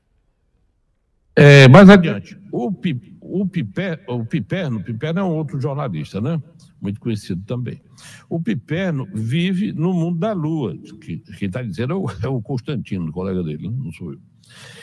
É, 1.37 1.67
mais 1.69 1.89
adiante, 1.89 2.39
o, 2.53 2.71
Pi, 2.71 3.17
o, 3.21 3.47
Piper, 3.47 4.05
o 4.07 4.25
Piperno, 4.25 4.83
Piperno 4.83 5.21
é 5.21 5.25
um 5.25 5.35
outro 5.35 5.61
jornalista, 5.61 6.21
né? 6.21 6.41
Muito 6.81 7.01
conhecido 7.01 7.43
também. 7.45 7.81
O 8.29 8.41
Piperno 8.41 9.09
vive 9.13 9.73
no 9.73 9.93
mundo 9.93 10.19
da 10.19 10.33
lua, 10.33 10.77
que 11.01 11.19
quem 11.39 11.49
está 11.49 11.63
dizendo 11.63 11.93
é 11.93 11.97
o, 11.97 12.07
é 12.23 12.29
o 12.29 12.41
Constantino, 12.41 13.11
colega 13.11 13.43
dele, 13.43 13.69
não 13.69 13.91
sou 13.93 14.13
eu. 14.13 14.21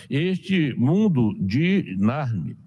Este 0.10 0.74
mundo 0.78 1.34
de 1.40 1.96
Narnia, 1.98 2.58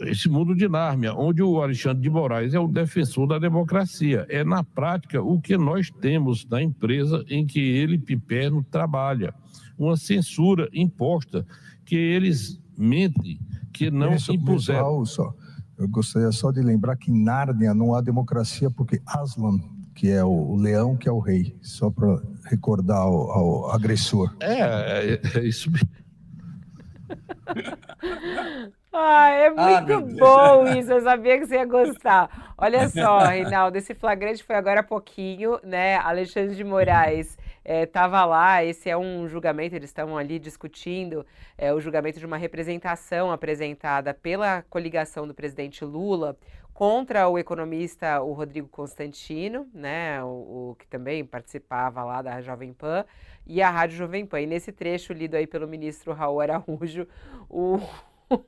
esse 0.00 0.28
mundo 0.28 0.54
de 0.54 0.68
Nármia, 0.68 1.14
onde 1.14 1.42
o 1.42 1.60
Alexandre 1.60 2.02
de 2.02 2.10
Moraes 2.10 2.54
é 2.54 2.58
o 2.58 2.66
defensor 2.66 3.26
da 3.26 3.38
democracia. 3.38 4.26
É, 4.28 4.44
na 4.44 4.64
prática, 4.64 5.22
o 5.22 5.40
que 5.40 5.56
nós 5.56 5.90
temos 5.90 6.46
na 6.46 6.62
empresa 6.62 7.24
em 7.28 7.46
que 7.46 7.60
ele, 7.60 7.98
Piperno, 7.98 8.64
trabalha. 8.64 9.34
Uma 9.78 9.96
censura 9.96 10.68
imposta, 10.72 11.46
que 11.92 11.98
eles 11.98 12.58
mentem, 12.74 13.38
que 13.70 13.90
não 13.90 14.14
Isso, 14.14 14.32
impuseram. 14.32 15.04
Só. 15.04 15.34
Eu 15.76 15.86
gostaria 15.86 16.32
só 16.32 16.50
de 16.50 16.62
lembrar 16.62 16.96
que 16.96 17.10
em 17.10 17.22
Nárnia 17.22 17.74
não 17.74 17.94
há 17.94 18.00
democracia, 18.00 18.70
porque 18.70 19.02
Aslan, 19.06 19.58
que 19.94 20.08
é 20.08 20.24
o 20.24 20.56
leão, 20.56 20.96
que 20.96 21.06
é 21.06 21.12
o 21.12 21.18
rei, 21.18 21.54
só 21.60 21.90
para 21.90 22.18
recordar 22.46 22.96
ao, 22.96 23.30
ao 23.30 23.70
agressor. 23.72 24.34
É, 24.40 24.60
é, 24.60 25.20
é 25.34 25.44
isso 25.44 25.70
mesmo. 25.70 25.90
Ah, 28.94 29.30
é 29.30 29.46
ah, 29.46 29.80
muito 29.80 29.92
ah, 29.94 30.16
bom 30.18 30.68
isso, 30.76 30.92
eu 30.92 31.00
sabia 31.00 31.38
que 31.38 31.46
você 31.46 31.54
ia 31.54 31.64
gostar. 31.64 32.52
Olha 32.58 32.90
só, 32.90 33.20
Reinaldo, 33.24 33.78
esse 33.78 33.94
flagrante 33.94 34.44
foi 34.44 34.54
agora 34.54 34.80
há 34.80 34.82
pouquinho, 34.82 35.58
né? 35.64 35.96
Alexandre 35.96 36.54
de 36.54 36.62
Moraes 36.62 37.38
estava 37.64 38.20
é, 38.20 38.24
lá, 38.24 38.64
esse 38.64 38.90
é 38.90 38.96
um 38.96 39.28
julgamento, 39.28 39.74
eles 39.74 39.90
estão 39.90 40.16
ali 40.16 40.38
discutindo 40.38 41.24
é, 41.56 41.72
o 41.72 41.80
julgamento 41.80 42.18
de 42.18 42.26
uma 42.26 42.36
representação 42.36 43.30
apresentada 43.30 44.12
pela 44.12 44.62
coligação 44.62 45.26
do 45.26 45.34
presidente 45.34 45.84
Lula 45.84 46.36
contra 46.72 47.28
o 47.28 47.38
economista 47.38 48.22
o 48.22 48.32
Rodrigo 48.32 48.66
Constantino, 48.68 49.68
né, 49.74 50.22
o, 50.24 50.70
o, 50.70 50.76
que 50.78 50.86
também 50.86 51.24
participava 51.24 52.02
lá 52.02 52.22
da 52.22 52.40
Jovem 52.40 52.72
Pan, 52.72 53.04
e 53.46 53.60
a 53.60 53.70
Rádio 53.70 53.96
Jovem 53.96 54.24
Pan. 54.24 54.40
E 54.40 54.46
nesse 54.46 54.72
trecho 54.72 55.12
lido 55.12 55.34
aí 55.34 55.46
pelo 55.46 55.68
ministro 55.68 56.12
Raul 56.12 56.40
Araújo, 56.40 57.06
o 57.48 57.78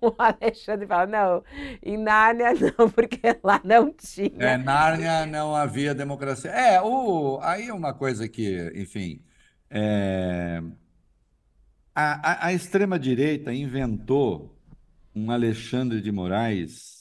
o 0.01 0.15
Alexandre 0.19 0.87
fala, 0.87 1.07
não, 1.07 1.45
em 1.83 1.97
Nárnia 1.97 2.53
não, 2.79 2.91
porque 2.91 3.21
lá 3.43 3.61
não 3.65 3.93
tinha. 3.93 4.33
É, 4.39 4.57
Nárnia 4.57 5.27
não 5.27 5.55
havia 5.55 5.95
democracia. 5.95 6.51
É, 6.51 6.81
o, 6.81 7.39
aí 7.43 7.71
uma 7.71 7.95
coisa 7.95 8.29
que, 8.29 8.73
enfim, 8.75 9.23
é, 9.71 10.63
a, 11.95 12.47
a, 12.47 12.47
a 12.47 12.53
extrema-direita 12.53 13.53
inventou 13.53 14.57
um 15.15 15.31
Alexandre 15.31 16.01
de 16.01 16.11
Moraes 16.11 16.95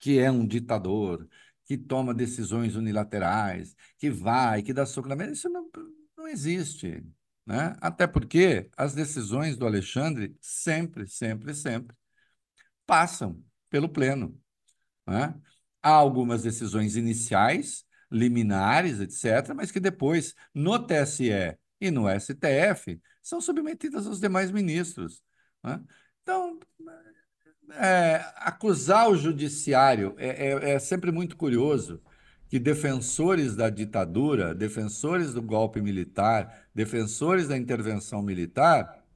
que 0.00 0.18
é 0.18 0.30
um 0.30 0.46
ditador, 0.46 1.28
que 1.64 1.76
toma 1.76 2.14
decisões 2.14 2.74
unilaterais, 2.74 3.76
que 3.98 4.10
vai, 4.10 4.62
que 4.62 4.72
dá 4.72 4.86
soco 4.86 5.08
na 5.08 5.14
mesa. 5.14 5.32
Isso 5.32 5.48
não, 5.50 5.70
não 6.16 6.26
existe. 6.26 7.04
Né? 7.46 7.76
Até 7.80 8.06
porque 8.06 8.70
as 8.76 8.94
decisões 8.94 9.56
do 9.56 9.66
Alexandre 9.66 10.36
sempre, 10.40 11.06
sempre, 11.06 11.54
sempre 11.54 11.96
passam 12.86 13.42
pelo 13.68 13.88
Pleno. 13.88 14.38
Né? 15.06 15.34
Há 15.82 15.90
algumas 15.90 16.42
decisões 16.42 16.96
iniciais, 16.96 17.84
liminares, 18.10 19.00
etc., 19.00 19.54
mas 19.54 19.70
que 19.70 19.80
depois, 19.80 20.34
no 20.54 20.78
TSE 20.78 21.56
e 21.80 21.90
no 21.90 22.08
STF, 22.08 23.00
são 23.22 23.40
submetidas 23.40 24.06
aos 24.06 24.20
demais 24.20 24.50
ministros. 24.50 25.22
Né? 25.62 25.80
Então, 26.22 26.58
é, 27.72 28.24
acusar 28.36 29.08
o 29.08 29.16
judiciário 29.16 30.14
é, 30.18 30.28
é, 30.28 30.70
é 30.72 30.78
sempre 30.78 31.12
muito 31.12 31.36
curioso 31.36 32.02
que 32.50 32.58
defensores 32.58 33.54
da 33.54 33.70
ditadura, 33.70 34.52
defensores 34.52 35.32
do 35.32 35.40
golpe 35.40 35.80
militar, 35.80 36.66
defensores 36.74 37.46
da 37.46 37.56
intervenção 37.56 38.20
militar, 38.20 39.06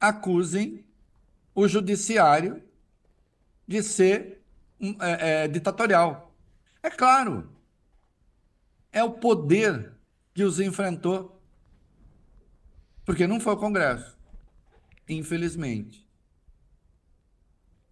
acusem 0.00 0.84
o 1.54 1.68
judiciário 1.68 2.60
de 3.64 3.80
ser 3.80 4.42
é, 5.00 5.44
é, 5.44 5.48
ditatorial. 5.48 6.34
É 6.82 6.90
claro, 6.90 7.48
é 8.90 9.04
o 9.04 9.12
poder 9.12 9.92
que 10.34 10.42
os 10.42 10.58
enfrentou. 10.58 11.40
Porque 13.04 13.24
não 13.24 13.38
foi 13.38 13.52
o 13.52 13.56
Congresso. 13.56 14.18
Infelizmente. 15.08 16.04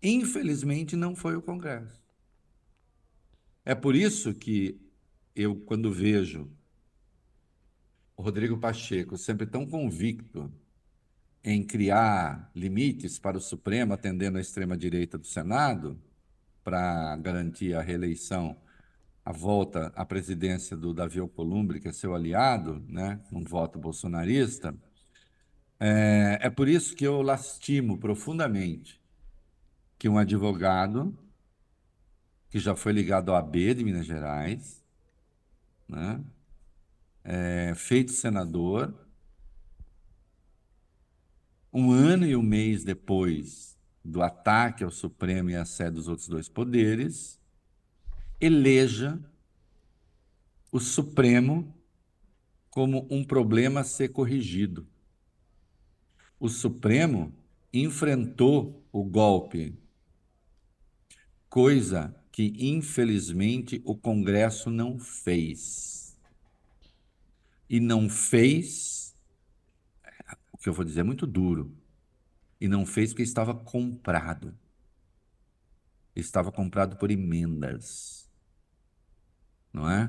Infelizmente, 0.02 0.96
não 0.96 1.14
foi 1.14 1.36
o 1.36 1.42
Congresso. 1.42 2.02
É 3.64 3.76
por 3.76 3.94
isso 3.94 4.34
que 4.34 4.87
eu, 5.38 5.54
quando 5.54 5.92
vejo 5.92 6.50
o 8.16 8.22
Rodrigo 8.22 8.58
Pacheco 8.58 9.16
sempre 9.16 9.46
tão 9.46 9.64
convicto 9.64 10.52
em 11.44 11.62
criar 11.62 12.50
limites 12.54 13.20
para 13.20 13.38
o 13.38 13.40
Supremo, 13.40 13.94
atendendo 13.94 14.36
à 14.36 14.40
extrema-direita 14.40 15.16
do 15.16 15.26
Senado, 15.26 15.96
para 16.64 17.16
garantir 17.18 17.74
a 17.74 17.80
reeleição, 17.80 18.56
a 19.24 19.32
volta 19.32 19.92
à 19.94 20.04
presidência 20.04 20.76
do 20.76 20.92
Davi 20.92 21.20
Alcolumbre, 21.20 21.78
que 21.78 21.86
é 21.86 21.92
seu 21.92 22.14
aliado, 22.14 22.84
né, 22.88 23.20
um 23.30 23.44
voto 23.44 23.78
bolsonarista, 23.78 24.74
é, 25.78 26.38
é 26.42 26.50
por 26.50 26.68
isso 26.68 26.96
que 26.96 27.06
eu 27.06 27.22
lastimo 27.22 27.96
profundamente 27.96 29.00
que 29.96 30.08
um 30.08 30.18
advogado 30.18 31.16
que 32.50 32.58
já 32.58 32.74
foi 32.74 32.92
ligado 32.92 33.30
ao 33.30 33.36
AB 33.36 33.74
de 33.74 33.84
Minas 33.84 34.06
Gerais, 34.06 34.77
né? 35.88 36.22
É, 37.24 37.72
feito 37.74 38.12
senador, 38.12 38.94
um 41.72 41.90
ano 41.90 42.26
e 42.26 42.36
um 42.36 42.42
mês 42.42 42.84
depois 42.84 43.76
do 44.04 44.22
ataque 44.22 44.82
ao 44.84 44.90
Supremo 44.90 45.50
e 45.50 45.56
à 45.56 45.64
sede 45.64 45.96
dos 45.96 46.08
outros 46.08 46.28
dois 46.28 46.48
poderes, 46.48 47.40
eleja 48.40 49.18
o 50.70 50.80
Supremo 50.80 51.74
como 52.70 53.06
um 53.10 53.24
problema 53.24 53.80
a 53.80 53.84
ser 53.84 54.08
corrigido. 54.10 54.86
O 56.38 56.48
Supremo 56.48 57.34
enfrentou 57.72 58.86
o 58.92 59.04
golpe 59.04 59.76
coisa 61.48 62.14
que, 62.38 62.54
infelizmente, 62.56 63.82
o 63.84 63.96
Congresso 63.96 64.70
não 64.70 64.96
fez. 64.96 66.16
E 67.68 67.80
não 67.80 68.08
fez, 68.08 69.12
o 70.52 70.56
que 70.56 70.68
eu 70.68 70.72
vou 70.72 70.84
dizer 70.84 71.00
é 71.00 71.02
muito 71.02 71.26
duro, 71.26 71.76
e 72.60 72.68
não 72.68 72.86
fez 72.86 73.10
porque 73.10 73.24
estava 73.24 73.52
comprado. 73.52 74.56
Estava 76.14 76.52
comprado 76.52 76.96
por 76.96 77.10
emendas. 77.10 78.30
Não 79.72 79.90
é? 79.90 80.08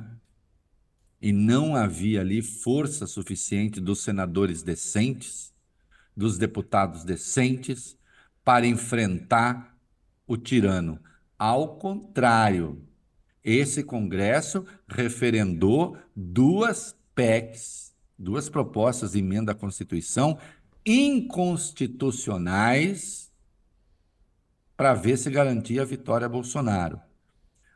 E 1.20 1.32
não 1.32 1.76
havia 1.76 2.22
ali 2.22 2.44
força 2.44 3.08
suficiente 3.08 3.82
dos 3.82 4.04
senadores 4.04 4.62
decentes, 4.62 5.52
dos 6.16 6.38
deputados 6.38 7.04
decentes, 7.04 7.98
para 8.44 8.68
enfrentar 8.68 9.76
o 10.28 10.38
tirano. 10.38 11.00
Ao 11.40 11.78
contrário, 11.78 12.86
esse 13.42 13.82
Congresso 13.82 14.66
referendou 14.86 15.98
duas 16.14 16.94
PECs, 17.16 17.96
duas 18.18 18.50
propostas 18.50 19.14
de 19.14 19.20
emenda 19.20 19.54
à 19.54 19.56
Constituição 19.56 20.38
inconstitucionais 20.86 23.32
para 24.76 24.94
ver 24.94 25.16
se 25.18 25.30
garantia 25.30 25.84
a 25.84 25.86
vitória 25.86 26.26
a 26.26 26.30
Bolsonaro. 26.30 27.00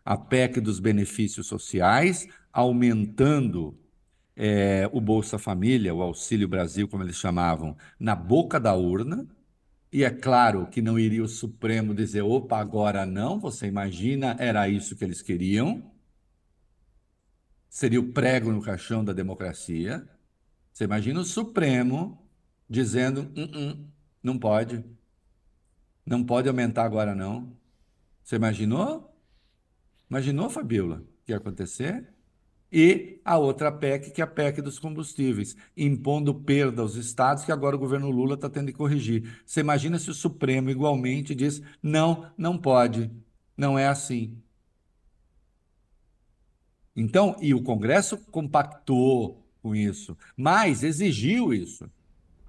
A 0.03 0.17
PEC 0.17 0.59
dos 0.59 0.81
benefícios 0.81 1.47
sociais, 1.47 2.27
aumentando 2.51 3.79
é, 4.35 4.89
o 4.91 4.99
Bolsa 4.99 5.39
Família, 5.39 5.95
o 5.95 6.01
Auxílio 6.01 6.49
Brasil, 6.49 6.85
como 6.87 7.03
eles 7.03 7.15
chamavam, 7.15 7.77
na 7.97 8.13
boca 8.13 8.59
da 8.59 8.75
urna, 8.75 9.25
e 9.93 10.03
é 10.03 10.09
claro 10.09 10.65
que 10.67 10.81
não 10.81 10.97
iria 10.97 11.23
o 11.23 11.27
Supremo 11.27 11.93
dizer, 11.93 12.23
opa, 12.23 12.57
agora 12.57 13.05
não, 13.05 13.39
você 13.39 13.67
imagina, 13.67 14.35
era 14.39 14.67
isso 14.67 14.95
que 14.95 15.03
eles 15.03 15.21
queriam. 15.21 15.93
Seria 17.69 17.99
o 17.99 18.11
prego 18.11 18.51
no 18.51 18.61
caixão 18.61 19.05
da 19.05 19.13
democracia. 19.13 20.07
Você 20.71 20.85
imagina 20.85 21.19
o 21.19 21.23
Supremo 21.23 22.27
dizendo, 22.67 23.21
uh 23.37 23.73
-uh, 23.75 23.87
não 24.23 24.39
pode, 24.39 24.83
não 26.03 26.23
pode 26.23 26.47
aumentar 26.47 26.85
agora 26.85 27.13
não. 27.13 27.55
Você 28.23 28.35
imaginou? 28.37 29.15
Imaginou, 30.09 30.49
Fabiola, 30.49 30.97
o 30.97 31.25
que 31.25 31.31
ia 31.31 31.37
acontecer? 31.37 32.12
E 32.75 33.21
a 33.23 33.37
outra 33.37 33.71
PEC, 33.71 34.09
que 34.09 34.19
é 34.19 34.23
a 34.23 34.27
PEC 34.27 34.59
dos 34.59 34.79
combustíveis, 34.79 35.55
impondo 35.77 36.33
perda 36.33 36.81
aos 36.81 36.95
estados 36.95 37.45
que 37.45 37.51
agora 37.51 37.75
o 37.75 37.79
governo 37.79 38.09
Lula 38.09 38.33
está 38.33 38.49
tendo 38.49 38.71
que 38.71 38.73
corrigir. 38.73 39.41
Você 39.45 39.59
imagina 39.59 39.99
se 39.99 40.09
o 40.09 40.13
Supremo 40.13 40.71
igualmente 40.71 41.35
diz: 41.35 41.61
não, 41.83 42.31
não 42.35 42.57
pode, 42.57 43.11
não 43.55 43.77
é 43.77 43.87
assim. 43.87 44.41
Então, 46.95 47.35
e 47.39 47.53
o 47.53 47.61
Congresso 47.61 48.17
compactou 48.31 49.45
com 49.61 49.75
isso, 49.75 50.17
mas 50.35 50.83
exigiu 50.83 51.53
isso. 51.53 51.87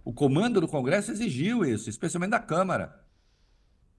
O 0.03 0.13
comando 0.13 0.59
do 0.59 0.69
Congresso 0.69 1.13
exigiu 1.13 1.67
isso, 1.67 1.91
especialmente 1.91 2.31
da 2.31 2.41
Câmara. 2.41 2.99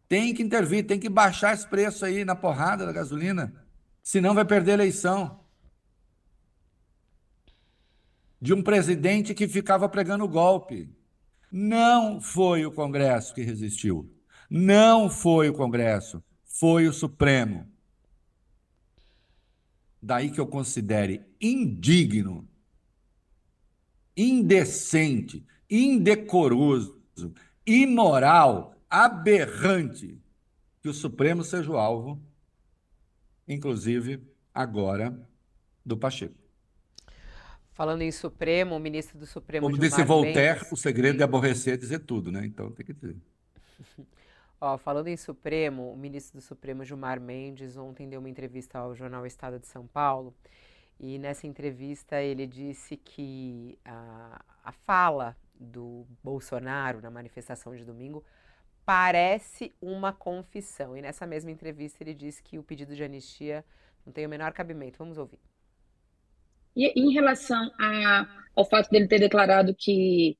Tem 0.08 0.34
que 0.34 0.42
intervir, 0.42 0.88
tem 0.88 1.00
que 1.00 1.10
baixar 1.10 1.54
esse 1.54 1.68
preço 1.68 2.04
aí 2.04 2.26
na 2.26 2.36
porrada 2.36 2.84
da 2.84 2.92
gasolina, 2.92 3.54
senão 4.02 4.34
vai 4.34 4.46
perder 4.46 4.72
a 4.72 4.76
eleição 4.76 5.45
de 8.46 8.54
um 8.54 8.62
presidente 8.62 9.34
que 9.34 9.48
ficava 9.48 9.90
pregando 9.90 10.28
golpe. 10.28 10.88
Não 11.52 12.22
foi 12.22 12.64
o 12.64 12.72
Congresso 12.72 13.34
que 13.34 13.42
resistiu. 13.42 14.08
Não 14.48 15.10
foi 15.10 15.50
o 15.50 15.54
Congresso, 15.54 16.24
foi 16.44 16.88
o 16.88 16.94
Supremo. 16.94 17.68
Daí 20.00 20.30
que 20.30 20.40
eu 20.40 20.46
considere 20.46 21.26
indigno, 21.42 22.48
indecente, 24.16 25.44
indecoroso, 25.68 27.02
imoral, 27.66 28.76
aberrante 28.88 30.22
que 30.84 30.90
o 30.90 30.94
Supremo 30.94 31.44
seja 31.44 31.72
o 31.72 31.78
alvo, 31.78 32.22
inclusive 33.48 34.22
agora, 34.54 35.20
do 35.84 35.98
Pacheco. 35.98 36.45
Falando 37.76 38.04
em 38.04 38.12
Supremo, 38.12 38.74
o 38.74 38.80
ministro 38.80 39.20
do 39.20 39.26
Supremo. 39.26 39.68
Como 39.68 39.78
disse 39.78 40.02
Voltaire, 40.02 40.60
Mendes... 40.60 40.72
o 40.72 40.78
segredo 40.78 41.18
de 41.18 41.24
aborrecer 41.24 41.74
é 41.74 41.78
dizer 41.78 42.00
tudo, 42.00 42.32
né? 42.32 42.46
Então 42.46 42.72
tem 42.72 42.86
que 42.86 42.94
dizer. 42.94 43.18
Ó, 44.62 44.78
falando 44.78 45.10
em 45.10 45.18
Supremo, 45.18 45.92
o 45.92 45.98
ministro 45.98 46.40
do 46.40 46.42
Supremo, 46.42 46.86
Gilmar 46.86 47.20
Mendes, 47.20 47.76
ontem 47.76 48.08
deu 48.08 48.22
uma 48.22 48.30
entrevista 48.30 48.80
ao 48.80 48.96
jornal 48.96 49.26
Estado 49.26 49.60
de 49.60 49.68
São 49.68 49.86
Paulo. 49.86 50.34
E 50.98 51.20
nessa 51.20 51.46
entrevista 51.46 52.22
ele 52.22 52.48
disse 52.48 52.96
que 52.96 53.78
a, 53.84 54.42
a 54.64 54.72
fala 54.72 55.36
do 55.60 56.08
Bolsonaro 56.24 57.02
na 57.02 57.12
manifestação 57.12 57.76
de 57.76 57.84
domingo 57.84 58.24
parece 58.86 59.76
uma 59.82 60.14
confissão. 60.14 60.96
E 60.96 61.02
nessa 61.02 61.28
mesma 61.28 61.52
entrevista 61.52 62.02
ele 62.02 62.14
disse 62.14 62.42
que 62.42 62.58
o 62.58 62.64
pedido 62.64 62.96
de 62.96 63.04
anistia 63.04 63.66
não 64.06 64.14
tem 64.14 64.26
o 64.26 64.30
menor 64.30 64.54
cabimento. 64.54 64.98
Vamos 64.98 65.18
ouvir. 65.18 65.40
E 66.76 67.00
em 67.00 67.14
relação 67.14 67.72
a, 67.80 68.28
ao 68.56 68.66
fato 68.66 68.90
dele 68.90 69.08
ter 69.08 69.20
declarado 69.20 69.76
que 69.76 70.38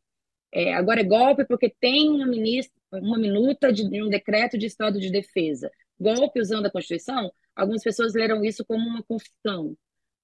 é, 0.54 0.74
agora 0.74 1.02
é 1.02 1.04
golpe 1.04 1.46
porque 1.46 1.74
tem 1.80 2.10
uma, 2.10 2.26
ministra, 2.26 2.74
uma 2.92 3.18
minuta 3.18 3.72
de, 3.72 3.90
de 3.90 4.04
um 4.04 4.10
decreto 4.10 4.58
de 4.58 4.66
estado 4.66 5.00
de 5.00 5.10
defesa, 5.10 5.70
golpe 6.00 6.40
usando 6.40 6.66
a 6.66 6.72
Constituição, 6.72 7.32
algumas 7.56 7.84
pessoas 7.84 8.14
leram 8.14 8.44
isso 8.44 8.66
como 8.66 8.88
uma 8.88 9.04
confissão 9.04 9.76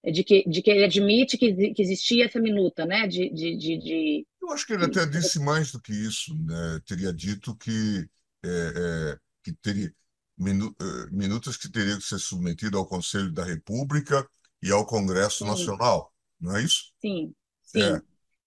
é, 0.04 0.12
de 0.12 0.24
que, 0.24 0.48
de 0.48 0.62
que 0.62 0.72
ele 0.72 0.84
admite 0.84 1.38
que, 1.38 1.74
que 1.74 1.82
existia 1.82 2.26
essa 2.26 2.40
minuta, 2.40 2.86
né? 2.86 3.08
De, 3.08 3.30
de, 3.30 3.56
de, 3.56 3.78
de, 3.78 4.28
Eu 4.42 4.50
acho 4.52 4.66
que 4.66 4.74
ele 4.74 4.86
até 4.86 5.06
disse 5.06 5.40
mais 5.40 5.72
do 5.72 5.82
que 5.82 5.94
isso, 5.94 6.34
né? 6.44 6.82
Teria 6.86 7.14
dito 7.14 7.56
que, 7.56 8.08
é, 8.44 8.48
é, 8.48 9.18
que 9.44 9.54
teria 9.62 9.94
minu, 10.38 10.76
é, 10.80 11.12
minutas 11.12 11.56
que 11.56 11.72
teriam 11.72 11.98
que 12.00 12.06
ser 12.06 12.20
submetidas 12.20 12.80
ao 12.80 12.88
Conselho 12.88 13.32
da 13.32 13.44
República 13.44 14.28
e 14.62 14.72
ao 14.72 14.86
Congresso 14.86 15.40
sim. 15.40 15.46
Nacional, 15.46 16.14
não 16.40 16.56
é 16.56 16.64
isso? 16.64 16.94
Sim, 17.02 17.34
sim. 17.64 17.82
É, 17.82 18.02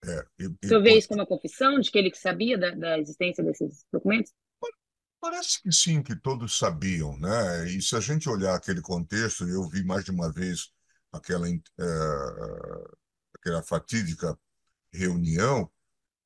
é. 0.06 0.26
E, 0.38 0.46
o 0.46 0.56
senhor 0.66 0.82
vê 0.82 0.98
isso 0.98 1.08
como 1.08 1.20
uma 1.20 1.26
confissão 1.26 1.80
de 1.80 1.90
que 1.90 1.98
ele 1.98 2.14
sabia 2.14 2.58
da, 2.58 2.70
da 2.70 2.98
existência 2.98 3.42
desses 3.42 3.84
documentos? 3.92 4.32
Parece 5.20 5.62
que 5.62 5.72
sim, 5.72 6.02
que 6.02 6.14
todos 6.14 6.58
sabiam, 6.58 7.18
né? 7.18 7.66
E 7.70 7.80
se 7.80 7.96
a 7.96 8.00
gente 8.00 8.28
olhar 8.28 8.54
aquele 8.54 8.82
contexto, 8.82 9.48
eu 9.48 9.66
vi 9.68 9.82
mais 9.82 10.04
de 10.04 10.10
uma 10.10 10.30
vez 10.30 10.70
aquela, 11.10 11.48
é, 11.48 11.54
aquela 13.34 13.62
fatídica 13.62 14.38
reunião, 14.92 15.70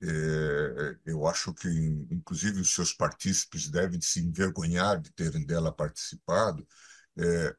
É, 0.02 0.96
eu 1.06 1.26
acho 1.26 1.54
que, 1.54 1.68
inclusive, 2.10 2.60
os 2.60 2.74
seus 2.74 2.92
partícipes 2.92 3.70
devem 3.70 4.00
se 4.00 4.20
envergonhar 4.20 5.00
de 5.00 5.12
terem 5.12 5.46
dela 5.46 5.72
participado. 5.72 6.66
É, 7.18 7.54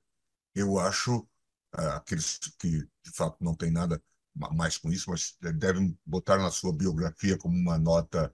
eu 0.56 0.80
acho 0.80 1.28
aqueles 1.72 2.38
que, 2.60 2.70
de 2.80 3.12
fato, 3.14 3.38
não 3.42 3.56
têm 3.56 3.72
nada 3.72 4.02
mais 4.36 4.78
com 4.78 4.92
isso, 4.92 5.10
mas 5.10 5.36
devem 5.58 5.98
botar 6.06 6.38
na 6.38 6.52
sua 6.52 6.74
biografia 6.74 7.38
como 7.38 7.58
uma 7.58 7.78
nota 7.78 8.34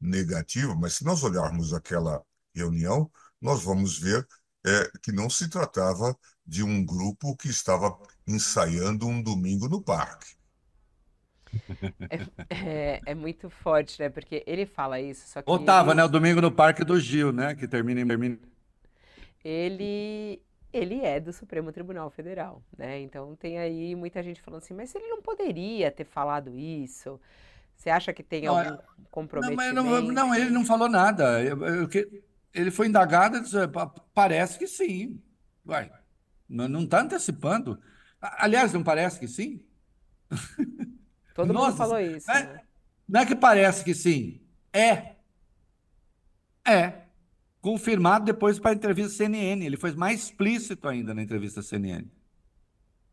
negativa. 0.00 0.74
Mas 0.74 0.94
se 0.94 1.04
nós 1.04 1.22
olharmos 1.22 1.72
aquela 1.72 2.22
reunião, 2.54 3.10
nós 3.40 3.62
vamos 3.62 3.98
ver 3.98 4.26
é, 4.66 4.90
que 5.02 5.12
não 5.12 5.28
se 5.28 5.48
tratava 5.48 6.16
de 6.46 6.62
um 6.62 6.84
grupo 6.84 7.36
que 7.36 7.48
estava 7.48 7.98
ensaiando 8.26 9.06
um 9.06 9.22
domingo 9.22 9.68
no 9.68 9.82
parque. 9.82 10.34
É, 12.10 12.18
é, 12.50 13.00
é, 13.06 13.14
muito 13.14 13.48
forte, 13.48 14.00
né? 14.00 14.08
Porque 14.08 14.42
ele 14.46 14.66
fala 14.66 15.00
isso, 15.00 15.28
só 15.28 15.42
que. 15.42 15.50
Ou 15.50 15.58
tava, 15.58 15.90
ele... 15.90 15.98
né? 15.98 16.04
O 16.04 16.08
domingo 16.08 16.40
no 16.40 16.50
Parque 16.50 16.84
do 16.84 16.98
Gil, 16.98 17.32
né? 17.32 17.54
Que 17.54 17.68
termina 17.68 18.00
em. 18.00 18.06
Termina... 18.06 18.38
Ele. 19.44 20.42
Ele 20.74 21.00
é 21.00 21.20
do 21.20 21.32
Supremo 21.32 21.70
Tribunal 21.70 22.10
Federal, 22.10 22.60
né? 22.76 23.00
Então 23.00 23.36
tem 23.36 23.58
aí 23.58 23.94
muita 23.94 24.22
gente 24.22 24.42
falando 24.42 24.62
assim, 24.62 24.74
mas 24.74 24.92
ele 24.94 25.06
não 25.06 25.22
poderia 25.22 25.88
ter 25.90 26.04
falado 26.04 26.58
isso. 26.58 27.20
Você 27.76 27.90
acha 27.90 28.12
que 28.12 28.22
tem 28.22 28.42
não, 28.42 28.58
algum 28.58 28.82
comprometimento? 29.10 29.74
Não, 29.74 29.84
não, 29.84 30.12
não, 30.12 30.34
ele 30.34 30.50
não 30.50 30.64
falou 30.66 30.88
nada. 30.88 31.38
ele 32.52 32.70
foi 32.72 32.88
indagado, 32.88 33.40
disse, 33.40 33.56
parece 34.12 34.58
que 34.58 34.66
sim. 34.66 35.22
Vai, 35.64 35.90
não 36.48 36.82
está 36.82 37.02
antecipando. 37.02 37.80
Aliás, 38.20 38.72
não 38.72 38.82
parece 38.82 39.20
que 39.20 39.28
sim? 39.28 39.64
Todo 41.34 41.52
Nossa, 41.52 41.68
mundo 41.68 41.76
falou 41.76 42.00
isso. 42.00 42.26
Não 42.28 42.36
é, 42.36 42.42
né? 42.42 42.60
não 43.08 43.20
é 43.20 43.26
que 43.26 43.34
parece 43.34 43.84
que 43.84 43.94
sim. 43.94 44.40
É. 44.72 45.14
É. 46.66 47.03
Confirmado 47.64 48.26
depois 48.26 48.58
para 48.58 48.72
a 48.72 48.74
entrevista 48.74 49.16
CNN. 49.16 49.64
Ele 49.64 49.78
foi 49.78 49.90
mais 49.92 50.24
explícito 50.24 50.86
ainda 50.86 51.14
na 51.14 51.22
entrevista 51.22 51.62
CNN. 51.62 52.06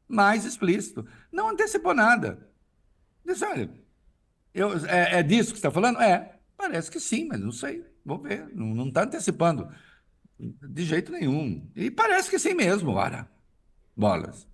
Mais 0.10 0.44
explícito. 0.44 1.08
Não 1.32 1.52
antecipou 1.52 1.94
nada. 1.94 2.52
Disse, 3.26 3.46
olha, 3.46 3.72
eu, 4.54 4.74
é, 4.88 5.20
é 5.20 5.24
disso 5.24 5.54
que 5.54 5.60
você 5.60 5.68
está 5.68 5.72
falando? 5.72 6.02
É. 6.02 6.38
Parece 6.58 6.92
que 6.92 7.00
sim, 7.00 7.30
mas 7.30 7.40
não 7.40 7.54
sei. 7.54 7.86
Vou 8.04 8.22
ver. 8.22 8.54
Não 8.54 8.90
está 8.90 9.04
antecipando. 9.04 9.74
De 10.38 10.84
jeito 10.84 11.14
nenhum. 11.14 11.66
E 11.74 11.90
parece 11.90 12.30
que 12.30 12.38
sim 12.38 12.54
mesmo, 12.54 12.92
ora. 12.92 13.32
Bolas. 13.96 14.46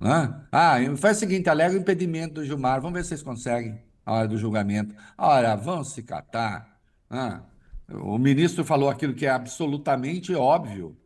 Ah, 0.00 0.76
faz 0.98 1.18
o 1.18 1.20
seguinte, 1.20 1.48
alega 1.48 1.76
o 1.76 1.78
impedimento 1.78 2.34
do 2.34 2.44
Gilmar, 2.44 2.80
vamos 2.80 2.98
ver 2.98 3.04
se 3.04 3.10
vocês 3.10 3.22
conseguem 3.22 3.80
a 4.04 4.12
hora 4.12 4.26
do 4.26 4.36
julgamento. 4.36 4.92
Ora, 5.16 5.54
vão 5.54 5.84
se 5.84 6.02
catar. 6.02 6.80
Ah, 7.08 7.44
o 7.88 8.18
ministro 8.18 8.64
falou 8.64 8.88
aquilo 8.88 9.14
que 9.14 9.26
é 9.26 9.30
absolutamente 9.30 10.34
óbvio. 10.34 10.96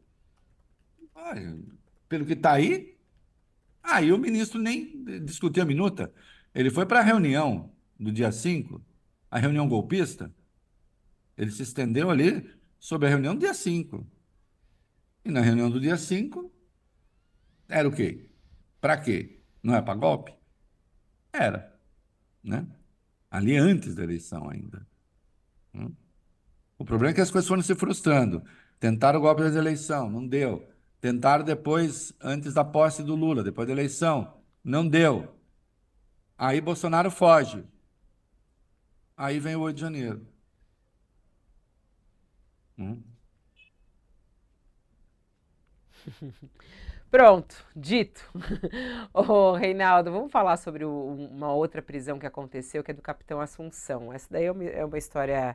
pelo 2.08 2.26
que 2.26 2.32
está 2.32 2.52
aí, 2.52 2.98
aí 3.82 4.12
o 4.12 4.18
ministro 4.18 4.60
nem 4.60 5.04
discutiu 5.24 5.62
a 5.62 5.66
minuta. 5.66 6.12
Ele 6.54 6.70
foi 6.70 6.86
para 6.86 7.00
a 7.00 7.02
reunião 7.02 7.72
do 7.98 8.10
dia 8.10 8.32
5, 8.32 8.82
a 9.30 9.38
reunião 9.38 9.68
golpista, 9.68 10.34
ele 11.36 11.50
se 11.50 11.62
estendeu 11.62 12.10
ali 12.10 12.52
sobre 12.78 13.06
a 13.06 13.10
reunião 13.10 13.34
do 13.34 13.40
dia 13.40 13.54
5. 13.54 14.06
E 15.24 15.30
na 15.30 15.40
reunião 15.40 15.70
do 15.70 15.80
dia 15.80 15.96
5, 15.96 16.52
era 17.68 17.88
o 17.88 17.92
quê? 17.92 18.28
Para 18.80 18.96
quê? 18.96 19.40
Não 19.62 19.74
é 19.74 19.80
para 19.80 19.94
golpe? 19.94 20.34
Era, 21.32 21.78
né? 22.42 22.66
Ali 23.30 23.56
antes 23.56 23.94
da 23.94 24.02
eleição 24.02 24.50
ainda. 24.50 24.86
Hum? 25.74 25.94
O 26.80 26.84
problema 26.84 27.10
é 27.10 27.14
que 27.14 27.20
as 27.20 27.30
coisas 27.30 27.46
foram 27.46 27.60
se 27.62 27.74
frustrando. 27.74 28.42
Tentaram 28.78 29.18
o 29.18 29.22
golpe 29.22 29.42
da 29.42 29.58
eleição, 29.58 30.08
não 30.08 30.26
deu. 30.26 30.66
Tentaram 30.98 31.44
depois, 31.44 32.14
antes 32.18 32.54
da 32.54 32.64
posse 32.64 33.02
do 33.02 33.14
Lula, 33.14 33.44
depois 33.44 33.66
da 33.66 33.74
eleição, 33.74 34.32
não 34.64 34.88
deu. 34.88 35.28
Aí 36.38 36.58
Bolsonaro 36.58 37.10
foge. 37.10 37.62
Aí 39.14 39.38
vem 39.38 39.56
o 39.56 39.60
8 39.60 39.76
de 39.76 39.80
janeiro. 39.82 40.26
Hum? 42.78 43.02
Pronto, 47.10 47.62
dito. 47.76 48.26
Ô, 49.12 49.52
Reinaldo, 49.52 50.10
vamos 50.10 50.32
falar 50.32 50.56
sobre 50.56 50.86
uma 50.86 51.52
outra 51.52 51.82
prisão 51.82 52.18
que 52.18 52.24
aconteceu, 52.24 52.82
que 52.82 52.90
é 52.90 52.94
do 52.94 53.02
Capitão 53.02 53.38
Assunção. 53.38 54.10
Essa 54.14 54.28
daí 54.30 54.46
é 54.46 54.52
uma, 54.52 54.64
é 54.64 54.82
uma 54.82 54.96
história 54.96 55.54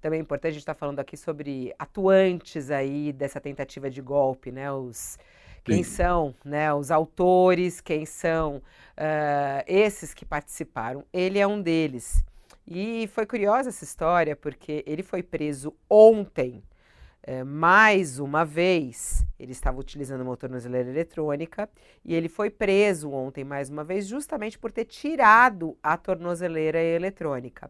também 0.00 0.20
importante. 0.20 0.50
A 0.50 0.54
gente 0.54 0.62
está 0.62 0.74
falando 0.74 1.00
aqui 1.00 1.16
sobre 1.16 1.74
atuantes 1.78 2.70
aí 2.70 3.12
dessa 3.12 3.40
tentativa 3.40 3.90
de 3.90 4.00
golpe, 4.00 4.50
né? 4.50 4.70
Os, 4.72 5.18
quem 5.64 5.82
são 5.82 6.34
né, 6.44 6.72
os 6.72 6.90
autores, 6.90 7.80
quem 7.80 8.06
são 8.06 8.56
uh, 8.56 9.64
esses 9.66 10.14
que 10.14 10.24
participaram. 10.24 11.04
Ele 11.12 11.38
é 11.38 11.46
um 11.46 11.60
deles. 11.60 12.24
E 12.66 13.08
foi 13.08 13.26
curiosa 13.26 13.68
essa 13.68 13.84
história, 13.84 14.36
porque 14.36 14.84
ele 14.86 15.02
foi 15.02 15.22
preso 15.22 15.74
ontem 15.88 16.62
é, 17.28 17.42
mais 17.42 18.20
uma 18.20 18.44
vez, 18.44 19.26
ele 19.36 19.50
estava 19.50 19.80
utilizando 19.80 20.20
uma 20.20 20.36
tornozeleira 20.36 20.88
eletrônica 20.88 21.68
e 22.04 22.14
ele 22.14 22.28
foi 22.28 22.50
preso 22.50 23.10
ontem 23.10 23.42
mais 23.42 23.68
uma 23.68 23.82
vez, 23.82 24.06
justamente 24.06 24.56
por 24.56 24.70
ter 24.70 24.84
tirado 24.84 25.76
a 25.82 25.96
tornozeleira 25.96 26.80
eletrônica. 26.80 27.68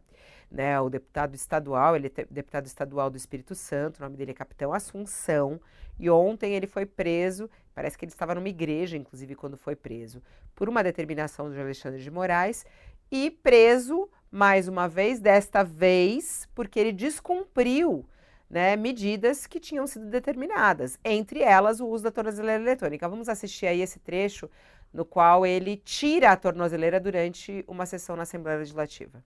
Né, 0.49 0.80
o 0.80 0.88
deputado 0.88 1.34
estadual, 1.34 1.97
ele 1.97 2.12
é 2.16 2.24
deputado 2.30 2.66
estadual 2.66 3.11
do 3.11 3.16
Espírito 3.16 3.55
Santo, 3.55 3.99
o 3.99 4.03
nome 4.03 4.16
dele 4.16 4.30
é 4.30 4.34
Capitão 4.34 4.72
Assunção, 4.72 5.61
e 5.99 6.09
ontem 6.09 6.55
ele 6.55 6.68
foi 6.68 6.86
preso, 6.86 7.51
parece 7.74 7.99
que 7.99 8.05
ele 8.05 8.12
estava 8.12 8.34
numa 8.34 8.49
igreja, 8.49 8.97
inclusive, 8.97 9.34
quando 9.34 9.57
foi 9.57 9.74
preso, 9.74 10.22
por 10.55 10.68
uma 10.68 10.84
determinação 10.84 11.51
do 11.51 11.61
Alexandre 11.61 12.01
de 12.01 12.11
Moraes, 12.11 12.64
e 13.11 13.30
preso 13.30 14.09
mais 14.30 14.68
uma 14.68 14.88
vez, 14.88 15.20
desta 15.20 15.62
vez 15.62 16.49
porque 16.55 16.78
ele 16.78 16.92
descumpriu 16.92 18.05
né, 18.49 18.76
medidas 18.76 19.47
que 19.47 19.59
tinham 19.59 19.86
sido 19.86 20.07
determinadas, 20.07 20.99
entre 21.05 21.40
elas 21.42 21.80
o 21.80 21.86
uso 21.86 22.05
da 22.05 22.11
tornozeleira 22.11 22.62
eletrônica. 22.62 23.09
Vamos 23.09 23.28
assistir 23.28 23.66
aí 23.66 23.80
esse 23.80 23.99
trecho 23.99 24.49
no 24.92 25.05
qual 25.05 25.44
ele 25.44 25.76
tira 25.76 26.30
a 26.30 26.36
tornozeleira 26.36 27.01
durante 27.01 27.64
uma 27.66 27.86
sessão 27.86 28.16
na 28.16 28.22
Assembleia 28.22 28.59
Legislativa. 28.59 29.22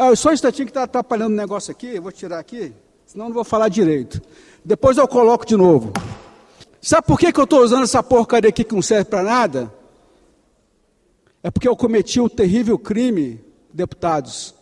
Ah, 0.00 0.14
só 0.14 0.28
um 0.28 0.32
instantinho 0.32 0.64
que 0.64 0.70
está 0.70 0.84
atrapalhando 0.84 1.32
o 1.32 1.36
negócio 1.36 1.72
aqui, 1.72 1.98
vou 1.98 2.12
tirar 2.12 2.38
aqui, 2.38 2.72
senão 3.04 3.26
não 3.26 3.34
vou 3.34 3.42
falar 3.42 3.68
direito. 3.68 4.22
Depois 4.64 4.96
eu 4.96 5.08
coloco 5.08 5.44
de 5.44 5.56
novo. 5.56 5.92
Sabe 6.80 7.04
por 7.04 7.18
que, 7.18 7.32
que 7.32 7.40
eu 7.40 7.42
estou 7.42 7.64
usando 7.64 7.82
essa 7.82 8.00
porcaria 8.00 8.48
aqui 8.48 8.62
que 8.62 8.76
não 8.76 8.80
serve 8.80 9.06
para 9.06 9.24
nada? 9.24 9.74
É 11.42 11.50
porque 11.50 11.66
eu 11.66 11.76
cometi 11.76 12.20
o 12.20 12.30
terrível 12.30 12.78
crime, 12.78 13.44
deputados, 13.74 14.54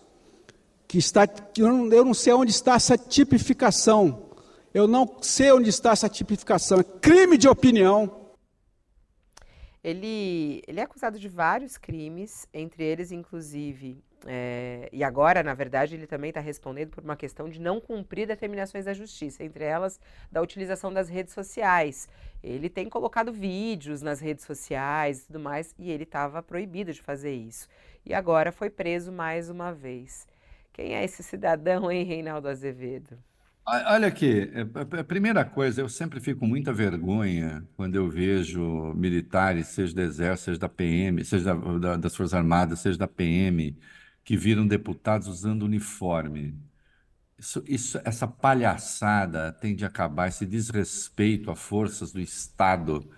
que 0.88 0.96
está, 0.96 1.26
que 1.26 1.60
eu, 1.60 1.68
não, 1.68 1.92
eu 1.92 2.02
não 2.06 2.14
sei 2.14 2.32
onde 2.32 2.50
está 2.50 2.74
essa 2.74 2.96
tipificação. 2.96 4.22
Eu 4.72 4.86
não 4.88 5.18
sei 5.20 5.52
onde 5.52 5.68
está 5.68 5.90
essa 5.90 6.08
tipificação. 6.08 6.80
É 6.80 6.82
crime 6.82 7.36
de 7.36 7.46
opinião. 7.46 8.10
Ele, 9.84 10.62
ele 10.66 10.80
é 10.80 10.82
acusado 10.84 11.18
de 11.18 11.28
vários 11.28 11.76
crimes, 11.76 12.46
entre 12.54 12.82
eles, 12.82 13.12
inclusive, 13.12 14.02
é, 14.26 14.88
e 14.92 15.04
agora, 15.04 15.42
na 15.42 15.54
verdade, 15.54 15.94
ele 15.94 16.06
também 16.06 16.30
está 16.30 16.40
respondendo 16.40 16.90
por 16.90 17.04
uma 17.04 17.16
questão 17.16 17.48
de 17.48 17.60
não 17.60 17.80
cumprir 17.80 18.26
determinações 18.26 18.84
da 18.84 18.92
justiça, 18.92 19.44
entre 19.44 19.64
elas 19.64 20.00
da 20.30 20.42
utilização 20.42 20.92
das 20.92 21.08
redes 21.08 21.32
sociais. 21.32 22.08
Ele 22.42 22.68
tem 22.68 22.88
colocado 22.88 23.32
vídeos 23.32 24.02
nas 24.02 24.20
redes 24.20 24.44
sociais 24.44 25.20
e 25.20 25.26
tudo 25.26 25.40
mais, 25.40 25.74
e 25.78 25.90
ele 25.90 26.04
estava 26.04 26.42
proibido 26.42 26.92
de 26.92 27.00
fazer 27.00 27.32
isso. 27.32 27.68
E 28.04 28.14
agora 28.14 28.52
foi 28.52 28.70
preso 28.70 29.10
mais 29.10 29.48
uma 29.48 29.72
vez. 29.72 30.26
Quem 30.72 30.94
é 30.94 31.04
esse 31.04 31.22
cidadão, 31.22 31.90
hein, 31.90 32.04
Reinaldo 32.04 32.48
Azevedo? 32.48 33.18
Olha 33.68 34.06
aqui, 34.06 34.48
é, 34.54 35.00
a 35.00 35.02
primeira 35.02 35.44
coisa, 35.44 35.80
eu 35.80 35.88
sempre 35.88 36.20
fico 36.20 36.38
com 36.40 36.46
muita 36.46 36.72
vergonha 36.72 37.66
quando 37.76 37.96
eu 37.96 38.08
vejo 38.08 38.92
militares, 38.94 39.66
seja 39.68 39.92
do 39.92 40.02
Exército, 40.02 40.44
seja 40.44 40.58
da 40.60 40.68
PM, 40.68 41.24
seja 41.24 41.52
da, 41.52 41.78
da, 41.78 41.96
das 41.96 42.14
Forças 42.14 42.34
Armadas, 42.34 42.78
seja 42.78 42.96
da 42.96 43.08
PM, 43.08 43.76
que 44.26 44.36
viram 44.36 44.66
deputados 44.66 45.28
usando 45.28 45.62
uniforme. 45.62 46.60
Isso, 47.38 47.62
isso, 47.66 48.00
essa 48.04 48.26
palhaçada 48.26 49.52
tem 49.52 49.76
de 49.76 49.84
acabar, 49.84 50.28
esse 50.28 50.44
desrespeito 50.44 51.50
a 51.50 51.56
forças 51.56 52.12
do 52.12 52.20
Estado 52.20 53.08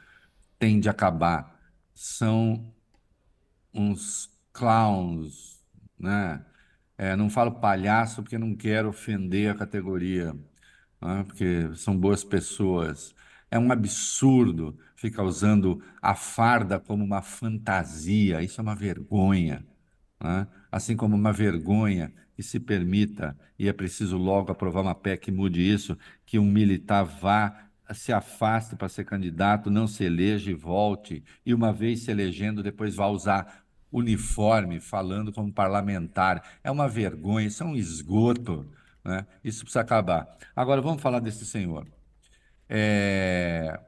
tem 0.59 0.79
de 0.81 0.89
acabar. 0.89 1.59
São 1.95 2.75
uns 3.73 4.31
clowns, 4.53 5.65
né? 5.99 6.45
É, 6.99 7.17
não 7.17 7.31
falo 7.31 7.53
palhaço 7.61 8.23
porque 8.23 8.37
não 8.39 8.55
quero 8.55 8.89
ofender 8.91 9.51
a 9.51 9.55
categoria, 9.55 10.35
né? 11.01 11.25
porque 11.25 11.75
são 11.77 11.99
boas 11.99 12.25
pessoas. 12.25 13.15
É 13.51 13.59
um 13.59 13.73
absurdo 13.73 14.79
ficar 14.97 15.23
usando 15.25 15.83
a 16.03 16.15
farda 16.15 16.79
como 16.81 17.05
uma 17.05 17.23
fantasia. 17.23 18.43
Isso 18.43 18.61
é 18.61 18.63
uma 18.63 18.75
vergonha. 18.77 19.65
né? 20.21 20.47
Assim 20.71 20.97
como 20.97 21.17
uma 21.17 21.33
vergonha 21.33 22.13
que 22.35 22.43
se 22.43 22.61
permita, 22.61 23.37
e 23.59 23.69
é 23.69 23.73
preciso 23.73 24.17
logo 24.17 24.53
aprovar 24.53 24.83
uma 24.83 24.95
PEC 24.95 25.25
que 25.25 25.33
mude 25.33 25.61
isso, 25.61 25.99
que 26.25 26.39
um 26.39 26.47
militar 26.47 27.05
vá, 27.05 27.69
se 27.93 28.13
afaste 28.13 28.77
para 28.77 28.89
ser 28.89 29.05
candidato, 29.05 29.71
não 29.71 29.87
se 29.87 30.05
eleja 30.05 30.51
e 30.51 30.55
volte, 30.55 31.25
e 31.45 31.53
uma 31.53 31.73
vez 31.73 32.01
se 32.01 32.11
elegendo, 32.11 32.63
depois 32.63 32.95
vá 32.95 33.09
usar 33.09 33.65
uniforme, 33.91 34.81
falando 34.81 35.33
como 35.33 35.53
parlamentar. 35.53 36.59
É 36.63 36.71
uma 36.71 36.89
vergonha, 36.89 37.47
isso 37.47 37.63
é 37.63 37.67
um 37.67 37.75
esgoto. 37.77 38.71
Né? 39.05 39.27
Isso 39.43 39.63
precisa 39.63 39.81
acabar. 39.81 40.29
Agora, 40.55 40.81
vamos 40.81 41.03
falar 41.03 41.21
desse 41.21 41.47
senhor. 41.47 41.87
É... 42.69 43.81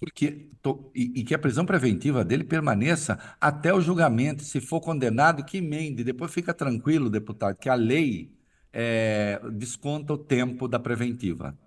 Porque, 0.00 0.48
e, 0.94 1.20
e, 1.20 1.24
que 1.24 1.34
a 1.34 1.38
prisão 1.38 1.66
preventiva 1.66 2.24
dele 2.24 2.44
permaneça 2.44 3.18
até 3.40 3.74
o 3.74 3.80
julgamento. 3.80 4.44
Se 4.44 4.60
for 4.60 4.80
condenado, 4.80 5.44
que 5.44 5.58
emende. 5.58 6.04
Depois 6.04 6.32
fica 6.32 6.54
tranquilo, 6.54 7.10
deputado, 7.10 7.56
que 7.56 7.68
a 7.68 7.74
lei 7.74 8.32
é, 8.72 9.40
desconta 9.52 10.12
o 10.12 10.18
tempo 10.18 10.68
da 10.68 10.78
preventiva. 10.78 11.58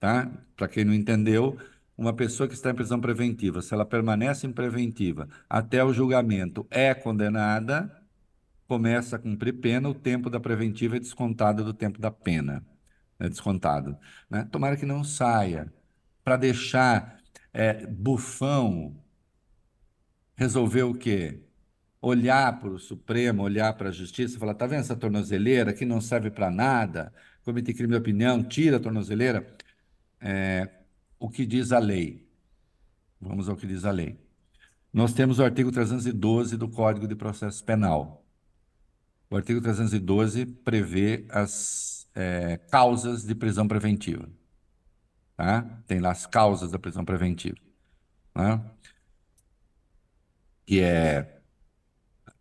Tá? 0.00 0.30
Para 0.56 0.68
quem 0.68 0.84
não 0.84 0.92
entendeu, 0.92 1.56
uma 1.96 2.12
pessoa 2.12 2.48
que 2.48 2.54
está 2.54 2.70
em 2.70 2.74
prisão 2.74 3.00
preventiva, 3.00 3.62
se 3.62 3.72
ela 3.72 3.86
permanece 3.86 4.46
em 4.46 4.52
preventiva 4.52 5.28
até 5.48 5.82
o 5.82 5.92
julgamento, 5.92 6.66
é 6.70 6.92
condenada, 6.94 7.90
começa 8.66 9.16
a 9.16 9.18
cumprir 9.18 9.54
pena, 9.60 9.88
o 9.88 9.94
tempo 9.94 10.28
da 10.28 10.40
preventiva 10.40 10.96
é 10.96 11.00
descontado 11.00 11.64
do 11.64 11.72
tempo 11.72 12.00
da 12.00 12.10
pena. 12.10 12.64
É 13.18 13.28
descontado. 13.28 13.96
Né? 14.28 14.46
Tomara 14.50 14.76
que 14.76 14.84
não 14.84 15.02
saia, 15.02 15.72
para 16.22 16.36
deixar 16.36 17.15
é, 17.56 17.86
bufão 17.86 19.02
resolver 20.36 20.82
o 20.82 20.94
quê? 20.94 21.40
Olhar 22.02 22.60
para 22.60 22.68
o 22.68 22.78
Supremo, 22.78 23.42
olhar 23.42 23.72
para 23.72 23.88
a 23.88 23.92
Justiça 23.92 24.36
e 24.36 24.38
falar: 24.38 24.54
tá 24.54 24.66
vendo 24.66 24.80
essa 24.80 24.94
tornozeleira 24.94 25.72
que 25.72 25.86
não 25.86 26.00
serve 26.00 26.30
para 26.30 26.50
nada? 26.50 27.12
Comitê 27.42 27.72
crime 27.72 27.92
de 27.92 27.98
opinião, 27.98 28.44
tira 28.44 28.76
a 28.76 28.80
tornozeleira. 28.80 29.56
É, 30.20 30.70
o 31.18 31.30
que 31.30 31.46
diz 31.46 31.72
a 31.72 31.78
lei. 31.78 32.28
Vamos 33.20 33.48
ao 33.48 33.56
que 33.56 33.66
diz 33.66 33.84
a 33.84 33.90
lei. 33.90 34.18
Nós 34.92 35.14
temos 35.14 35.38
o 35.38 35.44
artigo 35.44 35.72
312 35.72 36.56
do 36.56 36.68
Código 36.68 37.08
de 37.08 37.16
Processo 37.16 37.64
Penal. 37.64 38.24
O 39.30 39.36
artigo 39.36 39.60
312 39.60 40.46
prevê 40.46 41.26
as 41.30 42.06
é, 42.14 42.58
causas 42.70 43.24
de 43.24 43.34
prisão 43.34 43.66
preventiva. 43.66 44.28
Tá? 45.36 45.62
Tem 45.86 46.00
lá 46.00 46.10
as 46.10 46.26
causas 46.26 46.70
da 46.70 46.78
prisão 46.78 47.04
preventiva. 47.04 47.56
Né? 48.34 48.60
Que 50.64 50.80
é 50.80 51.36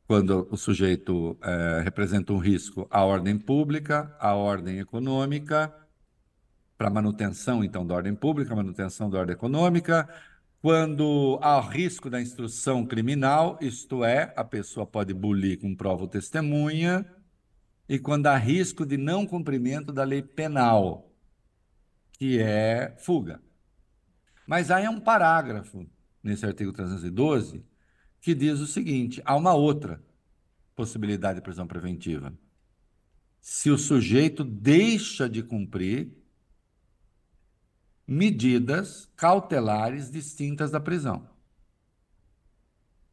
quando 0.07 0.47
o 0.51 0.57
sujeito 0.57 1.37
é, 1.41 1.81
representa 1.83 2.31
um 2.31 2.37
risco 2.37 2.87
à 2.91 3.03
ordem 3.03 3.37
pública, 3.37 4.15
à 4.19 4.35
ordem 4.35 4.79
econômica, 4.79 5.73
para 6.77 6.89
manutenção, 6.89 7.63
então, 7.63 7.85
da 7.85 7.95
ordem 7.95 8.13
pública, 8.13 8.55
manutenção 8.55 9.09
da 9.09 9.19
ordem 9.19 9.33
econômica, 9.33 10.07
quando 10.61 11.39
há 11.41 11.59
risco 11.61 12.09
da 12.09 12.21
instrução 12.21 12.85
criminal, 12.85 13.57
isto 13.61 14.03
é, 14.03 14.33
a 14.35 14.43
pessoa 14.43 14.85
pode 14.85 15.13
bulir 15.13 15.59
com 15.59 15.75
prova 15.75 16.03
ou 16.03 16.07
testemunha, 16.07 17.05
e 17.87 17.97
quando 17.99 18.27
há 18.27 18.37
risco 18.37 18.85
de 18.85 18.97
não 18.97 19.25
cumprimento 19.25 19.93
da 19.93 20.03
lei 20.03 20.21
penal, 20.21 21.14
que 22.17 22.39
é 22.39 22.95
fuga. 22.97 23.41
Mas 24.47 24.71
aí 24.71 24.85
é 24.85 24.89
um 24.89 24.99
parágrafo 24.99 25.85
nesse 26.23 26.45
artigo 26.45 26.71
312 26.71 27.63
que 28.21 28.33
diz 28.33 28.59
o 28.59 28.67
seguinte: 28.67 29.21
há 29.25 29.35
uma 29.35 29.53
outra 29.53 30.03
possibilidade 30.75 31.39
de 31.39 31.43
prisão 31.43 31.67
preventiva. 31.67 32.33
Se 33.39 33.69
o 33.69 33.77
sujeito 33.77 34.43
deixa 34.43 35.29
de 35.29 35.43
cumprir 35.43 36.11
medidas 38.07 39.09
cautelares 39.15 40.11
distintas 40.11 40.71
da 40.71 40.79
prisão, 40.79 41.27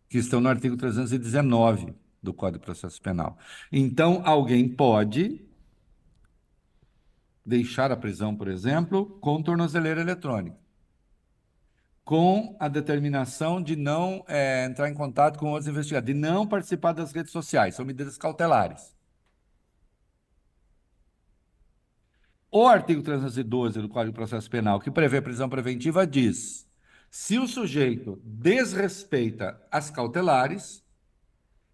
que 0.09 0.19
estão 0.19 0.41
no 0.41 0.49
artigo 0.49 0.77
319 0.77 1.95
do 2.23 2.33
Código 2.33 2.61
de 2.61 2.67
Processo 2.67 3.01
Penal. 3.01 3.39
Então, 3.71 4.23
alguém 4.25 4.69
pode 4.69 5.45
deixar 7.45 7.91
a 7.91 7.97
prisão, 7.97 8.37
por 8.37 8.49
exemplo, 8.49 9.19
com 9.21 9.43
tornozeleira 9.43 10.01
eletrônica, 10.01 10.57
com 12.05 12.57
a 12.59 12.69
determinação 12.69 13.63
de 13.63 13.77
não 13.77 14.25
é, 14.29 14.65
entrar 14.65 14.89
em 14.89 14.95
contato 14.95 15.39
com 15.39 15.51
outros 15.51 15.69
investigados, 15.69 16.07
de 16.07 16.15
não 16.15 16.47
participar 16.47 16.93
das 16.93 17.13
redes 17.13 17.33
sociais, 17.33 17.75
são 17.75 17.85
medidas 17.85 18.17
cautelares. 18.17 18.95
O 22.51 22.67
artigo 22.67 23.03
312 23.03 23.81
do 23.81 23.89
Código 23.89 24.13
de 24.13 24.17
Processo 24.17 24.51
Penal, 24.51 24.79
que 24.79 24.91
prevê 24.91 25.23
prisão 25.23 25.49
preventiva, 25.49 26.07
diz: 26.07 26.69
se 27.11 27.39
o 27.39 27.49
sujeito 27.49 28.21
desrespeita 28.25 29.59
as 29.71 29.91
cautelares, 29.91 30.85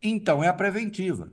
então 0.00 0.42
é 0.42 0.48
a 0.48 0.52
preventiva. 0.52 1.32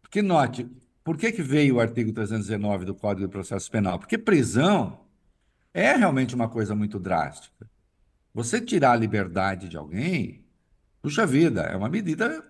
Porque 0.00 0.22
note, 0.22 0.68
por 1.02 1.16
que, 1.16 1.32
que 1.32 1.42
veio 1.42 1.76
o 1.76 1.80
artigo 1.80 2.12
319 2.12 2.84
do 2.84 2.94
Código 2.94 3.26
de 3.26 3.32
Processo 3.32 3.70
Penal? 3.70 3.98
Porque 3.98 4.18
prisão 4.18 5.06
é 5.72 5.94
realmente 5.94 6.34
uma 6.34 6.48
coisa 6.48 6.74
muito 6.74 6.98
drástica. 6.98 7.68
Você 8.34 8.60
tirar 8.60 8.92
a 8.92 8.96
liberdade 8.96 9.68
de 9.68 9.76
alguém, 9.76 10.44
puxa 11.02 11.26
vida, 11.26 11.62
é 11.62 11.76
uma 11.76 11.88
medida 11.88 12.44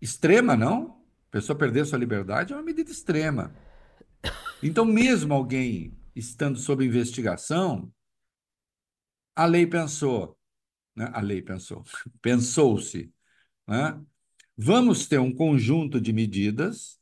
extrema, 0.00 0.56
não? 0.56 1.02
A 1.28 1.32
pessoa 1.32 1.58
perder 1.58 1.86
sua 1.86 1.98
liberdade 1.98 2.52
é 2.52 2.56
uma 2.56 2.62
medida 2.62 2.90
extrema. 2.90 3.54
Então, 4.62 4.84
mesmo 4.84 5.34
alguém 5.34 5.96
estando 6.14 6.58
sob 6.58 6.84
investigação, 6.84 7.92
a 9.34 9.44
lei 9.44 9.66
pensou, 9.66 10.38
né? 10.94 11.10
a 11.12 11.20
lei 11.20 11.42
pensou, 11.42 11.84
pensou-se, 12.22 13.12
né? 13.66 14.00
vamos 14.56 15.06
ter 15.06 15.18
um 15.18 15.34
conjunto 15.34 16.00
de 16.00 16.12
medidas, 16.12 16.95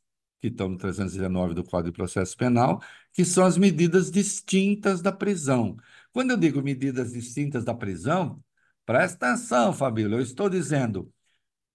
que 0.45 0.51
estão 0.51 0.69
no 0.69 0.77
319 0.77 1.55
do 1.55 1.63
Código 1.63 1.91
de 1.91 1.97
Processo 1.97 2.37
Penal, 2.37 2.79
que 3.11 3.25
são 3.25 3.43
as 3.45 3.57
medidas 3.57 4.11
distintas 4.11 5.01
da 5.01 5.11
prisão. 5.11 5.75
Quando 6.13 6.31
eu 6.31 6.37
digo 6.37 6.61
medidas 6.61 7.13
distintas 7.13 7.65
da 7.65 7.73
prisão, 7.73 8.43
presta 8.85 9.29
atenção, 9.29 9.73
Fabíola, 9.73 10.17
eu 10.17 10.21
estou 10.21 10.47
dizendo, 10.47 11.11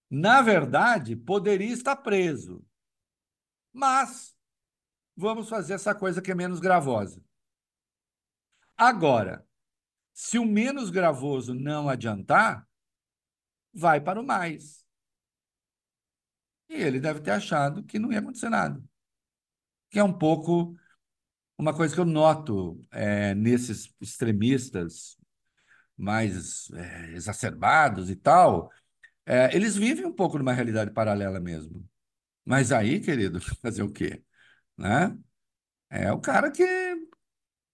na 0.09 0.41
verdade, 0.41 1.17
poderia 1.17 1.73
estar 1.73 1.97
preso, 1.97 2.65
mas 3.73 4.37
vamos 5.17 5.49
fazer 5.49 5.75
essa 5.75 5.93
coisa 5.93 6.23
que 6.23 6.31
é 6.31 6.35
menos 6.35 6.61
gravosa. 6.61 7.21
Agora, 8.77 9.45
se 10.13 10.39
o 10.39 10.45
menos 10.45 10.91
gravoso 10.91 11.55
não 11.55 11.89
adiantar, 11.89 12.69
vai 13.75 14.01
para 14.01 14.21
o 14.21 14.25
mais. 14.25 14.80
E 16.71 16.75
ele 16.83 17.01
deve 17.01 17.21
ter 17.21 17.33
achado 17.33 17.83
que 17.85 17.99
não 17.99 18.13
ia 18.13 18.21
acontecer 18.21 18.49
nada. 18.49 18.83
Que 19.91 19.99
é 19.99 20.05
um 20.05 20.13
pouco 20.13 20.77
uma 21.59 21.75
coisa 21.75 21.95
que 21.95 22.01
eu 22.01 22.07
noto 22.07 22.81
é, 22.91 23.35
nesses 23.35 23.93
extremistas 24.01 25.19
mais 25.97 26.71
é, 26.73 27.13
exacerbados 27.13 28.11
e 28.11 28.17
tal. 28.17 28.71
É, 29.27 29.55
eles 29.57 29.77
vivem 29.77 30.07
um 30.07 30.13
pouco 30.15 30.39
numa 30.39 30.53
realidade 30.55 30.93
paralela 30.93 31.41
mesmo. 31.41 31.89
Mas 32.45 32.73
aí, 32.73 33.01
querido, 33.01 33.41
fazer 33.63 33.83
o 33.83 33.93
quê? 33.93 34.25
né? 34.79 35.17
É 35.91 36.13
o 36.13 36.21
cara 36.21 36.51
que 36.51 36.65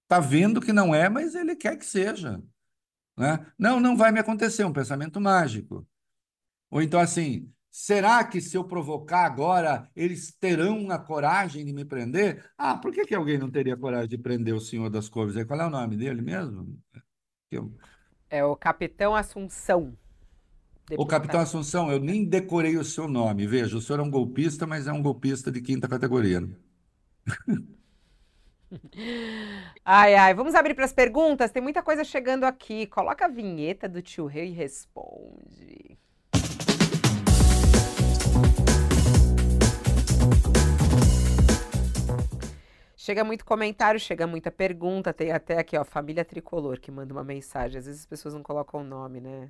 está 0.04 0.20
vendo 0.20 0.60
que 0.60 0.72
não 0.72 0.94
é, 0.94 1.08
mas 1.08 1.34
ele 1.34 1.56
quer 1.56 1.76
que 1.76 1.84
seja, 1.84 2.42
né? 3.16 3.46
Não, 3.58 3.80
não 3.80 3.96
vai 3.96 4.12
me 4.12 4.20
acontecer, 4.20 4.64
um 4.64 4.72
pensamento 4.72 5.20
mágico. 5.20 5.86
Ou 6.70 6.82
então 6.82 7.00
assim, 7.00 7.52
será 7.76 8.24
que 8.24 8.40
se 8.40 8.56
eu 8.56 8.64
provocar 8.64 9.26
agora, 9.26 9.86
eles 9.94 10.34
terão 10.40 10.90
a 10.90 10.98
coragem 10.98 11.62
de 11.62 11.74
me 11.74 11.84
prender? 11.84 12.42
Ah, 12.56 12.78
por 12.78 12.90
que, 12.90 13.04
que 13.04 13.14
alguém 13.14 13.36
não 13.36 13.50
teria 13.50 13.76
coragem 13.76 14.08
de 14.08 14.16
prender 14.16 14.54
o 14.54 14.60
senhor 14.60 14.88
das 14.88 15.10
couves? 15.10 15.44
Qual 15.44 15.60
é 15.60 15.66
o 15.66 15.70
nome 15.70 15.94
dele 15.94 16.22
mesmo? 16.22 16.74
Eu... 17.50 17.70
É 18.30 18.42
o 18.42 18.56
Capitão 18.56 19.14
Assunção. 19.14 19.94
Deputado. 20.88 21.04
O 21.04 21.06
Capitão 21.06 21.40
Assunção, 21.40 21.92
eu 21.92 22.00
nem 22.00 22.24
decorei 22.24 22.78
o 22.78 22.84
seu 22.84 23.06
nome. 23.06 23.46
Veja, 23.46 23.76
o 23.76 23.80
senhor 23.82 24.00
é 24.00 24.02
um 24.02 24.10
golpista, 24.10 24.66
mas 24.66 24.86
é 24.86 24.92
um 24.92 25.02
golpista 25.02 25.52
de 25.52 25.60
quinta 25.60 25.86
categoria. 25.86 26.40
Né? 26.40 26.56
Ai, 29.84 30.16
ai, 30.16 30.34
vamos 30.34 30.56
abrir 30.56 30.74
para 30.74 30.84
as 30.84 30.92
perguntas? 30.92 31.52
Tem 31.52 31.62
muita 31.62 31.82
coisa 31.82 32.02
chegando 32.02 32.42
aqui. 32.42 32.86
Coloca 32.88 33.26
a 33.26 33.28
vinheta 33.28 33.88
do 33.88 34.02
tio 34.02 34.26
Rei 34.26 34.48
e 34.48 34.52
responde. 34.52 35.96
Chega 43.06 43.22
muito 43.22 43.44
comentário, 43.44 44.00
chega 44.00 44.26
muita 44.26 44.50
pergunta. 44.50 45.12
Tem 45.12 45.30
até 45.30 45.58
aqui, 45.58 45.78
ó, 45.78 45.84
Família 45.84 46.24
Tricolor, 46.24 46.80
que 46.80 46.90
manda 46.90 47.14
uma 47.14 47.22
mensagem. 47.22 47.78
Às 47.78 47.86
vezes 47.86 48.00
as 48.00 48.06
pessoas 48.06 48.34
não 48.34 48.42
colocam 48.42 48.80
o 48.80 48.84
nome, 48.84 49.20
né? 49.20 49.48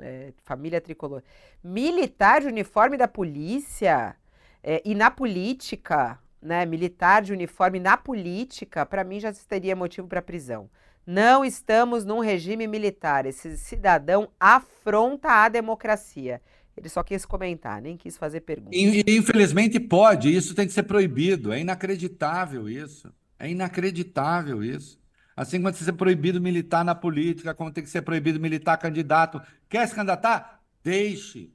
É, 0.00 0.32
família 0.42 0.80
tricolor. 0.80 1.22
Militar 1.62 2.40
de 2.40 2.48
uniforme 2.48 2.96
da 2.96 3.06
polícia 3.06 4.16
é, 4.60 4.82
e 4.84 4.92
na 4.92 5.08
política, 5.08 6.18
né? 6.42 6.66
Militar 6.66 7.22
de 7.22 7.32
uniforme 7.32 7.78
na 7.78 7.96
política, 7.96 8.84
para 8.84 9.04
mim 9.04 9.20
já 9.20 9.32
teria 9.48 9.76
motivo 9.76 10.08
para 10.08 10.20
prisão. 10.20 10.68
Não 11.06 11.44
estamos 11.44 12.04
num 12.04 12.18
regime 12.18 12.66
militar. 12.66 13.24
Esse 13.24 13.56
cidadão 13.56 14.28
afronta 14.40 15.30
a 15.30 15.48
democracia. 15.48 16.42
Ele 16.76 16.88
só 16.88 17.02
quis 17.02 17.24
comentar, 17.24 17.80
nem 17.80 17.96
quis 17.96 18.18
fazer 18.18 18.40
pergunta. 18.42 18.76
Infelizmente 18.76 19.80
pode, 19.80 20.34
isso 20.34 20.54
tem 20.54 20.66
que 20.66 20.72
ser 20.72 20.82
proibido. 20.82 21.52
É 21.52 21.60
inacreditável 21.60 22.68
isso. 22.68 23.10
É 23.38 23.50
inacreditável 23.50 24.62
isso. 24.62 25.00
Assim 25.34 25.58
como 25.58 25.70
tem 25.70 25.78
que 25.78 25.84
ser 25.84 25.92
proibido 25.92 26.40
militar 26.40 26.84
na 26.84 26.94
política, 26.94 27.54
como 27.54 27.70
tem 27.70 27.82
que 27.82 27.90
ser 27.90 28.02
proibido 28.02 28.38
militar 28.38 28.76
candidato. 28.76 29.40
Quer 29.68 29.86
se 29.88 29.94
candidatar? 29.94 30.62
Deixe. 30.82 31.50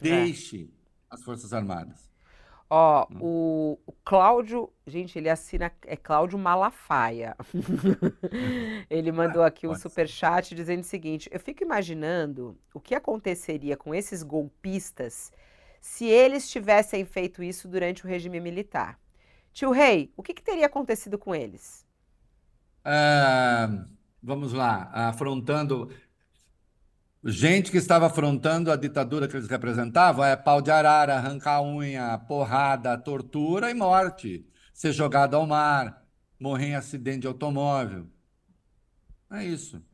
Deixe 0.00 0.64
é. 0.64 0.66
as 1.10 1.22
Forças 1.22 1.52
Armadas. 1.52 2.07
Ó, 2.70 3.06
hum. 3.10 3.18
o, 3.20 3.78
o 3.86 3.92
Cláudio, 4.04 4.70
gente, 4.86 5.18
ele 5.18 5.30
assina, 5.30 5.72
é 5.86 5.96
Cláudio 5.96 6.38
Malafaia. 6.38 7.34
ele 8.90 9.10
mandou 9.10 9.42
aqui 9.42 9.66
um 9.66 9.74
super 9.74 10.06
chat 10.06 10.54
dizendo 10.54 10.80
o 10.80 10.84
seguinte: 10.84 11.30
eu 11.32 11.40
fico 11.40 11.62
imaginando 11.62 12.58
o 12.74 12.80
que 12.80 12.94
aconteceria 12.94 13.76
com 13.76 13.94
esses 13.94 14.22
golpistas 14.22 15.32
se 15.80 16.04
eles 16.06 16.50
tivessem 16.50 17.04
feito 17.04 17.42
isso 17.42 17.68
durante 17.68 18.04
o 18.04 18.08
regime 18.08 18.40
militar. 18.40 18.98
Tio 19.52 19.70
Rei, 19.70 20.12
o 20.16 20.22
que, 20.22 20.34
que 20.34 20.42
teria 20.42 20.66
acontecido 20.66 21.18
com 21.18 21.34
eles? 21.34 21.86
Uh, 22.84 23.88
vamos 24.22 24.52
lá, 24.52 24.90
afrontando. 24.92 25.90
Gente 27.30 27.70
que 27.70 27.76
estava 27.76 28.06
afrontando 28.06 28.72
a 28.72 28.76
ditadura 28.76 29.28
que 29.28 29.36
eles 29.36 29.50
representavam 29.50 30.24
é 30.24 30.34
pau 30.34 30.62
de 30.62 30.70
arara, 30.70 31.14
arrancar 31.14 31.60
unha, 31.60 32.16
porrada, 32.16 32.96
tortura 32.96 33.70
e 33.70 33.74
morte. 33.74 34.46
Ser 34.72 34.92
jogado 34.92 35.34
ao 35.34 35.46
mar, 35.46 36.06
morrer 36.40 36.68
em 36.68 36.74
acidente 36.74 37.20
de 37.20 37.26
automóvel. 37.26 38.08
É 39.30 39.44
isso. 39.44 39.84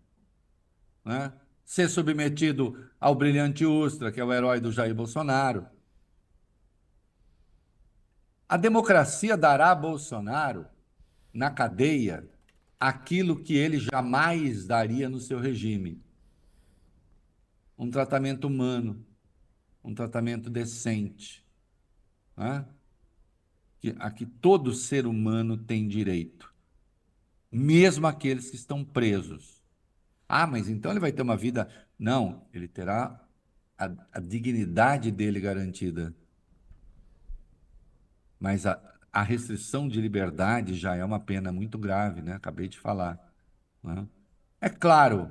Né? 1.04 1.32
Ser 1.64 1.88
submetido 1.88 2.88
ao 3.00 3.16
brilhante 3.16 3.66
Ustra, 3.66 4.12
que 4.12 4.20
é 4.20 4.24
o 4.24 4.32
herói 4.32 4.60
do 4.60 4.70
Jair 4.70 4.94
Bolsonaro. 4.94 5.66
A 8.48 8.56
democracia 8.56 9.36
dará 9.36 9.72
a 9.72 9.74
Bolsonaro, 9.74 10.66
na 11.32 11.50
cadeia, 11.50 12.28
aquilo 12.78 13.42
que 13.42 13.56
ele 13.56 13.80
jamais 13.80 14.66
daria 14.66 15.08
no 15.08 15.18
seu 15.18 15.40
regime 15.40 16.04
um 17.76 17.90
tratamento 17.90 18.46
humano, 18.46 19.04
um 19.82 19.94
tratamento 19.94 20.48
decente, 20.48 21.44
né? 22.36 22.66
a 23.98 24.10
que 24.10 24.24
todo 24.24 24.72
ser 24.72 25.06
humano 25.06 25.58
tem 25.58 25.86
direito, 25.86 26.52
mesmo 27.50 28.06
aqueles 28.06 28.50
que 28.50 28.56
estão 28.56 28.84
presos. 28.84 29.62
Ah, 30.28 30.46
mas 30.46 30.68
então 30.68 30.90
ele 30.90 31.00
vai 31.00 31.12
ter 31.12 31.22
uma 31.22 31.36
vida. 31.36 31.68
Não, 31.98 32.46
ele 32.52 32.66
terá 32.66 33.22
a, 33.76 33.90
a 34.12 34.20
dignidade 34.20 35.10
dele 35.10 35.38
garantida. 35.38 36.14
Mas 38.40 38.64
a, 38.66 38.80
a 39.12 39.22
restrição 39.22 39.86
de 39.86 40.00
liberdade 40.00 40.74
já 40.74 40.96
é 40.96 41.04
uma 41.04 41.20
pena 41.20 41.52
muito 41.52 41.78
grave, 41.78 42.22
né? 42.22 42.32
Acabei 42.32 42.68
de 42.68 42.78
falar. 42.78 43.18
Né? 43.82 44.08
É 44.60 44.70
claro 44.70 45.30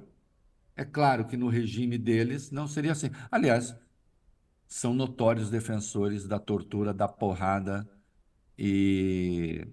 é 0.75 0.83
claro 0.83 1.25
que 1.25 1.37
no 1.37 1.49
regime 1.49 1.97
deles 1.97 2.51
não 2.51 2.67
seria 2.67 2.91
assim. 2.91 3.09
Aliás, 3.31 3.75
são 4.67 4.93
notórios 4.93 5.49
defensores 5.49 6.27
da 6.27 6.39
tortura, 6.39 6.93
da 6.93 7.07
porrada 7.07 7.87
e 8.57 9.67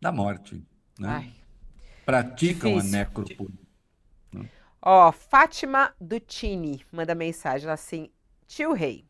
da 0.00 0.12
morte. 0.12 0.64
Né? 0.98 1.08
Ai, 1.08 1.32
Praticam 2.06 2.74
difícil. 2.74 2.96
a 2.96 2.98
necropolítica. 2.98 3.68
Né? 4.32 4.48
Ó, 4.80 5.10
Fátima 5.10 5.92
Dutini 6.00 6.84
manda 6.92 7.14
mensagem 7.14 7.68
assim: 7.68 8.10
Tio 8.46 8.72
Rei, 8.72 9.04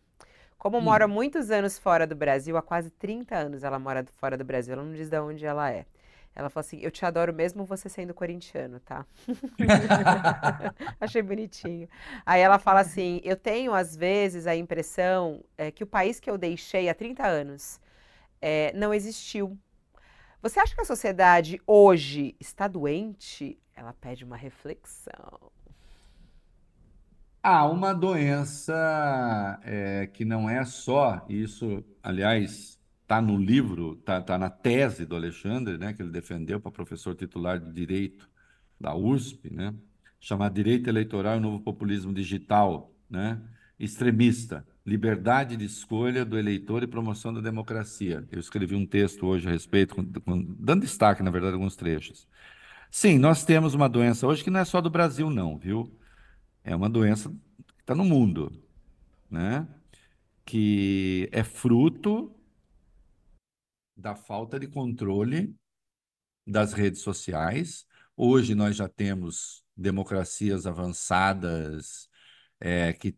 como 0.57 0.79
hum. 0.79 0.83
mora 0.83 1.07
muitos 1.07 1.51
anos 1.51 1.79
fora 1.79 2.07
do 2.07 2.17
Brasil, 2.17 2.57
há 2.57 2.63
quase 2.63 2.91
30 2.91 3.37
anos 3.37 3.63
ela 3.63 3.79
mora 3.79 4.05
fora 4.17 4.37
do 4.37 4.45
Brasil, 4.45 4.73
ela 4.73 4.83
não 4.83 4.95
diz 4.95 5.11
de 5.11 5.21
onde 5.21 5.45
ela 5.45 5.71
é. 5.71 5.87
Ela 6.39 6.49
falou 6.49 6.65
assim: 6.65 6.79
Eu 6.81 6.91
te 6.93 7.05
adoro 7.05 7.35
mesmo 7.35 7.65
você 7.65 7.89
sendo 7.89 8.15
corintiano, 8.15 8.79
tá? 8.79 9.05
Achei 11.01 11.21
bonitinho. 11.21 11.89
Aí 12.25 12.41
ela 12.41 12.61
fala 12.61 12.79
assim: 12.79 13.21
Eu 13.25 13.37
tenho, 13.37 13.75
às 13.75 13.97
vezes, 13.97 14.47
a 14.47 14.55
impressão 14.55 15.45
é, 15.59 15.73
que 15.73 15.83
o 15.83 15.87
país 15.87 16.21
que 16.21 16.31
eu 16.31 16.39
deixei 16.39 16.89
há 16.89 16.95
30 16.95 17.27
anos 17.27 17.81
é, 18.41 18.73
não 18.73 18.95
existiu. 18.95 19.59
Você 20.41 20.61
acha 20.61 20.77
que 20.77 20.81
a 20.81 20.85
sociedade 20.85 21.61
hoje 21.67 22.37
está 22.39 22.69
doente? 22.69 23.59
Ela 23.75 23.93
pede 23.93 24.25
uma 24.25 24.37
reflexão. 24.37 25.51
Há 27.43 27.67
uma 27.67 27.93
doença 27.93 29.59
é, 29.65 30.07
que 30.07 30.25
não 30.25 30.49
é 30.49 30.65
só 30.65 31.25
isso, 31.29 31.85
aliás, 32.01 32.78
está 33.09 33.23
no 33.23 33.39
livro, 33.39 33.95
está 33.99 34.21
tá 34.21 34.37
na 34.37 34.51
tese 34.51 35.07
do 35.07 35.17
Alexandre, 35.17 35.79
né, 35.79 35.95
que 35.95 36.03
ele 36.03 36.11
defendeu 36.11 36.61
para 36.61 36.71
professor 36.71 37.15
titular 37.15 37.59
de 37.59 37.73
Direito 37.73 38.29
da 38.79 38.95
USP, 38.95 39.51
né, 39.51 39.75
chamado 40.21 40.53
Direito 40.53 40.91
Eleitoral 40.91 41.39
e 41.39 41.41
Novo 41.41 41.59
Populismo 41.61 42.13
Digital, 42.13 42.95
né, 43.09 43.41
extremista, 43.81 44.67
liberdade 44.85 45.57
de 45.57 45.65
escolha 45.65 46.23
do 46.23 46.39
eleitor 46.39 46.83
e 46.83 46.87
promoção 46.87 47.33
da 47.33 47.41
democracia. 47.41 48.29
Eu 48.31 48.41
escrevi 48.41 48.75
um 48.75 48.85
texto 48.85 49.25
hoje 49.27 49.49
a 49.49 49.53
respeito, 49.53 49.95
com, 49.95 50.05
com, 50.21 50.45
dando 50.59 50.83
destaque, 50.83 51.23
na 51.23 51.31
verdade, 51.31 51.55
alguns 51.55 51.77
trechos. 51.77 52.29
Sim, 52.91 53.19
nós 53.19 53.43
temos 53.43 53.73
uma 53.73 53.89
doença 53.89 54.27
hoje 54.27 54.45
que 54.45 54.51
não 54.51 54.61
é 54.61 54.67
só 54.67 54.83
do 54.83 54.91
Brasil, 54.91 55.31
não, 55.31 55.57
viu? 55.57 55.91
É 56.63 56.77
uma 56.77 56.91
doença 56.91 57.31
que 57.31 57.81
está 57.81 57.95
no 57.95 58.05
mundo, 58.05 58.53
né? 59.31 59.67
Que 60.45 61.29
é 61.33 61.43
fruto 61.43 62.35
da 63.99 64.15
falta 64.15 64.59
de 64.61 64.69
controle 64.69 65.55
das 66.47 66.73
redes 66.73 67.03
sociais. 67.03 67.85
Hoje 68.17 68.55
nós 68.55 68.77
já 68.77 68.89
temos 68.89 69.65
democracias 69.77 70.67
avançadas 70.67 72.09
é, 72.61 72.93
que 72.93 73.17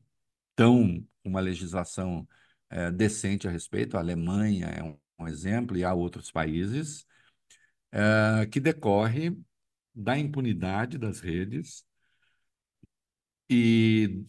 estão 0.51 1.07
com 1.23 1.29
uma 1.29 1.41
legislação 1.41 2.27
é, 2.71 2.91
decente 2.91 3.47
a 3.47 3.51
respeito. 3.51 3.97
A 3.97 4.01
Alemanha 4.01 4.67
é 4.69 4.83
um, 4.83 4.99
um 5.19 5.29
exemplo 5.29 5.77
e 5.77 5.85
há 5.85 5.93
outros 5.93 6.31
países 6.33 7.07
é, 7.93 8.47
que 8.47 8.59
decorre 8.59 9.37
da 9.95 10.19
impunidade 10.19 10.97
das 10.99 11.21
redes 11.21 11.85
e 13.51 14.25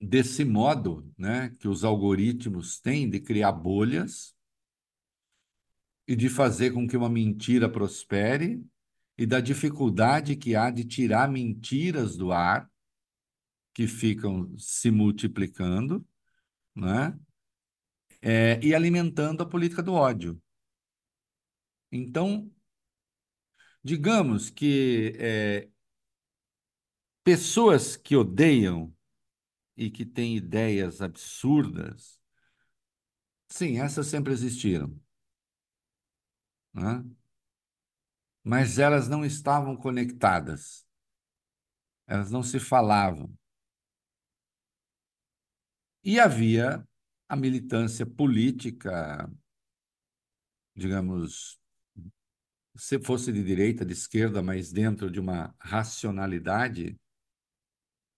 desse 0.00 0.44
modo 0.44 1.10
né, 1.16 1.50
que 1.58 1.68
os 1.68 1.84
algoritmos 1.84 2.80
têm 2.80 3.08
de 3.08 3.20
criar 3.20 3.52
bolhas 3.52 4.36
e 6.08 6.16
de 6.16 6.30
fazer 6.30 6.72
com 6.72 6.88
que 6.88 6.96
uma 6.96 7.10
mentira 7.10 7.70
prospere 7.70 8.64
e 9.16 9.26
da 9.26 9.40
dificuldade 9.40 10.36
que 10.36 10.56
há 10.56 10.70
de 10.70 10.82
tirar 10.82 11.30
mentiras 11.30 12.16
do 12.16 12.32
ar 12.32 12.68
que 13.74 13.86
ficam 13.86 14.56
se 14.56 14.90
multiplicando, 14.90 16.04
né? 16.74 17.16
É, 18.22 18.58
e 18.64 18.74
alimentando 18.74 19.42
a 19.42 19.46
política 19.46 19.82
do 19.82 19.92
ódio. 19.92 20.40
Então, 21.92 22.50
digamos 23.84 24.48
que 24.48 25.14
é, 25.18 25.68
pessoas 27.22 27.96
que 27.96 28.16
odeiam 28.16 28.94
e 29.76 29.90
que 29.90 30.06
têm 30.06 30.36
ideias 30.36 31.02
absurdas, 31.02 32.18
sim, 33.48 33.78
essas 33.78 34.06
sempre 34.06 34.32
existiram 34.32 34.98
né? 36.72 37.04
mas 38.42 38.78
elas 38.78 39.08
não 39.08 39.24
estavam 39.24 39.76
conectadas, 39.76 40.86
elas 42.06 42.30
não 42.30 42.42
se 42.42 42.58
falavam. 42.58 43.32
E 46.02 46.18
havia 46.18 46.86
a 47.28 47.36
militância 47.36 48.06
política, 48.06 49.30
digamos, 50.74 51.58
se 52.76 52.98
fosse 52.98 53.32
de 53.32 53.42
direita, 53.44 53.84
de 53.84 53.92
esquerda, 53.92 54.42
mas 54.42 54.72
dentro 54.72 55.10
de 55.10 55.20
uma 55.20 55.54
racionalidade 55.60 56.98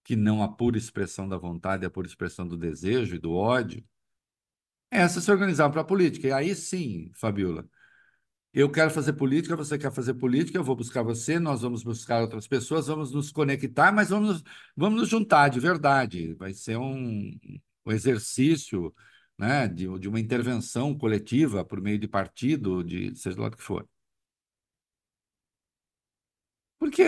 que 0.04 0.16
não 0.16 0.42
a 0.42 0.48
pura 0.48 0.76
expressão 0.78 1.28
da 1.28 1.36
vontade, 1.38 1.86
a 1.86 1.90
pura 1.90 2.06
expressão 2.06 2.46
do 2.46 2.56
desejo 2.56 3.16
e 3.16 3.18
do 3.18 3.32
ódio, 3.32 3.84
essa 4.90 5.20
se 5.20 5.30
organizava 5.30 5.72
para 5.72 5.82
a 5.82 5.84
política. 5.84 6.28
E 6.28 6.32
aí 6.32 6.54
sim, 6.54 7.10
Fabiola, 7.14 7.68
Eu 8.52 8.70
quero 8.70 8.90
fazer 8.90 9.12
política, 9.12 9.54
você 9.56 9.78
quer 9.78 9.92
fazer 9.92 10.14
política, 10.14 10.58
eu 10.58 10.64
vou 10.64 10.74
buscar 10.74 11.02
você, 11.02 11.38
nós 11.38 11.62
vamos 11.62 11.84
buscar 11.84 12.20
outras 12.20 12.48
pessoas, 12.48 12.88
vamos 12.88 13.12
nos 13.12 13.30
conectar, 13.30 13.92
mas 13.92 14.08
vamos, 14.10 14.42
vamos 14.76 15.00
nos 15.00 15.08
juntar 15.08 15.48
de 15.48 15.60
verdade. 15.60 16.34
Vai 16.34 16.52
ser 16.52 16.76
um, 16.76 17.30
um 17.86 17.92
exercício 17.92 18.92
né, 19.38 19.68
de, 19.68 19.86
de 19.98 20.08
uma 20.08 20.18
intervenção 20.20 20.96
coletiva 20.96 21.64
por 21.64 21.80
meio 21.80 21.98
de 21.98 22.08
partido, 22.08 22.82
de 22.84 23.14
seja 23.16 23.40
lá 23.40 23.48
o 23.48 23.50
que 23.52 23.62
for. 23.62 23.88
Porque 26.78 27.02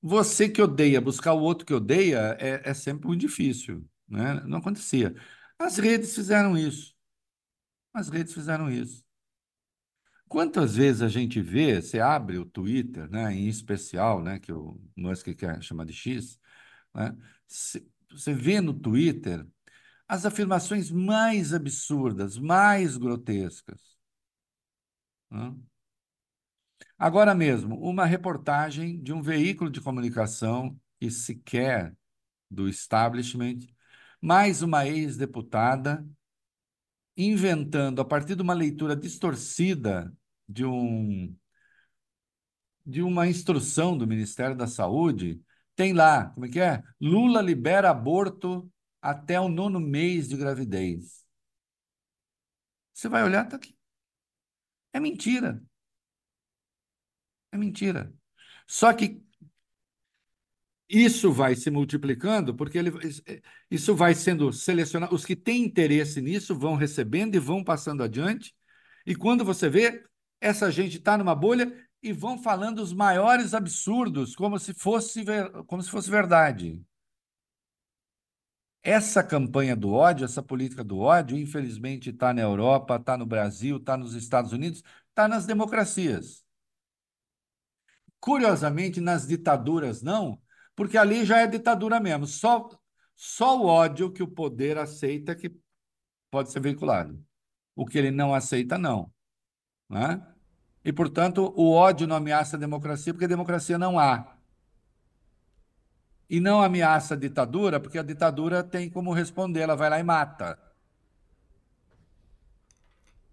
você 0.00 0.48
que 0.48 0.62
odeia, 0.62 1.00
buscar 1.00 1.32
o 1.34 1.40
outro 1.40 1.66
que 1.66 1.74
odeia 1.74 2.36
é, 2.40 2.70
é 2.70 2.74
sempre 2.74 3.06
muito 3.08 3.20
difícil, 3.20 3.84
né? 4.08 4.34
Não 4.46 4.58
acontecia. 4.58 5.14
As 5.58 5.78
redes 5.78 6.14
fizeram 6.14 6.56
isso. 6.56 6.94
As 7.94 8.08
redes 8.08 8.34
fizeram 8.34 8.70
isso. 8.70 9.04
Quantas 10.32 10.76
vezes 10.76 11.02
a 11.02 11.08
gente 11.10 11.42
vê, 11.42 11.82
você 11.82 12.00
abre 12.00 12.38
o 12.38 12.46
Twitter, 12.46 13.06
né, 13.10 13.34
em 13.34 13.48
especial, 13.48 14.22
né, 14.22 14.38
que 14.38 14.50
o 14.50 14.80
Musk 14.96 15.26
quer 15.34 15.62
chamar 15.62 15.84
de 15.84 15.92
X, 15.92 16.40
né, 16.94 17.14
você 18.10 18.32
vê 18.32 18.58
no 18.58 18.72
Twitter 18.72 19.46
as 20.08 20.24
afirmações 20.24 20.90
mais 20.90 21.52
absurdas, 21.52 22.38
mais 22.38 22.96
grotescas. 22.96 23.82
Né? 25.30 25.54
Agora 26.98 27.34
mesmo, 27.34 27.78
uma 27.78 28.06
reportagem 28.06 29.02
de 29.02 29.12
um 29.12 29.20
veículo 29.20 29.70
de 29.70 29.82
comunicação 29.82 30.80
que 30.98 31.10
sequer 31.10 31.94
do 32.50 32.70
establishment, 32.70 33.58
mais 34.18 34.62
uma 34.62 34.86
ex-deputada 34.88 36.02
inventando, 37.18 38.00
a 38.00 38.04
partir 38.06 38.34
de 38.34 38.40
uma 38.40 38.54
leitura 38.54 38.96
distorcida 38.96 40.10
de 40.52 40.64
um 40.64 41.34
de 42.84 43.00
uma 43.02 43.28
instrução 43.28 43.96
do 43.96 44.06
Ministério 44.06 44.56
da 44.56 44.66
Saúde, 44.66 45.40
tem 45.76 45.92
lá, 45.92 46.30
como 46.30 46.46
é 46.46 46.48
que 46.48 46.60
é? 46.60 46.82
Lula 47.00 47.40
libera 47.40 47.90
aborto 47.90 48.70
até 49.00 49.40
o 49.40 49.48
nono 49.48 49.80
mês 49.80 50.28
de 50.28 50.36
gravidez. 50.36 51.24
Você 52.92 53.08
vai 53.08 53.22
olhar, 53.24 53.46
tá 53.48 53.56
aqui. 53.56 53.76
É 54.92 55.00
mentira. 55.00 55.62
É 57.50 57.56
mentira. 57.56 58.12
Só 58.66 58.92
que 58.92 59.22
isso 60.88 61.32
vai 61.32 61.54
se 61.54 61.70
multiplicando 61.70 62.54
porque 62.54 62.76
ele, 62.76 62.90
isso 63.70 63.94
vai 63.94 64.14
sendo 64.14 64.52
selecionado. 64.52 65.14
Os 65.14 65.24
que 65.24 65.34
têm 65.34 65.64
interesse 65.64 66.20
nisso 66.20 66.54
vão 66.58 66.74
recebendo 66.74 67.34
e 67.34 67.38
vão 67.38 67.64
passando 67.64 68.02
adiante. 68.02 68.54
E 69.06 69.14
quando 69.14 69.44
você 69.44 69.70
vê, 69.70 70.04
essa 70.42 70.72
gente 70.72 70.98
está 70.98 71.16
numa 71.16 71.36
bolha 71.36 71.72
e 72.02 72.12
vão 72.12 72.36
falando 72.36 72.80
os 72.80 72.92
maiores 72.92 73.54
absurdos, 73.54 74.34
como 74.34 74.58
se 74.58 74.74
fosse, 74.74 75.24
como 75.68 75.80
se 75.80 75.88
fosse 75.88 76.10
verdade. 76.10 76.84
Essa 78.82 79.22
campanha 79.22 79.76
do 79.76 79.92
ódio, 79.92 80.24
essa 80.24 80.42
política 80.42 80.82
do 80.82 80.98
ódio, 80.98 81.38
infelizmente 81.38 82.10
está 82.10 82.34
na 82.34 82.42
Europa, 82.42 82.96
está 82.96 83.16
no 83.16 83.24
Brasil, 83.24 83.76
está 83.76 83.96
nos 83.96 84.14
Estados 84.14 84.52
Unidos, 84.52 84.82
está 85.10 85.28
nas 85.28 85.46
democracias. 85.46 86.44
Curiosamente, 88.18 89.00
nas 89.00 89.28
ditaduras 89.28 90.02
não, 90.02 90.42
porque 90.74 90.98
ali 90.98 91.24
já 91.24 91.38
é 91.38 91.46
ditadura 91.46 92.00
mesmo. 92.00 92.26
Só, 92.26 92.68
só 93.14 93.60
o 93.60 93.66
ódio 93.66 94.12
que 94.12 94.24
o 94.24 94.28
poder 94.28 94.76
aceita 94.76 95.36
que 95.36 95.54
pode 96.32 96.50
ser 96.50 96.60
veiculado. 96.60 97.24
O 97.76 97.86
que 97.86 97.96
ele 97.96 98.10
não 98.10 98.34
aceita, 98.34 98.76
não. 98.76 99.12
Né? 99.88 100.31
E, 100.84 100.92
portanto, 100.92 101.52
o 101.56 101.70
ódio 101.72 102.06
não 102.06 102.16
ameaça 102.16 102.56
a 102.56 102.58
democracia, 102.58 103.12
porque 103.12 103.24
a 103.24 103.28
democracia 103.28 103.78
não 103.78 103.98
há. 103.98 104.36
E 106.28 106.40
não 106.40 106.62
ameaça 106.62 107.14
a 107.14 107.16
ditadura, 107.16 107.78
porque 107.78 107.98
a 107.98 108.02
ditadura 108.02 108.64
tem 108.64 108.88
como 108.90 109.12
responder, 109.12 109.60
ela 109.60 109.76
vai 109.76 109.90
lá 109.90 110.00
e 110.00 110.02
mata. 110.02 110.58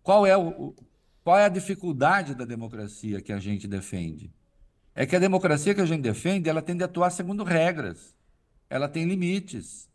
Qual 0.04 0.26
é, 0.26 0.38
o, 0.38 0.76
qual 1.24 1.38
é 1.38 1.46
a 1.46 1.50
dificuldade 1.50 2.36
da 2.36 2.46
democracia 2.46 3.22
que 3.22 3.32
a 3.32 3.40
gente 3.40 3.68
defende? 3.68 4.32
é 5.00 5.06
que 5.06 5.16
a 5.16 5.20
democracia 5.20 5.74
que 5.74 5.80
a 5.80 5.86
gente 5.86 6.02
defende, 6.02 6.50
ela 6.50 6.62
tende 6.62 6.84
a 6.84 6.86
atuar 6.86 7.10
segundo 7.10 7.46
regras. 7.46 8.14
Ela 8.70 8.90
tem 8.90 9.06
limites. 9.06 9.90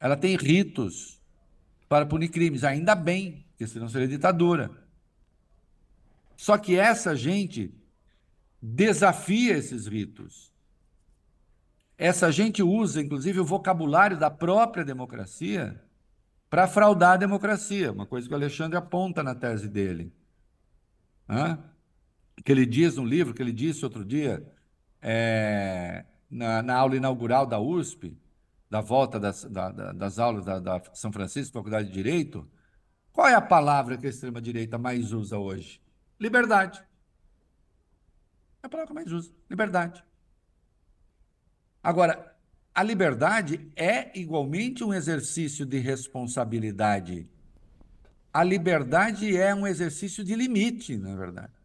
Ela 0.00 0.16
tem 0.16 0.36
ritos 0.36 1.20
para 1.86 2.06
punir 2.06 2.30
crimes. 2.30 2.64
Ainda 2.64 2.94
bem, 2.94 3.44
porque 3.50 3.66
senão 3.66 3.86
seria 3.86 4.08
ditadura. 4.08 4.70
Só 6.38 6.56
que 6.56 6.78
essa 6.78 7.16
gente 7.16 7.74
desafia 8.62 9.58
esses 9.58 9.88
ritos. 9.88 10.52
Essa 11.98 12.30
gente 12.30 12.62
usa, 12.62 13.02
inclusive, 13.02 13.40
o 13.40 13.44
vocabulário 13.44 14.16
da 14.16 14.30
própria 14.30 14.84
democracia 14.84 15.84
para 16.48 16.68
fraudar 16.68 17.14
a 17.14 17.16
democracia, 17.16 17.90
uma 17.90 18.06
coisa 18.06 18.28
que 18.28 18.32
o 18.32 18.36
Alexandre 18.36 18.78
aponta 18.78 19.20
na 19.20 19.34
tese 19.34 19.68
dele. 19.68 20.14
Hã? 21.28 21.58
que 22.44 22.52
ele 22.52 22.64
diz 22.64 22.96
no 22.96 23.04
livro, 23.04 23.34
que 23.34 23.42
ele 23.42 23.52
disse 23.52 23.84
outro 23.84 24.04
dia, 24.04 24.46
é, 25.02 26.04
na, 26.30 26.62
na, 26.62 26.76
aula 26.76 26.96
inaugural 26.96 27.44
da 27.44 27.58
USP, 27.58 28.16
da 28.70 28.80
volta 28.80 29.18
das, 29.18 29.44
da, 29.44 29.72
das 29.72 30.20
aulas 30.20 30.44
da, 30.44 30.60
da, 30.60 30.80
São 30.94 31.10
Francisco, 31.10 31.54
Faculdade 31.54 31.88
de 31.88 31.94
Direito, 31.94 32.48
qual 33.12 33.26
é 33.26 33.34
a 33.34 33.40
palavra 33.40 33.98
que 33.98 34.06
a 34.06 34.10
extrema-direita 34.10 34.78
mais 34.78 35.12
usa 35.12 35.36
hoje? 35.36 35.82
Liberdade. 36.18 36.82
É 38.62 38.66
a 38.66 38.68
palavra 38.68 38.88
que 38.88 38.94
mais 38.94 39.12
usa, 39.12 39.30
liberdade. 39.48 40.04
Agora, 41.82 42.36
a 42.74 42.82
liberdade 42.82 43.70
é 43.76 44.18
igualmente 44.18 44.82
um 44.82 44.92
exercício 44.92 45.64
de 45.64 45.78
responsabilidade. 45.78 47.28
A 48.32 48.42
liberdade 48.42 49.36
é 49.36 49.54
um 49.54 49.66
exercício 49.66 50.24
de 50.24 50.34
limite, 50.34 50.96
na 50.96 51.14
verdade 51.16 51.58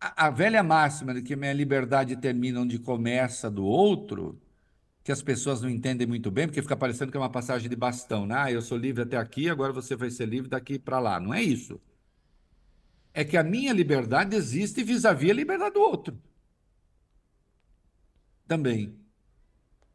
a, 0.00 0.26
a 0.26 0.30
velha 0.30 0.62
máxima 0.62 1.12
de 1.12 1.22
que 1.22 1.36
minha 1.36 1.52
liberdade 1.52 2.16
termina 2.16 2.60
onde 2.60 2.78
começa 2.78 3.50
do 3.50 3.64
outro, 3.64 4.40
que 5.02 5.12
as 5.12 5.22
pessoas 5.22 5.60
não 5.60 5.70
entendem 5.70 6.06
muito 6.06 6.30
bem, 6.30 6.46
porque 6.46 6.62
fica 6.62 6.76
parecendo 6.76 7.10
que 7.10 7.16
é 7.16 7.20
uma 7.20 7.30
passagem 7.30 7.68
de 7.68 7.76
bastão, 7.76 8.26
né? 8.26 8.34
Ah, 8.36 8.52
eu 8.52 8.62
sou 8.62 8.76
livre 8.78 9.02
até 9.02 9.16
aqui, 9.16 9.48
agora 9.48 9.72
você 9.72 9.96
vai 9.96 10.10
ser 10.10 10.26
livre 10.28 10.48
daqui 10.48 10.78
para 10.78 10.98
lá. 10.98 11.18
Não 11.20 11.32
é 11.32 11.42
isso. 11.42 11.80
É 13.12 13.24
que 13.24 13.36
a 13.36 13.42
minha 13.42 13.72
liberdade 13.72 14.36
existe 14.36 14.82
vis-à-vis 14.84 15.30
a 15.30 15.34
liberdade 15.34 15.74
do 15.74 15.80
outro. 15.80 16.18
Também. 18.46 18.98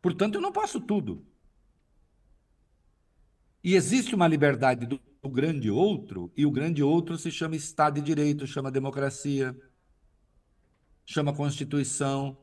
Portanto, 0.02 0.36
eu 0.36 0.42
não 0.42 0.52
posso 0.52 0.80
tudo. 0.82 1.26
E 3.64 3.76
existe 3.76 4.14
uma 4.16 4.28
liberdade 4.28 4.86
do 4.86 5.00
grande 5.30 5.72
outro, 5.72 6.32
e 6.38 6.46
o 6.46 6.52
grande 6.52 6.84
outro 6.84 7.18
se 7.18 7.32
chama 7.32 7.56
Estado 7.56 7.96
de 7.96 8.02
Direito, 8.02 8.46
chama 8.46 8.72
democracia 8.72 9.56
chama 11.06 11.34
Constituição. 11.34 12.38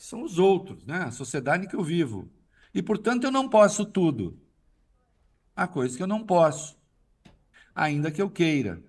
São 0.00 0.22
os 0.22 0.38
outros, 0.38 0.86
né? 0.86 1.02
a 1.02 1.10
sociedade 1.10 1.66
em 1.66 1.68
que 1.68 1.76
eu 1.76 1.82
vivo. 1.82 2.32
E, 2.72 2.82
portanto, 2.82 3.24
eu 3.24 3.30
não 3.30 3.50
posso 3.50 3.84
tudo. 3.84 4.40
Há 5.54 5.68
coisas 5.68 5.94
que 5.94 6.02
eu 6.02 6.06
não 6.06 6.24
posso, 6.24 6.74
ainda 7.74 8.10
que 8.10 8.22
eu 8.22 8.30
queira. 8.30 8.82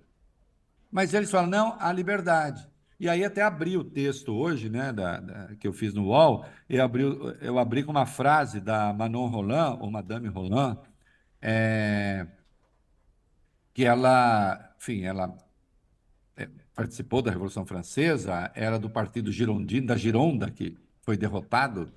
Mas 0.89 1.14
eles 1.14 1.30
falam, 1.30 1.49
não, 1.49 1.76
há 1.80 1.91
liberdade. 1.91 2.66
E 2.97 3.09
aí 3.09 3.26
até 3.26 3.41
abri 3.41 3.76
o 3.76 3.84
texto 3.84 4.34
hoje, 4.34 4.70
né, 4.70 4.93
da, 4.93 5.20
da, 5.20 5.55
que 5.57 5.68
eu 5.68 5.74
fiz 5.74 5.93
no 5.93 6.05
UOL, 6.05 6.45
eu 6.70 6.82
abri, 6.82 7.03
eu 7.41 7.59
abri 7.59 7.84
com 7.84 7.91
uma 7.91 8.05
frase 8.05 8.62
da 8.62 8.93
Manon 8.93 9.28
Roland, 9.28 9.80
ou 9.82 9.91
Madame 9.91 10.30
Roland, 10.30 10.78
é, 11.41 12.26
que 13.74 13.84
ela, 13.84 14.74
enfim, 14.78 15.01
ela 15.01 15.36
participou 16.74 17.22
da 17.22 17.32
Revolução 17.32 17.66
Francesa, 17.66 18.49
era 18.55 18.80
do 18.80 18.89
partido 18.89 19.30
girondino, 19.30 19.88
da 19.88 19.97
Gironda, 19.97 20.49
que 20.49 20.78
foi 21.02 21.18
derrotado 21.18 21.91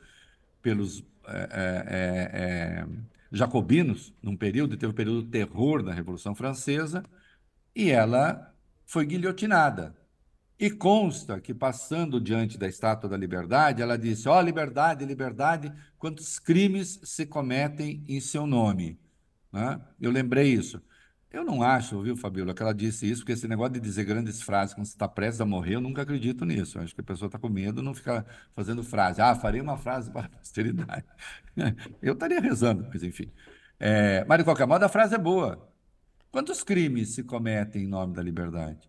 pelos 0.60 1.04
é, 1.26 1.48
é, 1.52 2.30
é, 2.32 2.86
jacobinos 3.32 4.12
num 4.22 4.36
período, 4.36 4.76
teve 4.76 4.92
um 4.92 4.96
período 4.96 5.22
de 5.22 5.30
terror 5.30 5.82
na 5.82 5.92
Revolução 5.92 6.34
Francesa, 6.34 7.04
e 7.74 7.90
ela 7.90 8.54
foi 8.86 9.06
guilhotinada. 9.06 9.94
E 10.58 10.70
consta 10.70 11.40
que, 11.40 11.52
passando 11.52 12.20
diante 12.20 12.56
da 12.56 12.68
Estátua 12.68 13.10
da 13.10 13.16
Liberdade, 13.16 13.82
ela 13.82 13.98
disse: 13.98 14.28
Ó, 14.28 14.38
oh, 14.38 14.40
liberdade, 14.40 15.04
liberdade, 15.04 15.72
quantos 15.98 16.38
crimes 16.38 17.00
se 17.02 17.26
cometem 17.26 18.04
em 18.08 18.20
seu 18.20 18.46
nome. 18.46 18.98
Né? 19.52 19.80
Eu 20.00 20.12
lembrei 20.12 20.52
isso. 20.52 20.80
Eu 21.34 21.42
não 21.42 21.64
acho, 21.64 22.00
viu, 22.00 22.16
Fabíola, 22.16 22.54
que 22.54 22.62
ela 22.62 22.72
disse 22.72 23.10
isso, 23.10 23.22
porque 23.22 23.32
esse 23.32 23.48
negócio 23.48 23.72
de 23.72 23.80
dizer 23.80 24.04
grandes 24.04 24.40
frases 24.40 24.72
quando 24.72 24.86
você 24.86 24.92
está 24.92 25.08
prestes 25.08 25.40
a 25.40 25.44
morrer, 25.44 25.74
eu 25.74 25.80
nunca 25.80 26.02
acredito 26.02 26.44
nisso. 26.44 26.78
Eu 26.78 26.82
acho 26.84 26.94
que 26.94 27.00
a 27.00 27.04
pessoa 27.04 27.26
está 27.26 27.40
com 27.40 27.48
medo, 27.48 27.82
não 27.82 27.92
fica 27.92 28.24
fazendo 28.54 28.84
frase. 28.84 29.20
Ah, 29.20 29.34
farei 29.34 29.60
uma 29.60 29.76
frase 29.76 30.12
para 30.12 30.26
a 30.26 30.28
posteridade. 30.28 31.04
Eu 32.00 32.12
estaria 32.12 32.40
rezando, 32.40 32.86
mas 32.88 33.02
enfim. 33.02 33.32
É, 33.80 34.24
mas, 34.28 34.38
de 34.38 34.44
qualquer 34.44 34.64
modo, 34.64 34.84
a 34.84 34.88
frase 34.88 35.16
é 35.16 35.18
boa. 35.18 35.68
Quantos 36.30 36.62
crimes 36.62 37.16
se 37.16 37.24
cometem 37.24 37.82
em 37.82 37.88
nome 37.88 38.14
da 38.14 38.22
liberdade? 38.22 38.88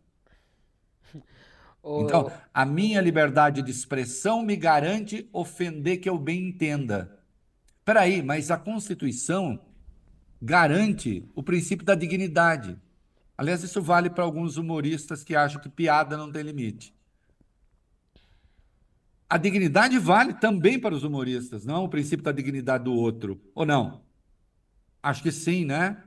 Então, 1.88 2.32
a 2.52 2.66
minha 2.66 3.00
liberdade 3.00 3.62
de 3.62 3.70
expressão 3.70 4.42
me 4.42 4.56
garante 4.56 5.30
ofender 5.32 5.98
que 5.98 6.10
eu 6.10 6.18
bem 6.18 6.48
entenda. 6.48 7.20
Peraí, 7.84 8.24
mas 8.24 8.50
a 8.50 8.58
Constituição 8.58 9.60
garante 10.42 11.28
o 11.36 11.44
princípio 11.44 11.86
da 11.86 11.96
dignidade. 11.96 12.78
Aliás, 13.38 13.64
isso 13.64 13.82
vale 13.82 14.10
para 14.10 14.24
alguns 14.24 14.58
humoristas 14.58 15.24
que 15.24 15.36
acham 15.36 15.62
que 15.62 15.70
piada 15.70 16.16
não 16.18 16.32
tem 16.32 16.44
limite. 16.44 16.94
A 19.30 19.38
dignidade 19.38 19.98
vale 19.98 20.34
também 20.34 20.80
para 20.80 20.94
os 20.94 21.04
humoristas, 21.04 21.66
não 21.66 21.84
o 21.84 21.90
princípio 21.90 22.24
da 22.24 22.32
dignidade 22.32 22.84
do 22.84 22.94
outro, 22.94 23.42
ou 23.54 23.66
não? 23.66 24.02
Acho 25.02 25.24
que 25.24 25.32
sim, 25.32 25.66
né? 25.66 26.02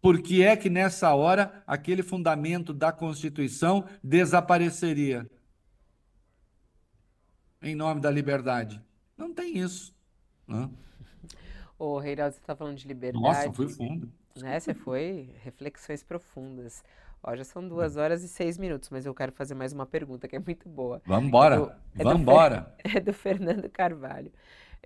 Por 0.00 0.20
que 0.20 0.42
é 0.42 0.54
que 0.54 0.68
nessa 0.68 1.14
hora 1.14 1.62
aquele 1.66 2.02
fundamento 2.02 2.74
da 2.74 2.92
Constituição 2.92 3.88
desapareceria? 4.02 5.26
Em 7.62 7.74
nome 7.74 8.00
da 8.00 8.10
liberdade. 8.10 8.82
Não 9.16 9.32
tem 9.32 9.56
isso. 9.56 9.94
né? 10.46 10.68
Ô, 11.84 11.98
Reinaldo, 11.98 12.32
você 12.34 12.40
está 12.40 12.56
falando 12.56 12.76
de 12.78 12.88
Nossa, 13.12 13.42
liberdade, 13.42 13.56
foi 13.56 13.68
fundo. 13.68 14.10
né? 14.36 14.58
Você 14.58 14.72
foi 14.72 15.28
reflexões 15.42 16.02
profundas. 16.02 16.82
Ó, 17.22 17.36
já 17.36 17.44
são 17.44 17.66
duas 17.68 17.96
horas 17.96 18.22
e 18.22 18.28
seis 18.28 18.56
minutos, 18.58 18.88
mas 18.90 19.04
eu 19.04 19.14
quero 19.14 19.32
fazer 19.32 19.54
mais 19.54 19.72
uma 19.74 19.84
pergunta 19.86 20.26
que 20.26 20.34
é 20.36 20.38
muito 20.38 20.68
boa. 20.68 21.02
Vamos 21.06 21.24
É 21.24 21.28
embora. 21.28 21.56
do, 21.56 21.72
é 21.98 22.04
do 22.04 22.16
Fer- 22.16 22.22
embora. 22.22 22.74
é 22.96 23.00
do 23.00 23.12
Fernando 23.12 23.68
Carvalho. 23.68 24.32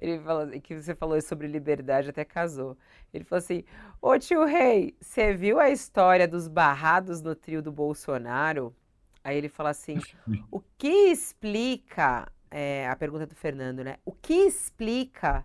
Ele 0.00 0.18
falou 0.20 0.48
que 0.60 0.74
você 0.80 0.94
falou 0.94 1.20
sobre 1.22 1.46
liberdade, 1.46 2.10
até 2.10 2.24
casou. 2.24 2.76
Ele 3.14 3.24
falou 3.24 3.38
assim: 3.44 3.64
Ô 4.02 4.18
tio 4.18 4.44
Rei, 4.44 4.96
você 5.00 5.34
viu 5.34 5.58
a 5.60 5.70
história 5.70 6.26
dos 6.28 6.48
barrados 6.48 7.20
no 7.22 7.34
trio 7.34 7.62
do 7.62 7.72
Bolsonaro? 7.72 8.74
Aí 9.24 9.36
ele 9.36 9.48
fala 9.48 9.70
assim: 9.70 10.04
o 10.50 10.60
que 10.76 10.88
explica, 11.10 12.30
é, 12.50 12.88
a 12.88 12.96
pergunta 12.96 13.26
do 13.26 13.34
Fernando, 13.34 13.84
né? 13.84 13.98
O 14.04 14.12
que 14.12 14.34
explica 14.34 15.44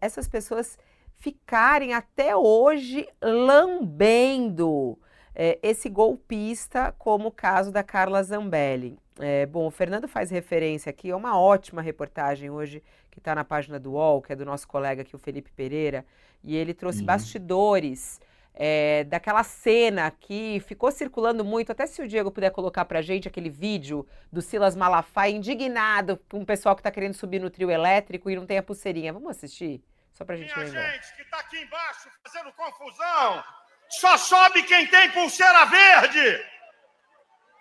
essas 0.00 0.28
pessoas 0.28 0.78
ficarem 1.16 1.94
até 1.94 2.36
hoje 2.36 3.06
lambendo 3.22 4.98
é, 5.34 5.58
esse 5.62 5.88
golpista, 5.88 6.94
como 6.98 7.28
o 7.28 7.32
caso 7.32 7.70
da 7.72 7.82
Carla 7.82 8.22
Zambelli? 8.22 8.98
É, 9.18 9.46
bom, 9.46 9.66
o 9.66 9.70
Fernando 9.70 10.08
faz 10.08 10.30
referência 10.30 10.90
aqui 10.90 11.10
a 11.10 11.16
uma 11.16 11.38
ótima 11.38 11.80
reportagem 11.80 12.50
hoje 12.50 12.82
que 13.10 13.18
está 13.18 13.34
na 13.34 13.44
página 13.44 13.78
do 13.78 13.92
UOL, 13.92 14.20
que 14.20 14.32
é 14.32 14.36
do 14.36 14.44
nosso 14.44 14.66
colega 14.66 15.02
aqui, 15.02 15.14
o 15.14 15.18
Felipe 15.18 15.50
Pereira, 15.52 16.04
e 16.42 16.56
ele 16.56 16.74
trouxe 16.74 17.00
Uhum. 17.00 17.06
bastidores 17.06 18.20
é, 18.54 19.02
daquela 19.04 19.42
cena 19.42 20.10
que 20.12 20.60
ficou 20.60 20.92
circulando 20.92 21.44
muito, 21.44 21.72
até 21.72 21.86
se 21.86 22.00
o 22.00 22.06
Diego 22.06 22.30
puder 22.30 22.50
colocar 22.50 22.84
pra 22.84 23.02
gente 23.02 23.26
aquele 23.26 23.50
vídeo 23.50 24.06
do 24.32 24.40
Silas 24.40 24.76
Malafaia 24.76 25.32
indignado 25.32 26.16
com 26.30 26.40
o 26.40 26.46
pessoal 26.46 26.76
que 26.76 26.82
tá 26.82 26.90
querendo 26.90 27.14
subir 27.14 27.40
no 27.40 27.50
trio 27.50 27.70
elétrico 27.70 28.30
e 28.30 28.36
não 28.36 28.46
tem 28.46 28.58
a 28.58 28.62
pulseirinha. 28.62 29.12
Vamos 29.12 29.30
assistir? 29.30 29.82
Só 30.12 30.24
pra 30.24 30.36
gente 30.36 30.54
Minha 30.54 30.66
lembrar. 30.66 30.92
gente 30.92 31.16
que 31.16 31.24
tá 31.24 31.38
aqui 31.38 31.58
embaixo 31.60 32.08
fazendo 32.22 32.52
confusão, 32.52 33.44
só 33.88 34.16
sobe 34.16 34.62
quem 34.62 34.86
tem 34.86 35.10
pulseira 35.10 35.64
verde. 35.66 36.44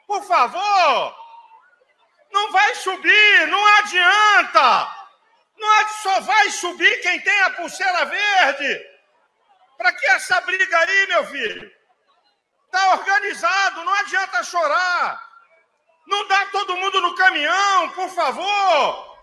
Por 0.05 0.23
favor, 0.23 1.15
não 2.31 2.51
vai 2.51 2.75
subir, 2.75 3.47
não 3.47 3.77
adianta. 3.79 4.95
Não 5.57 5.87
só 6.03 6.19
vai 6.21 6.49
subir 6.51 7.01
quem 7.01 7.19
tem 7.21 7.41
a 7.41 7.49
pulseira 7.51 8.05
verde. 8.05 8.92
Pra 9.83 9.91
que 9.91 10.05
essa 10.05 10.39
briga 10.39 10.77
aí, 10.77 11.07
meu 11.09 11.25
filho? 11.25 11.69
Tá 12.71 12.93
organizado, 12.93 13.83
não 13.83 13.93
adianta 13.95 14.41
chorar. 14.41 15.21
Não 16.07 16.25
dá 16.25 16.45
todo 16.53 16.77
mundo 16.77 17.01
no 17.01 17.13
caminhão, 17.15 17.89
por 17.89 18.07
favor. 18.11 19.17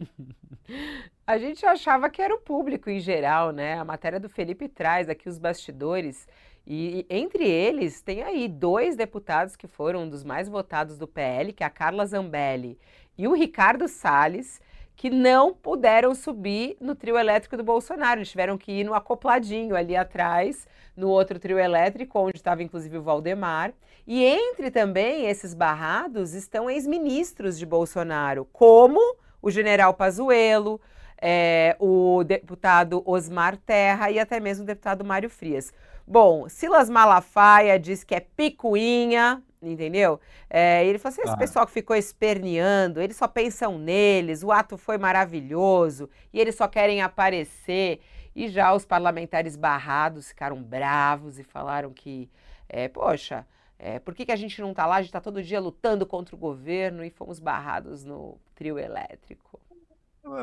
A 1.26 1.36
gente 1.36 1.66
achava 1.66 2.08
que 2.08 2.22
era 2.22 2.34
o 2.34 2.40
público 2.40 2.88
em 2.88 2.98
geral, 2.98 3.50
né? 3.50 3.78
A 3.78 3.84
matéria 3.84 4.18
do 4.18 4.30
Felipe 4.30 4.70
traz 4.70 5.10
aqui 5.10 5.28
os 5.28 5.38
bastidores. 5.38 6.26
E 6.66 7.04
entre 7.10 7.46
eles 7.46 8.00
tem 8.00 8.22
aí 8.22 8.48
dois 8.48 8.96
deputados 8.96 9.54
que 9.54 9.68
foram 9.68 10.04
um 10.04 10.08
dos 10.08 10.24
mais 10.24 10.48
votados 10.48 10.96
do 10.96 11.06
PL, 11.06 11.52
que 11.52 11.62
é 11.62 11.66
a 11.66 11.70
Carla 11.70 12.06
Zambelli 12.06 12.78
e 13.18 13.28
o 13.28 13.34
Ricardo 13.34 13.86
Salles, 13.86 14.62
que 14.96 15.10
não 15.10 15.52
puderam 15.52 16.14
subir 16.14 16.76
no 16.80 16.94
trio 16.94 17.18
elétrico 17.18 17.56
do 17.56 17.62
Bolsonaro. 17.62 18.20
Eles 18.20 18.30
tiveram 18.30 18.56
que 18.56 18.72
ir 18.72 18.84
no 18.84 18.94
acopladinho 18.94 19.76
ali 19.76 19.94
atrás, 19.94 20.66
no 20.96 21.10
outro 21.10 21.38
trio 21.38 21.58
elétrico, 21.58 22.18
onde 22.18 22.38
estava 22.38 22.62
inclusive 22.62 22.96
o 22.96 23.02
Valdemar. 23.02 23.74
E 24.06 24.24
entre 24.24 24.70
também 24.70 25.26
esses 25.26 25.52
barrados 25.52 26.32
estão 26.32 26.70
ex-ministros 26.70 27.58
de 27.58 27.66
Bolsonaro, 27.66 28.48
como 28.52 29.00
o 29.42 29.50
general 29.50 29.92
Pazuello, 29.92 30.80
é, 31.20 31.76
o 31.78 32.24
deputado 32.24 33.02
Osmar 33.04 33.56
Terra 33.56 34.10
e 34.10 34.18
até 34.18 34.40
mesmo 34.40 34.64
o 34.64 34.66
deputado 34.66 35.04
Mário 35.04 35.28
Frias. 35.28 35.72
Bom, 36.06 36.48
Silas 36.48 36.88
Malafaia 36.88 37.78
diz 37.78 38.04
que 38.04 38.14
é 38.14 38.20
picuinha, 38.20 39.42
entendeu? 39.62 40.20
É, 40.50 40.84
ele 40.86 40.98
falou 40.98 41.12
assim: 41.12 41.22
esse 41.22 41.34
Ah. 41.34 41.36
pessoal 41.36 41.66
que 41.66 41.72
ficou 41.72 41.96
esperneando, 41.96 43.00
eles 43.00 43.16
só 43.16 43.26
pensam 43.28 43.78
neles, 43.78 44.42
o 44.42 44.52
ato 44.52 44.76
foi 44.78 44.98
maravilhoso 44.98 46.08
e 46.32 46.40
eles 46.40 46.54
só 46.54 46.66
querem 46.68 47.02
aparecer. 47.02 48.00
E 48.34 48.48
já 48.48 48.74
os 48.74 48.84
parlamentares 48.84 49.56
barrados 49.56 50.28
ficaram 50.28 50.62
bravos 50.62 51.38
e 51.38 51.42
falaram 51.44 51.92
que, 51.92 52.28
é, 52.68 52.86
poxa, 52.88 53.46
é, 53.78 53.98
por 53.98 54.14
que, 54.14 54.26
que 54.26 54.32
a 54.32 54.36
gente 54.36 54.60
não 54.60 54.74
tá 54.74 54.84
lá? 54.86 54.96
A 54.96 55.02
gente 55.02 55.12
tá 55.12 55.20
todo 55.22 55.42
dia 55.42 55.58
lutando 55.60 56.04
contra 56.06 56.34
o 56.36 56.38
governo 56.38 57.02
e 57.04 57.08
fomos 57.10 57.38
barrados 57.40 58.04
no 58.04 58.38
trio 58.54 58.78
elétrico. 58.78 59.58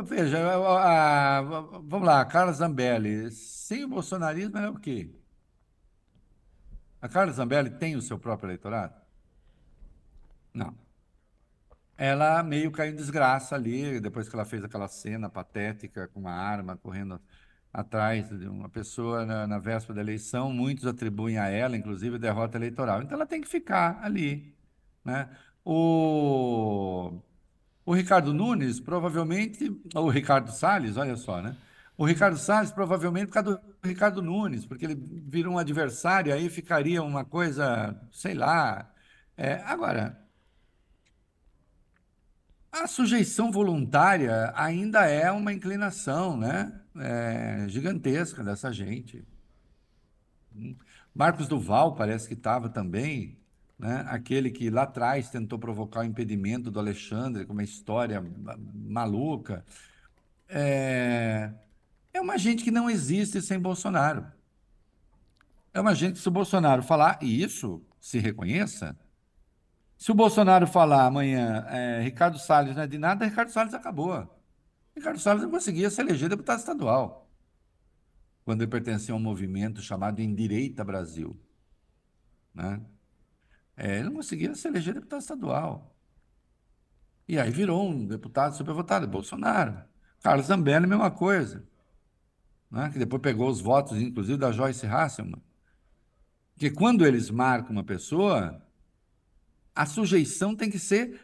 Veja, 0.05 0.39
a- 0.39 1.37
a- 1.39 1.41
vamos 1.41 2.07
lá, 2.07 2.23
Carla 2.25 2.53
Zambelli. 2.53 3.29
Sem 3.31 3.83
o 3.83 3.89
bolsonarismo 3.89 4.57
é 4.57 4.69
o 4.69 4.75
quê? 4.79 5.09
A 7.01 7.09
Carla 7.09 7.31
Zambelli 7.33 7.69
tem 7.69 7.95
o 7.95 8.01
seu 8.01 8.17
próprio 8.17 8.47
eleitorado? 8.47 8.95
Não. 10.53 10.75
Ela 11.97 12.41
meio 12.43 12.71
caiu 12.71 12.91
em 12.93 12.95
desgraça 12.95 13.55
ali, 13.55 13.99
depois 13.99 14.27
que 14.27 14.35
ela 14.35 14.45
fez 14.45 14.63
aquela 14.63 14.87
cena 14.87 15.29
patética 15.29 16.07
com 16.07 16.19
uma 16.19 16.31
arma 16.33 16.75
correndo 16.77 17.21
atrás 17.71 18.29
de 18.29 18.47
uma 18.47 18.69
pessoa 18.69 19.25
na, 19.25 19.47
na 19.47 19.59
véspera 19.59 19.95
da 19.95 20.01
eleição. 20.01 20.51
Muitos 20.51 20.85
atribuem 20.85 21.37
a 21.37 21.49
ela, 21.49 21.77
inclusive, 21.77 22.17
derrota 22.19 22.57
eleitoral. 22.57 23.01
Então 23.01 23.15
ela 23.15 23.25
tem 23.25 23.41
que 23.41 23.47
ficar 23.47 23.99
ali, 24.03 24.55
né? 25.05 25.29
O, 25.65 27.21
o 27.85 27.93
Ricardo 27.93 28.33
Nunes, 28.33 28.79
provavelmente, 28.79 29.69
ou 29.95 30.05
o 30.07 30.09
Ricardo 30.09 30.51
Salles, 30.51 30.97
olha 30.97 31.15
só, 31.15 31.41
né? 31.41 31.57
O 31.97 32.05
Ricardo 32.05 32.37
Salles, 32.37 32.71
provavelmente, 32.71 33.27
por 33.27 33.33
causa 33.33 33.57
do 33.57 33.87
Ricardo 33.87 34.21
Nunes, 34.21 34.65
porque 34.65 34.85
ele 34.85 34.95
virou 34.95 35.53
um 35.53 35.57
adversário, 35.59 36.33
aí 36.33 36.49
ficaria 36.49 37.03
uma 37.03 37.23
coisa, 37.25 37.95
sei 38.11 38.33
lá. 38.33 38.91
É, 39.37 39.55
agora, 39.65 40.22
a 42.73 42.87
sujeição 42.87 43.51
voluntária 43.51 44.51
ainda 44.55 45.05
é 45.05 45.31
uma 45.31 45.53
inclinação, 45.53 46.35
né? 46.35 46.81
É, 46.95 47.65
gigantesca 47.69 48.43
dessa 48.43 48.71
gente. 48.71 49.23
Marcos 51.13 51.47
Duval 51.47 51.95
parece 51.95 52.27
que 52.27 52.33
estava 52.33 52.69
também, 52.69 53.37
né? 53.77 54.03
Aquele 54.07 54.49
que 54.51 54.69
lá 54.69 54.83
atrás 54.83 55.29
tentou 55.29 55.59
provocar 55.59 56.01
o 56.01 56.03
impedimento 56.03 56.71
do 56.71 56.79
Alexandre 56.79 57.45
com 57.45 57.53
uma 57.53 57.63
história 57.63 58.19
ma- 58.21 58.57
maluca. 58.73 59.63
É, 60.47 61.51
é 62.13 62.21
uma 62.21 62.37
gente 62.37 62.63
que 62.63 62.71
não 62.71 62.89
existe 62.89 63.41
sem 63.41 63.59
Bolsonaro. 63.59 64.25
É 65.73 65.81
uma 65.81 65.95
gente 65.95 66.13
que, 66.13 66.19
se 66.19 66.27
o 66.27 66.31
Bolsonaro 66.31 66.83
falar 66.83 67.19
isso, 67.21 67.81
se 67.99 68.19
reconheça. 68.19 68.95
Se 70.03 70.11
o 70.11 70.13
Bolsonaro 70.13 70.67
falar 70.67 71.05
amanhã, 71.05 71.65
é, 71.69 72.01
Ricardo 72.01 72.37
Salles 72.37 72.75
não 72.75 72.83
é 72.83 72.87
de 72.87 72.97
nada, 72.97 73.23
Ricardo 73.23 73.51
Salles 73.51 73.73
acabou. 73.73 74.27
Ricardo 74.93 75.17
Salles 75.17 75.43
não 75.43 75.49
conseguia 75.49 75.89
se 75.89 76.01
eleger 76.01 76.27
deputado 76.27 76.59
estadual, 76.59 77.31
quando 78.43 78.63
ele 78.63 78.69
pertencia 78.69 79.13
a 79.13 79.17
um 79.17 79.19
movimento 79.21 79.81
chamado 79.81 80.19
Endireita 80.19 80.83
Brasil. 80.83 81.39
Né? 82.53 82.81
É, 83.77 83.99
ele 83.99 84.09
não 84.09 84.15
conseguia 84.15 84.53
se 84.55 84.67
eleger 84.67 84.93
deputado 84.93 85.21
estadual. 85.21 85.95
E 87.25 87.39
aí 87.39 87.49
virou 87.49 87.89
um 87.89 88.05
deputado 88.05 88.57
supervotado, 88.57 89.07
Bolsonaro. 89.07 89.85
Carlos 90.21 90.47
Zambelli, 90.47 90.85
mesma 90.85 91.11
coisa. 91.11 91.65
Né? 92.69 92.89
Que 92.91 92.99
depois 92.99 93.21
pegou 93.21 93.49
os 93.49 93.61
votos, 93.61 93.97
inclusive, 94.01 94.37
da 94.37 94.51
Joyce 94.51 94.85
Hasselman. 94.85 95.41
Porque 96.55 96.71
quando 96.71 97.05
eles 97.05 97.29
marcam 97.29 97.71
uma 97.71 97.85
pessoa, 97.85 98.61
a 99.75 99.85
sujeição 99.85 100.55
tem 100.55 100.69
que 100.69 100.79
ser 100.79 101.19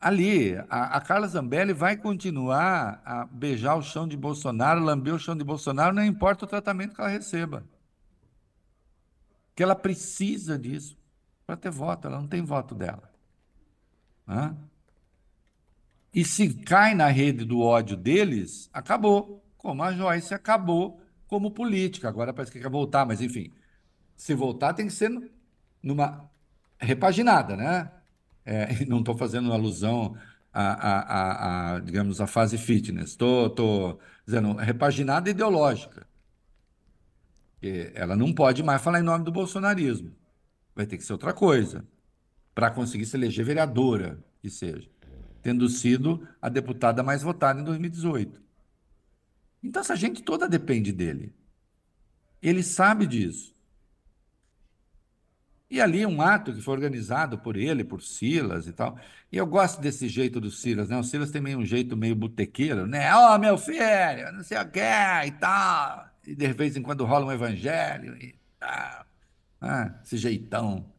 ali. 0.00 0.56
A, 0.68 0.96
a 0.96 1.00
Carla 1.00 1.26
Zambelli 1.28 1.72
vai 1.72 1.96
continuar 1.96 3.02
a 3.04 3.24
beijar 3.26 3.76
o 3.76 3.82
chão 3.82 4.06
de 4.08 4.16
Bolsonaro, 4.16 4.82
lamber 4.82 5.14
o 5.14 5.18
chão 5.18 5.36
de 5.36 5.44
Bolsonaro, 5.44 5.94
não 5.94 6.04
importa 6.04 6.44
o 6.44 6.48
tratamento 6.48 6.94
que 6.94 7.00
ela 7.00 7.10
receba. 7.10 7.64
que 9.54 9.62
ela 9.62 9.74
precisa 9.74 10.58
disso 10.58 10.96
para 11.46 11.56
ter 11.56 11.70
voto, 11.70 12.08
ela 12.08 12.18
não 12.18 12.26
tem 12.26 12.42
voto 12.42 12.74
dela. 12.74 13.12
E 16.12 16.24
se 16.24 16.54
cai 16.54 16.94
na 16.94 17.08
rede 17.08 17.44
do 17.44 17.60
ódio 17.60 17.96
deles, 17.96 18.70
acabou. 18.72 19.42
Como 19.56 19.82
a 19.82 19.92
Joyce 19.92 20.34
acabou 20.34 21.00
como 21.26 21.50
política. 21.50 22.08
Agora 22.08 22.32
parece 22.32 22.52
que 22.52 22.60
quer 22.60 22.70
voltar, 22.70 23.06
mas 23.06 23.20
enfim. 23.20 23.52
Se 24.16 24.34
voltar, 24.34 24.74
tem 24.74 24.86
que 24.86 24.92
ser 24.92 25.10
numa 25.82 26.30
repaginada, 26.78 27.56
né? 27.56 27.90
É, 28.44 28.84
não 28.86 29.00
estou 29.00 29.16
fazendo 29.16 29.52
alusão 29.52 30.16
a, 30.52 30.62
a, 30.62 31.74
a, 31.74 31.80
digamos, 31.80 32.20
a 32.20 32.26
fase 32.26 32.56
fitness. 32.56 33.10
Estou 33.10 33.98
dizendo 34.26 34.54
repaginada 34.54 35.28
ideológica. 35.28 36.06
Ela 37.94 38.14
não 38.14 38.32
pode 38.32 38.62
mais 38.62 38.82
falar 38.82 39.00
em 39.00 39.04
nome 39.04 39.24
do 39.24 39.32
bolsonarismo. 39.32 40.14
Vai 40.74 40.86
ter 40.86 40.98
que 40.98 41.04
ser 41.04 41.12
outra 41.12 41.32
coisa 41.32 41.84
para 42.54 42.70
conseguir 42.70 43.06
se 43.06 43.16
eleger 43.16 43.44
vereadora, 43.44 44.22
que 44.40 44.50
seja, 44.50 44.88
tendo 45.42 45.68
sido 45.68 46.26
a 46.40 46.48
deputada 46.48 47.02
mais 47.02 47.22
votada 47.22 47.60
em 47.60 47.64
2018. 47.64 48.40
Então 49.62 49.80
essa 49.80 49.96
gente 49.96 50.22
toda 50.22 50.46
depende 50.46 50.92
dele. 50.92 51.34
Ele 52.42 52.62
sabe 52.62 53.06
disso. 53.06 53.53
E 55.70 55.80
ali 55.80 56.04
um 56.06 56.20
ato 56.20 56.52
que 56.52 56.60
foi 56.60 56.74
organizado 56.74 57.38
por 57.38 57.56
ele, 57.56 57.82
por 57.84 58.02
Silas 58.02 58.66
e 58.66 58.72
tal. 58.72 58.98
E 59.32 59.36
eu 59.36 59.46
gosto 59.46 59.80
desse 59.80 60.08
jeito 60.08 60.40
do 60.40 60.50
Silas, 60.50 60.88
né? 60.88 60.96
O 60.96 61.02
Silas 61.02 61.30
tem 61.30 61.40
meio 61.42 61.58
um 61.58 61.64
jeito 61.64 61.96
meio 61.96 62.14
botequeiro, 62.14 62.86
né? 62.86 63.12
Ó, 63.14 63.34
oh, 63.34 63.38
meu 63.38 63.58
filho, 63.58 64.32
não 64.32 64.42
sei 64.42 64.58
o 64.58 64.70
que 64.70 64.80
e 64.80 65.32
tal. 65.32 66.08
E 66.26 66.34
de 66.34 66.52
vez 66.52 66.76
em 66.76 66.82
quando 66.82 67.04
rola 67.04 67.26
um 67.26 67.32
evangelho 67.32 68.16
e 68.22 68.38
tal. 68.58 69.06
Ah, 69.60 69.98
esse 70.02 70.16
jeitão 70.16 70.92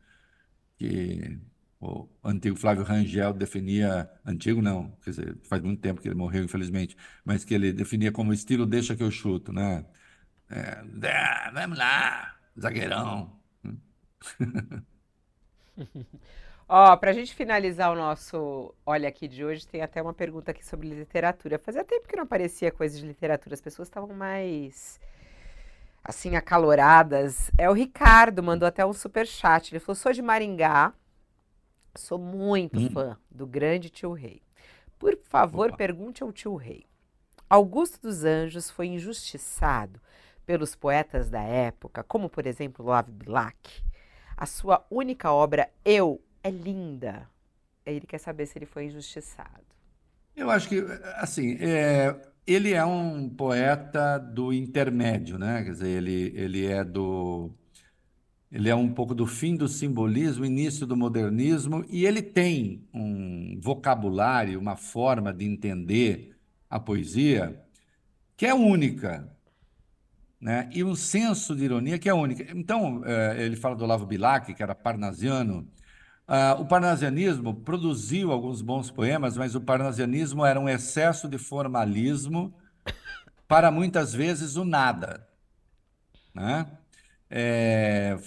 que 0.77 1.39
o 1.79 2.09
antigo 2.23 2.57
Flávio 2.57 2.83
Rangel 2.83 3.33
definia, 3.33 4.09
antigo 4.25 4.61
não, 4.61 4.91
quer 5.03 5.11
dizer, 5.11 5.37
faz 5.43 5.61
muito 5.61 5.81
tempo 5.81 6.01
que 6.01 6.07
ele 6.07 6.15
morreu, 6.15 6.43
infelizmente, 6.43 6.97
mas 7.23 7.43
que 7.45 7.53
ele 7.53 7.71
definia 7.73 8.11
como 8.11 8.33
estilo 8.33 8.65
deixa 8.65 8.95
que 8.95 9.03
eu 9.03 9.11
chuto, 9.11 9.53
né? 9.53 9.85
É, 10.49 10.83
é, 11.03 11.51
vamos 11.51 11.77
lá, 11.77 12.35
zagueirão. 12.59 13.34
Ó, 16.67 16.93
oh, 16.93 16.97
para 16.97 17.11
a 17.11 17.13
gente 17.13 17.35
finalizar 17.35 17.91
o 17.91 17.95
nosso 17.95 18.73
Olha 18.83 19.07
Aqui 19.07 19.27
de 19.27 19.45
hoje, 19.45 19.67
tem 19.67 19.81
até 19.81 20.01
uma 20.01 20.13
pergunta 20.13 20.49
aqui 20.49 20.65
sobre 20.65 20.89
literatura. 20.89 21.59
Fazia 21.59 21.83
tempo 21.83 22.07
que 22.07 22.15
não 22.15 22.23
aparecia 22.23 22.71
coisa 22.71 22.99
de 22.99 23.05
literatura, 23.05 23.53
as 23.53 23.61
pessoas 23.61 23.87
estavam 23.87 24.15
mais 24.15 24.99
assim, 26.03 26.35
acaloradas. 26.35 27.51
É 27.57 27.69
o 27.69 27.73
Ricardo, 27.73 28.41
mandou 28.41 28.67
até 28.67 28.85
um 28.85 28.93
super 28.93 29.27
chat. 29.27 29.71
Ele 29.71 29.79
falou: 29.79 29.95
sou 29.95 30.11
de 30.11 30.21
Maringá, 30.21 30.93
sou 31.95 32.17
muito 32.17 32.79
hum. 32.79 32.89
fã 32.89 33.17
do 33.29 33.45
grande 33.45 33.89
tio 33.89 34.13
Rei. 34.13 34.41
Por 34.97 35.17
favor, 35.17 35.69
Opa. 35.69 35.77
pergunte 35.77 36.23
ao 36.23 36.31
tio 36.31 36.55
Rei. 36.55 36.85
Augusto 37.49 38.01
dos 38.01 38.23
Anjos 38.23 38.71
foi 38.71 38.87
injustiçado 38.87 40.01
pelos 40.45 40.75
poetas 40.75 41.29
da 41.29 41.41
época, 41.41 42.03
como 42.03 42.29
por 42.29 42.45
exemplo 42.45 42.85
Love 42.85 43.11
Black. 43.11 43.83
A 44.37 44.45
sua 44.45 44.85
única 44.89 45.31
obra, 45.31 45.69
Eu, 45.83 46.21
é 46.43 46.49
linda. 46.49 47.29
Ele 47.85 48.05
quer 48.05 48.17
saber 48.17 48.45
se 48.45 48.57
ele 48.57 48.65
foi 48.65 48.85
injustiçado. 48.85 49.63
Eu 50.35 50.49
acho 50.49 50.67
que, 50.67 50.83
assim, 51.15 51.57
é, 51.61 52.15
ele 52.45 52.73
é 52.73 52.83
um 52.83 53.29
poeta 53.29 54.17
do 54.17 54.51
intermédio, 54.51 55.37
né? 55.37 55.63
Quer 55.63 55.71
dizer, 55.71 55.89
ele, 55.89 56.33
ele 56.35 56.65
é 56.65 56.83
do. 56.83 57.51
Ele 58.51 58.69
é 58.69 58.75
um 58.75 58.93
pouco 58.93 59.15
do 59.15 59.25
fim 59.25 59.55
do 59.55 59.67
simbolismo, 59.67 60.45
início 60.45 60.85
do 60.85 60.95
modernismo, 60.95 61.83
e 61.89 62.05
ele 62.05 62.21
tem 62.21 62.87
um 62.93 63.59
vocabulário, 63.59 64.59
uma 64.59 64.77
forma 64.77 65.33
de 65.33 65.45
entender 65.45 66.35
a 66.69 66.79
poesia 66.79 67.61
que 68.37 68.45
é 68.45 68.53
única, 68.53 69.34
né? 70.39 70.69
e 70.73 70.83
um 70.83 70.95
senso 70.95 71.55
de 71.55 71.65
ironia 71.65 71.99
que 71.99 72.09
é 72.09 72.13
única. 72.13 72.45
Então, 72.55 73.01
eh, 73.05 73.43
ele 73.45 73.55
fala 73.55 73.75
do 73.75 73.83
Olavo 73.83 74.05
Bilac, 74.05 74.53
que 74.53 74.63
era 74.63 74.75
parnasiano, 74.75 75.67
Uh, 76.27 76.59
o 76.59 76.65
parnasianismo 76.65 77.53
produziu 77.53 78.31
alguns 78.31 78.59
bons 78.59 78.89
poemas, 78.89 79.37
mas 79.37 79.53
o 79.53 79.61
parnasianismo 79.61 80.43
era 80.43 80.59
um 80.59 80.67
excesso 80.67 81.27
de 81.27 81.37
formalismo 81.37 82.51
para 83.47 83.69
muitas 83.71 84.13
vezes 84.13 84.55
o 84.55 84.65
nada. 84.65 85.27
Né? 86.33 86.65
É, 87.29 88.17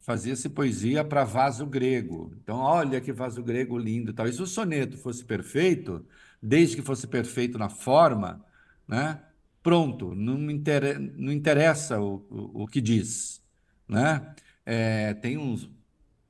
Fazia-se 0.00 0.48
poesia 0.48 1.04
para 1.04 1.22
vaso 1.22 1.66
grego. 1.66 2.32
Então, 2.42 2.56
olha 2.56 2.98
que 2.98 3.12
vaso 3.12 3.42
grego 3.42 3.76
lindo. 3.76 4.14
Tal. 4.14 4.26
E 4.26 4.32
se 4.32 4.40
o 4.40 4.46
soneto 4.46 4.96
fosse 4.96 5.22
perfeito, 5.22 6.06
desde 6.42 6.76
que 6.76 6.82
fosse 6.82 7.06
perfeito 7.06 7.58
na 7.58 7.68
forma, 7.68 8.42
né? 8.86 9.22
Pronto, 9.68 10.14
não, 10.14 10.50
inter... 10.50 10.98
não 10.98 11.30
interessa 11.30 12.00
o, 12.00 12.26
o, 12.30 12.62
o, 12.62 12.66
que 12.66 12.80
diz. 12.80 13.44
Né? 13.86 14.34
É, 14.64 15.12
tem 15.12 15.36
uns 15.36 15.68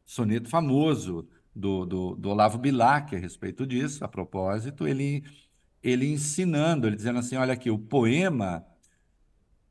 soneto 0.04 0.48
famoso 0.48 1.28
do, 1.54 1.86
do, 1.86 2.16
do 2.16 2.30
Olavo 2.30 2.58
Bilac 2.58 3.14
a 3.14 3.18
respeito 3.18 3.64
disso, 3.64 4.04
a 4.04 4.08
propósito, 4.08 4.88
ele, 4.88 5.22
ele 5.80 6.12
ensinando, 6.12 6.88
ele 6.88 6.96
dizendo 6.96 7.20
assim, 7.20 7.36
olha 7.36 7.52
aqui, 7.52 7.70
o 7.70 7.78
poema, 7.78 8.66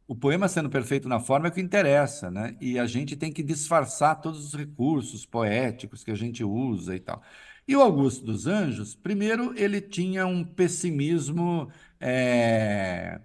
o 0.08 0.16
poema 0.16 0.48
sendo 0.48 0.70
perfeito 0.70 1.10
na 1.10 1.20
forma 1.20 1.48
é 1.48 1.50
o 1.50 1.54
que 1.54 1.60
interessa, 1.60 2.32
né? 2.32 2.56
E 2.62 2.80
a 2.80 2.86
gente 2.86 3.18
tem 3.18 3.34
que 3.34 3.44
disfarçar 3.44 4.22
todos 4.22 4.46
os 4.46 4.54
recursos 4.54 5.26
poéticos 5.26 6.06
que 6.06 6.12
a 6.12 6.16
gente 6.16 6.42
usa 6.42 6.96
e 6.96 7.02
tal. 7.02 7.22
E 7.68 7.76
o 7.76 7.82
Augusto 7.82 8.24
dos 8.26 8.48
Anjos, 8.48 8.96
primeiro, 8.96 9.54
ele 9.58 9.82
tinha 9.82 10.26
um 10.26 10.42
pessimismo 10.46 11.70
é, 12.00 13.20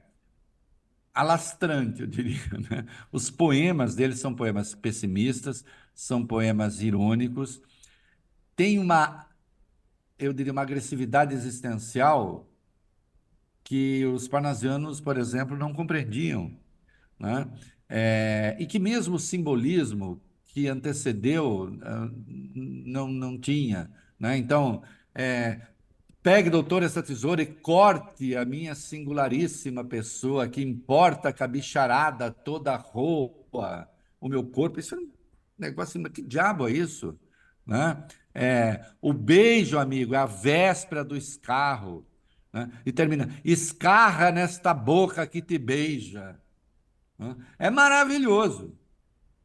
alastrante, 1.14 2.02
eu 2.02 2.06
diria. 2.06 2.40
Né? 2.70 2.86
Os 3.10 3.30
poemas 3.30 3.94
dele 3.94 4.14
são 4.16 4.34
poemas 4.34 4.74
pessimistas, 4.74 5.64
são 5.94 6.26
poemas 6.26 6.80
irônicos, 6.80 7.60
tem 8.56 8.78
uma, 8.78 9.28
eu 10.18 10.32
diria, 10.32 10.52
uma 10.52 10.62
agressividade 10.62 11.34
existencial 11.34 12.48
que 13.64 14.05
os 14.06 14.28
parnasianos, 14.28 15.01
por 15.01 15.16
exemplo, 15.16 15.56
não 15.56 15.72
compreendiam. 15.72 16.56
Né? 17.18 17.48
É, 17.89 18.56
e 18.59 18.66
que 18.66 18.78
mesmo 18.78 19.16
o 19.16 19.18
simbolismo 19.18 20.20
que 20.44 20.68
antecedeu 20.68 21.78
ah, 21.82 22.10
não, 22.55 23.09
não 23.09 23.39
tinha. 23.39 23.90
Né? 24.18 24.36
Então, 24.36 24.82
é, 25.14 25.60
Pegue, 26.22 26.48
doutor, 26.48 26.84
essa 26.84 27.02
tesoura 27.02 27.42
e 27.42 27.46
corte 27.46 28.36
a 28.36 28.44
minha 28.44 28.76
singularíssima 28.76 29.84
pessoa, 29.84 30.48
que 30.48 30.62
importa 30.62 31.32
com 31.32 31.42
a 31.42 31.48
bicharada 31.48 32.30
toda 32.30 32.72
a 32.72 32.76
roupa, 32.76 33.90
o 34.20 34.28
meu 34.28 34.44
corpo. 34.44 34.78
Isso 34.78 34.94
é 34.94 34.98
um 34.98 35.10
negócio 35.58 36.00
assim, 36.00 36.12
que 36.12 36.22
diabo 36.22 36.68
é 36.68 36.72
isso? 36.72 37.18
Né? 37.66 38.06
É, 38.32 38.86
o 39.00 39.12
beijo, 39.12 39.76
amigo, 39.76 40.14
é 40.14 40.18
a 40.18 40.26
véspera 40.26 41.02
do 41.02 41.16
escarro. 41.16 42.06
Né? 42.52 42.70
E 42.86 42.92
termina, 42.92 43.36
escarra 43.44 44.30
nesta 44.30 44.72
boca 44.72 45.26
que 45.26 45.42
te 45.42 45.58
beija. 45.58 46.40
Né? 47.18 47.34
É 47.58 47.68
maravilhoso. 47.68 48.78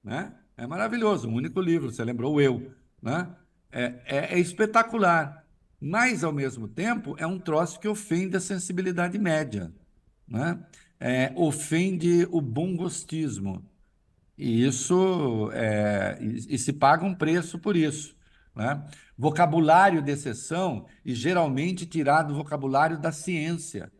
Né? 0.03 0.31
É 0.55 0.67
maravilhoso. 0.67 1.27
Um 1.27 1.33
único 1.33 1.59
livro, 1.59 1.91
você 1.91 2.03
lembrou 2.03 2.39
eu. 2.39 2.71
Né? 3.01 3.35
É, 3.71 3.83
é, 4.05 4.17
é 4.35 4.39
espetacular 4.39 5.46
mas, 5.79 6.23
ao 6.23 6.33
mesmo 6.33 6.67
tempo, 6.67 7.15
é 7.19 7.27
um 7.27 7.39
troço 7.39 7.79
que 7.79 7.87
ofende 7.87 8.35
a 8.35 8.39
sensibilidade 8.39 9.17
média, 9.19 9.71
né? 10.27 10.59
É, 10.99 11.31
ofende 11.35 12.27
o 12.31 12.41
bom 12.41 12.75
gostismo. 12.75 13.63
E 14.35 14.65
isso 14.65 15.49
é, 15.53 16.17
e, 16.19 16.55
e, 16.55 16.57
se 16.57 16.73
paga 16.73 17.05
um 17.05 17.13
preço 17.13 17.59
por 17.59 17.75
isso. 17.75 18.15
Né? 18.55 18.83
Vocabulário 19.15 20.01
de 20.01 20.11
exceção 20.11 20.87
e 21.05 21.13
geralmente 21.13 21.85
tirado 21.85 22.29
do 22.29 22.35
vocabulário 22.35 22.99
da 22.99 23.11
ciência, 23.11 23.91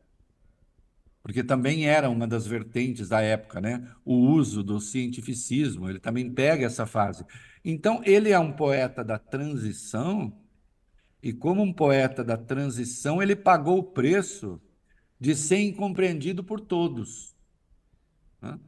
porque 1.22 1.44
também 1.44 1.88
era 1.88 2.10
uma 2.10 2.26
das 2.26 2.48
vertentes 2.48 3.10
da 3.10 3.22
época, 3.22 3.62
né? 3.62 3.88
o 4.04 4.16
uso 4.16 4.64
do 4.64 4.80
cientificismo, 4.80 5.90
ele 5.90 6.00
também 6.00 6.32
pega 6.34 6.66
essa 6.66 6.86
fase. 6.88 7.26
Então, 7.64 8.02
ele 8.06 8.32
é 8.32 8.40
um 8.40 8.52
poeta 8.52 9.04
da 9.04 9.20
transição 9.20 10.34
e 11.22 11.34
como 11.34 11.62
um 11.62 11.74
poeta 11.74 12.24
da 12.24 12.38
transição, 12.38 13.22
ele 13.22 13.36
pagou 13.36 13.80
o 13.80 13.84
preço 13.84 14.62
de 15.20 15.36
ser 15.36 15.60
incompreendido 15.60 16.44
por 16.44 16.60
todos, 16.60 17.36
né? 18.42 18.60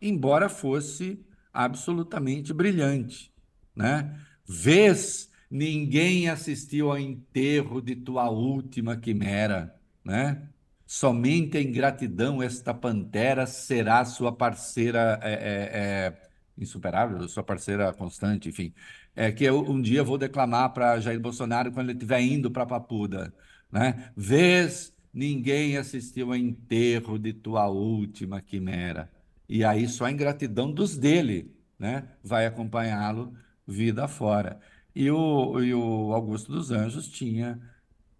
embora 0.00 0.48
fosse 0.48 1.24
absolutamente 1.52 2.52
brilhante. 2.52 3.32
Né? 3.74 4.18
Vês, 4.46 5.30
ninguém 5.50 6.28
assistiu 6.28 6.90
ao 6.90 6.98
enterro 6.98 7.80
de 7.80 7.94
tua 7.94 8.30
última 8.30 8.96
quimera, 8.96 9.74
né? 10.04 10.48
Somente 10.86 11.58
a 11.58 11.62
ingratidão 11.62 12.42
esta 12.42 12.72
pantera 12.72 13.44
será 13.44 14.06
sua 14.06 14.32
parceira 14.32 15.20
é, 15.22 15.32
é, 15.32 15.36
é, 15.36 16.28
insuperável, 16.56 17.28
sua 17.28 17.42
parceira 17.42 17.92
constante, 17.92 18.48
enfim, 18.48 18.72
é 19.18 19.32
que 19.32 19.42
eu 19.42 19.60
um 19.68 19.82
dia 19.82 20.04
vou 20.04 20.16
declamar 20.16 20.72
para 20.72 21.00
Jair 21.00 21.18
Bolsonaro 21.20 21.72
quando 21.72 21.90
ele 21.90 21.98
estiver 21.98 22.20
indo 22.20 22.52
para 22.52 22.64
Papuda, 22.64 23.34
né? 23.70 24.12
Vês, 24.16 24.94
ninguém 25.12 25.76
assistiu 25.76 26.28
ao 26.28 26.36
enterro 26.36 27.18
de 27.18 27.32
tua 27.32 27.66
última 27.66 28.40
quimera. 28.40 29.10
E 29.48 29.64
aí 29.64 29.88
só 29.88 30.04
a 30.04 30.12
ingratidão 30.12 30.70
dos 30.72 30.96
dele, 30.96 31.52
né, 31.76 32.08
vai 32.22 32.46
acompanhá-lo 32.46 33.34
vida 33.66 34.06
fora. 34.06 34.60
E 34.94 35.10
o, 35.10 35.60
e 35.60 35.74
o 35.74 36.12
Augusto 36.12 36.52
dos 36.52 36.70
Anjos 36.70 37.08
tinha 37.08 37.60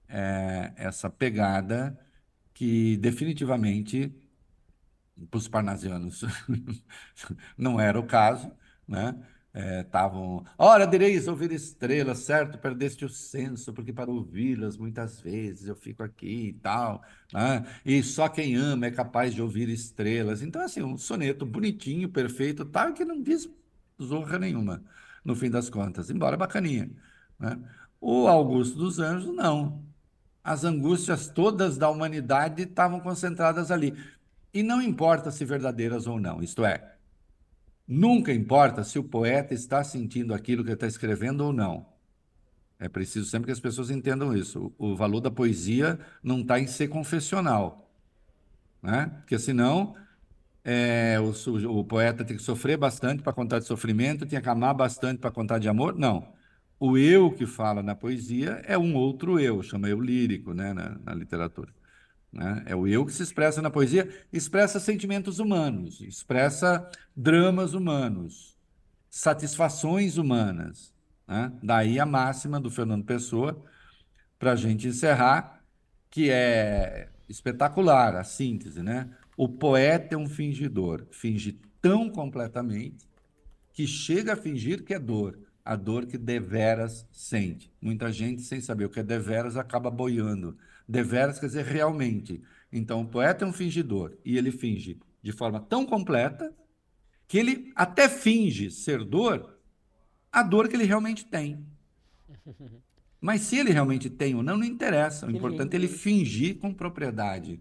é, 0.08 0.72
essa 0.76 1.08
pegada 1.08 1.96
que 2.52 2.96
definitivamente 2.96 4.12
para 5.30 5.38
os 5.38 5.48
parnasianos 5.48 6.24
não 7.56 7.80
era 7.80 7.98
o 8.00 8.06
caso, 8.06 8.50
né? 8.86 9.14
Estavam, 9.54 10.44
é, 10.46 10.50
ora, 10.58 10.86
direis 10.86 11.26
ouvir 11.26 11.50
estrelas, 11.50 12.18
certo? 12.18 12.58
Perdeste 12.58 13.04
o 13.04 13.08
senso, 13.08 13.72
porque 13.72 13.92
para 13.92 14.10
ouvi-las 14.10 14.76
muitas 14.76 15.20
vezes 15.20 15.66
eu 15.66 15.74
fico 15.74 16.02
aqui 16.02 16.48
e 16.48 16.52
tal, 16.52 17.02
né? 17.32 17.64
E 17.84 18.02
só 18.02 18.28
quem 18.28 18.54
ama 18.56 18.86
é 18.86 18.90
capaz 18.90 19.34
de 19.34 19.42
ouvir 19.42 19.68
estrelas. 19.68 20.42
Então, 20.42 20.62
assim, 20.62 20.82
um 20.82 20.96
soneto 20.98 21.46
bonitinho, 21.46 22.08
perfeito, 22.08 22.64
tal, 22.64 22.92
que 22.92 23.04
não 23.04 23.20
diz 23.22 23.48
zorra 24.00 24.38
nenhuma, 24.38 24.84
no 25.24 25.34
fim 25.34 25.50
das 25.50 25.68
contas, 25.70 26.10
embora 26.10 26.36
bacaninha, 26.36 26.90
né? 27.38 27.58
O 28.00 28.28
Augusto 28.28 28.78
dos 28.78 28.98
Anjos, 29.00 29.34
não. 29.34 29.84
As 30.44 30.64
angústias 30.64 31.28
todas 31.28 31.76
da 31.76 31.90
humanidade 31.90 32.62
estavam 32.62 33.00
concentradas 33.00 33.70
ali. 33.70 33.94
E 34.52 34.62
não 34.62 34.80
importa 34.80 35.30
se 35.30 35.44
verdadeiras 35.44 36.06
ou 36.06 36.20
não, 36.20 36.42
isto 36.42 36.64
é, 36.64 36.97
nunca 37.88 38.32
importa 38.32 38.84
se 38.84 38.98
o 38.98 39.04
poeta 39.04 39.54
está 39.54 39.82
sentindo 39.82 40.34
aquilo 40.34 40.62
que 40.64 40.72
está 40.72 40.86
escrevendo 40.86 41.40
ou 41.40 41.52
não. 41.52 41.86
É 42.78 42.88
preciso 42.88 43.28
sempre 43.28 43.46
que 43.46 43.52
as 43.52 43.58
pessoas 43.58 43.90
entendam 43.90 44.36
isso. 44.36 44.72
O 44.78 44.94
valor 44.94 45.20
da 45.20 45.30
poesia 45.30 45.98
não 46.22 46.40
está 46.40 46.60
em 46.60 46.66
ser 46.66 46.88
confessional, 46.88 47.90
né? 48.82 49.10
Porque 49.20 49.38
senão 49.38 49.96
é, 50.64 51.16
o, 51.18 51.80
o, 51.80 51.84
poeta 51.84 52.24
tem 52.24 52.36
que 52.36 52.42
sofrer 52.42 52.76
bastante 52.76 53.22
para 53.22 53.32
contar 53.32 53.58
de 53.58 53.66
sofrimento, 53.66 54.26
tem 54.26 54.40
que 54.40 54.48
amar 54.48 54.74
bastante 54.74 55.18
para 55.18 55.30
contar 55.30 55.58
de 55.58 55.68
amor. 55.68 55.96
Não. 55.96 56.32
O 56.78 56.96
eu 56.96 57.32
que 57.32 57.46
fala 57.46 57.82
na 57.82 57.94
poesia 57.96 58.62
é 58.64 58.78
um 58.78 58.94
outro 58.94 59.40
eu, 59.40 59.62
chama 59.62 59.88
eu 59.88 60.00
lírico, 60.00 60.54
né, 60.54 60.72
na, 60.72 60.98
na 61.04 61.14
literatura. 61.14 61.72
Né? 62.32 62.62
É 62.66 62.76
o 62.76 62.86
eu 62.86 63.04
que 63.06 63.12
se 63.12 63.22
expressa 63.22 63.62
na 63.62 63.70
poesia, 63.70 64.08
expressa 64.32 64.78
sentimentos 64.78 65.38
humanos, 65.38 66.00
expressa 66.00 66.90
dramas 67.16 67.74
humanos, 67.74 68.56
satisfações 69.10 70.16
humanas. 70.18 70.92
Né? 71.26 71.52
Daí 71.62 71.98
a 71.98 72.06
máxima 72.06 72.60
do 72.60 72.70
Fernando 72.70 73.04
Pessoa, 73.04 73.62
para 74.38 74.52
a 74.52 74.56
gente 74.56 74.88
encerrar, 74.88 75.62
que 76.10 76.30
é 76.30 77.08
espetacular 77.28 78.16
a 78.16 78.24
síntese. 78.24 78.82
Né? 78.82 79.08
O 79.36 79.48
poeta 79.48 80.14
é 80.14 80.18
um 80.18 80.28
fingidor, 80.28 81.06
finge 81.10 81.58
tão 81.80 82.10
completamente 82.10 83.08
que 83.72 83.86
chega 83.86 84.32
a 84.32 84.36
fingir 84.36 84.82
que 84.82 84.92
é 84.92 84.98
dor, 84.98 85.38
a 85.64 85.76
dor 85.76 86.06
que 86.06 86.18
deveras 86.18 87.06
sente. 87.12 87.70
Muita 87.80 88.10
gente, 88.10 88.42
sem 88.42 88.60
saber 88.60 88.86
o 88.86 88.90
que 88.90 89.00
é 89.00 89.04
deveras, 89.04 89.56
acaba 89.56 89.90
boiando 89.90 90.56
Deveras 90.88 91.38
quer 91.38 91.46
dizer 91.46 91.64
realmente. 91.66 92.42
Então, 92.72 93.02
o 93.02 93.06
poeta 93.06 93.44
é 93.44 93.48
um 93.48 93.52
fingidor 93.52 94.16
e 94.24 94.38
ele 94.38 94.50
finge 94.50 94.98
de 95.22 95.32
forma 95.32 95.60
tão 95.60 95.84
completa 95.84 96.54
que 97.26 97.36
ele 97.36 97.72
até 97.76 98.08
finge 98.08 98.70
ser 98.70 99.04
dor 99.04 99.58
a 100.32 100.42
dor 100.42 100.68
que 100.68 100.76
ele 100.76 100.84
realmente 100.84 101.26
tem. 101.26 101.66
Mas 103.20 103.42
se 103.42 103.56
ele 103.56 103.70
realmente 103.70 104.08
tem 104.08 104.34
ou 104.34 104.42
não, 104.42 104.56
não 104.56 104.64
interessa. 104.64 105.26
O 105.26 105.30
importante 105.30 105.74
é 105.74 105.76
ele 105.76 105.88
fingir 105.88 106.58
com 106.58 106.72
propriedade 106.72 107.60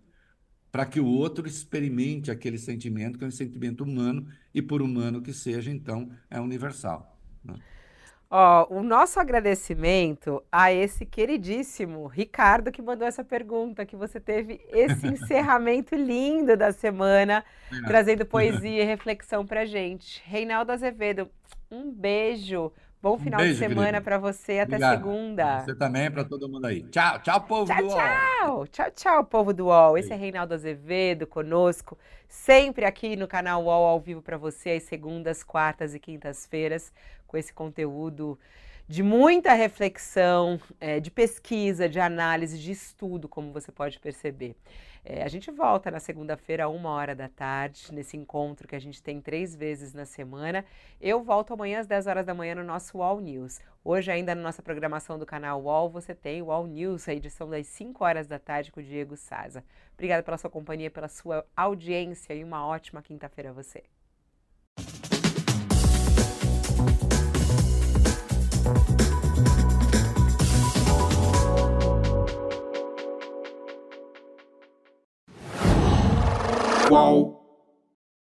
para 0.72 0.86
que 0.86 0.99
o 0.99 1.06
outro 1.06 1.48
experimente 1.48 2.30
aquele 2.30 2.58
sentimento, 2.58 3.18
que 3.18 3.24
é 3.24 3.28
um 3.28 3.32
sentimento 3.32 3.84
humano, 3.84 4.28
e 4.54 4.62
por 4.62 4.82
humano 4.82 5.22
que 5.22 5.34
seja, 5.34 5.72
então, 5.72 6.12
é 6.30 6.40
universal. 6.40 7.20
Né? 7.44 7.56
Ó, 8.30 8.68
o 8.70 8.84
nosso 8.84 9.20
agradecimento 9.22 10.44
a 10.52 10.72
esse 10.72 11.06
queridíssimo 11.06 12.08
Ricardo 12.08 12.72
que 12.74 12.82
mandou 12.82 13.08
essa 13.08 13.24
pergunta, 13.24 13.86
que 13.86 13.95
você 13.95 14.20
teve 14.20 14.60
esse 14.70 15.08
encerramento 15.08 15.95
lindo 15.95 16.58
da 16.58 16.74
semana, 16.74 17.44
é. 17.72 17.88
trazendo 17.88 18.26
poesia 18.28 18.84
e 18.84 18.86
reflexão 18.86 19.45
pra 19.45 19.66
gente. 19.66 20.22
Reinaldo 20.26 20.74
Azevedo, 20.74 21.30
um 21.72 21.90
beijo. 21.90 22.72
Bom 23.02 23.14
um 23.16 23.20
final 23.20 23.40
beijo, 23.40 23.54
de 23.54 23.60
semana 23.60 24.02
para 24.02 24.18
você. 24.18 24.60
Até 24.60 24.76
Obrigado. 24.76 24.98
segunda. 24.98 25.60
Você 25.60 25.76
também, 25.76 26.12
para 26.12 26.26
todo 26.26 26.49
mundo 26.49 26.66
aí. 26.66 26.84
Tchau, 26.90 27.20
tchau, 27.20 27.41
povo 27.41 27.66
tchau, 27.66 27.78
do 27.78 27.88
UOL. 27.88 27.98
Tchau, 27.98 28.68
tchau, 28.68 28.91
tchau, 28.91 29.24
povo 29.24 29.54
do 29.54 29.68
UOL. 29.68 29.98
Esse 29.98 30.12
é 30.12 30.16
Reinaldo 30.18 30.54
Azevedo 30.54 31.26
conosco, 31.26 31.98
sempre 32.28 32.84
aqui 32.84 33.16
no 33.16 33.28
canal 33.28 33.64
UOL 33.64 33.86
ao 33.86 33.99
vivo 34.02 34.22
para 34.22 34.36
você, 34.36 34.72
às 34.72 34.84
segundas, 34.84 35.44
quartas 35.44 35.95
e 35.95 35.99
quintas-feiras 35.99 36.91
com 37.28 37.38
esse 37.38 37.54
conteúdo 37.54 38.40
de 38.88 39.04
muita 39.04 39.54
reflexão, 39.54 40.60
é, 40.80 40.99
de 40.99 41.12
pesquisa, 41.12 41.90
de 41.90 41.99
análise, 41.99 42.58
de 42.58 42.72
estudo, 42.72 43.28
como 43.28 43.52
você 43.52 43.70
pode 43.70 43.99
perceber. 43.99 44.56
É, 45.04 45.24
a 45.24 45.28
gente 45.28 45.52
volta 45.52 45.91
na 45.91 45.99
segunda-feira, 45.99 46.68
uma 46.70 46.90
hora 46.90 47.14
da 47.14 47.28
tarde, 47.28 47.94
nesse 47.94 48.16
encontro 48.16 48.68
que 48.68 48.76
a 48.76 48.80
gente 48.80 49.02
tem 49.02 49.22
três 49.22 49.56
vezes 49.56 49.94
na 49.94 50.06
semana. 50.06 50.66
Eu 50.99 51.22
volto 51.22 51.54
amanhã 51.54 51.80
às 51.80 51.88
10 51.88 52.08
horas 52.08 52.26
da 52.26 52.34
manhã 52.34 52.56
no 52.56 52.64
nosso 52.64 52.98
UOL 52.98 53.20
News. 53.20 53.60
Hoje, 53.84 54.12
ainda 54.12 54.34
na 54.34 54.41
nossa 54.41 54.62
programação 54.62 55.20
do 55.20 55.26
canal 55.26 55.62
UOL, 55.62 55.90
você 55.90 56.14
tem 56.14 56.41
o 56.41 56.45
UOL 56.45 56.68
News, 56.68 57.08
a 57.08 57.14
edição 57.14 57.49
das 57.49 57.68
5 57.68 58.04
horas 58.04 58.28
da 58.28 58.40
tarde 58.40 58.72
com 58.72 58.80
o 58.80 58.84
Diego 58.84 59.16
Saza. 59.16 59.64
Obrigada 59.94 60.24
pela 60.24 60.38
sua 60.38 60.49
companhia, 60.49 60.91
pela 60.91 61.08
sua 61.08 61.45
audiência 61.56 62.34
e 62.34 62.44
uma 62.44 62.66
ótima 62.66 63.02
quinta-feira 63.02 63.49
a 63.49 63.54
você. 63.54 63.84
Qual? 76.88 77.36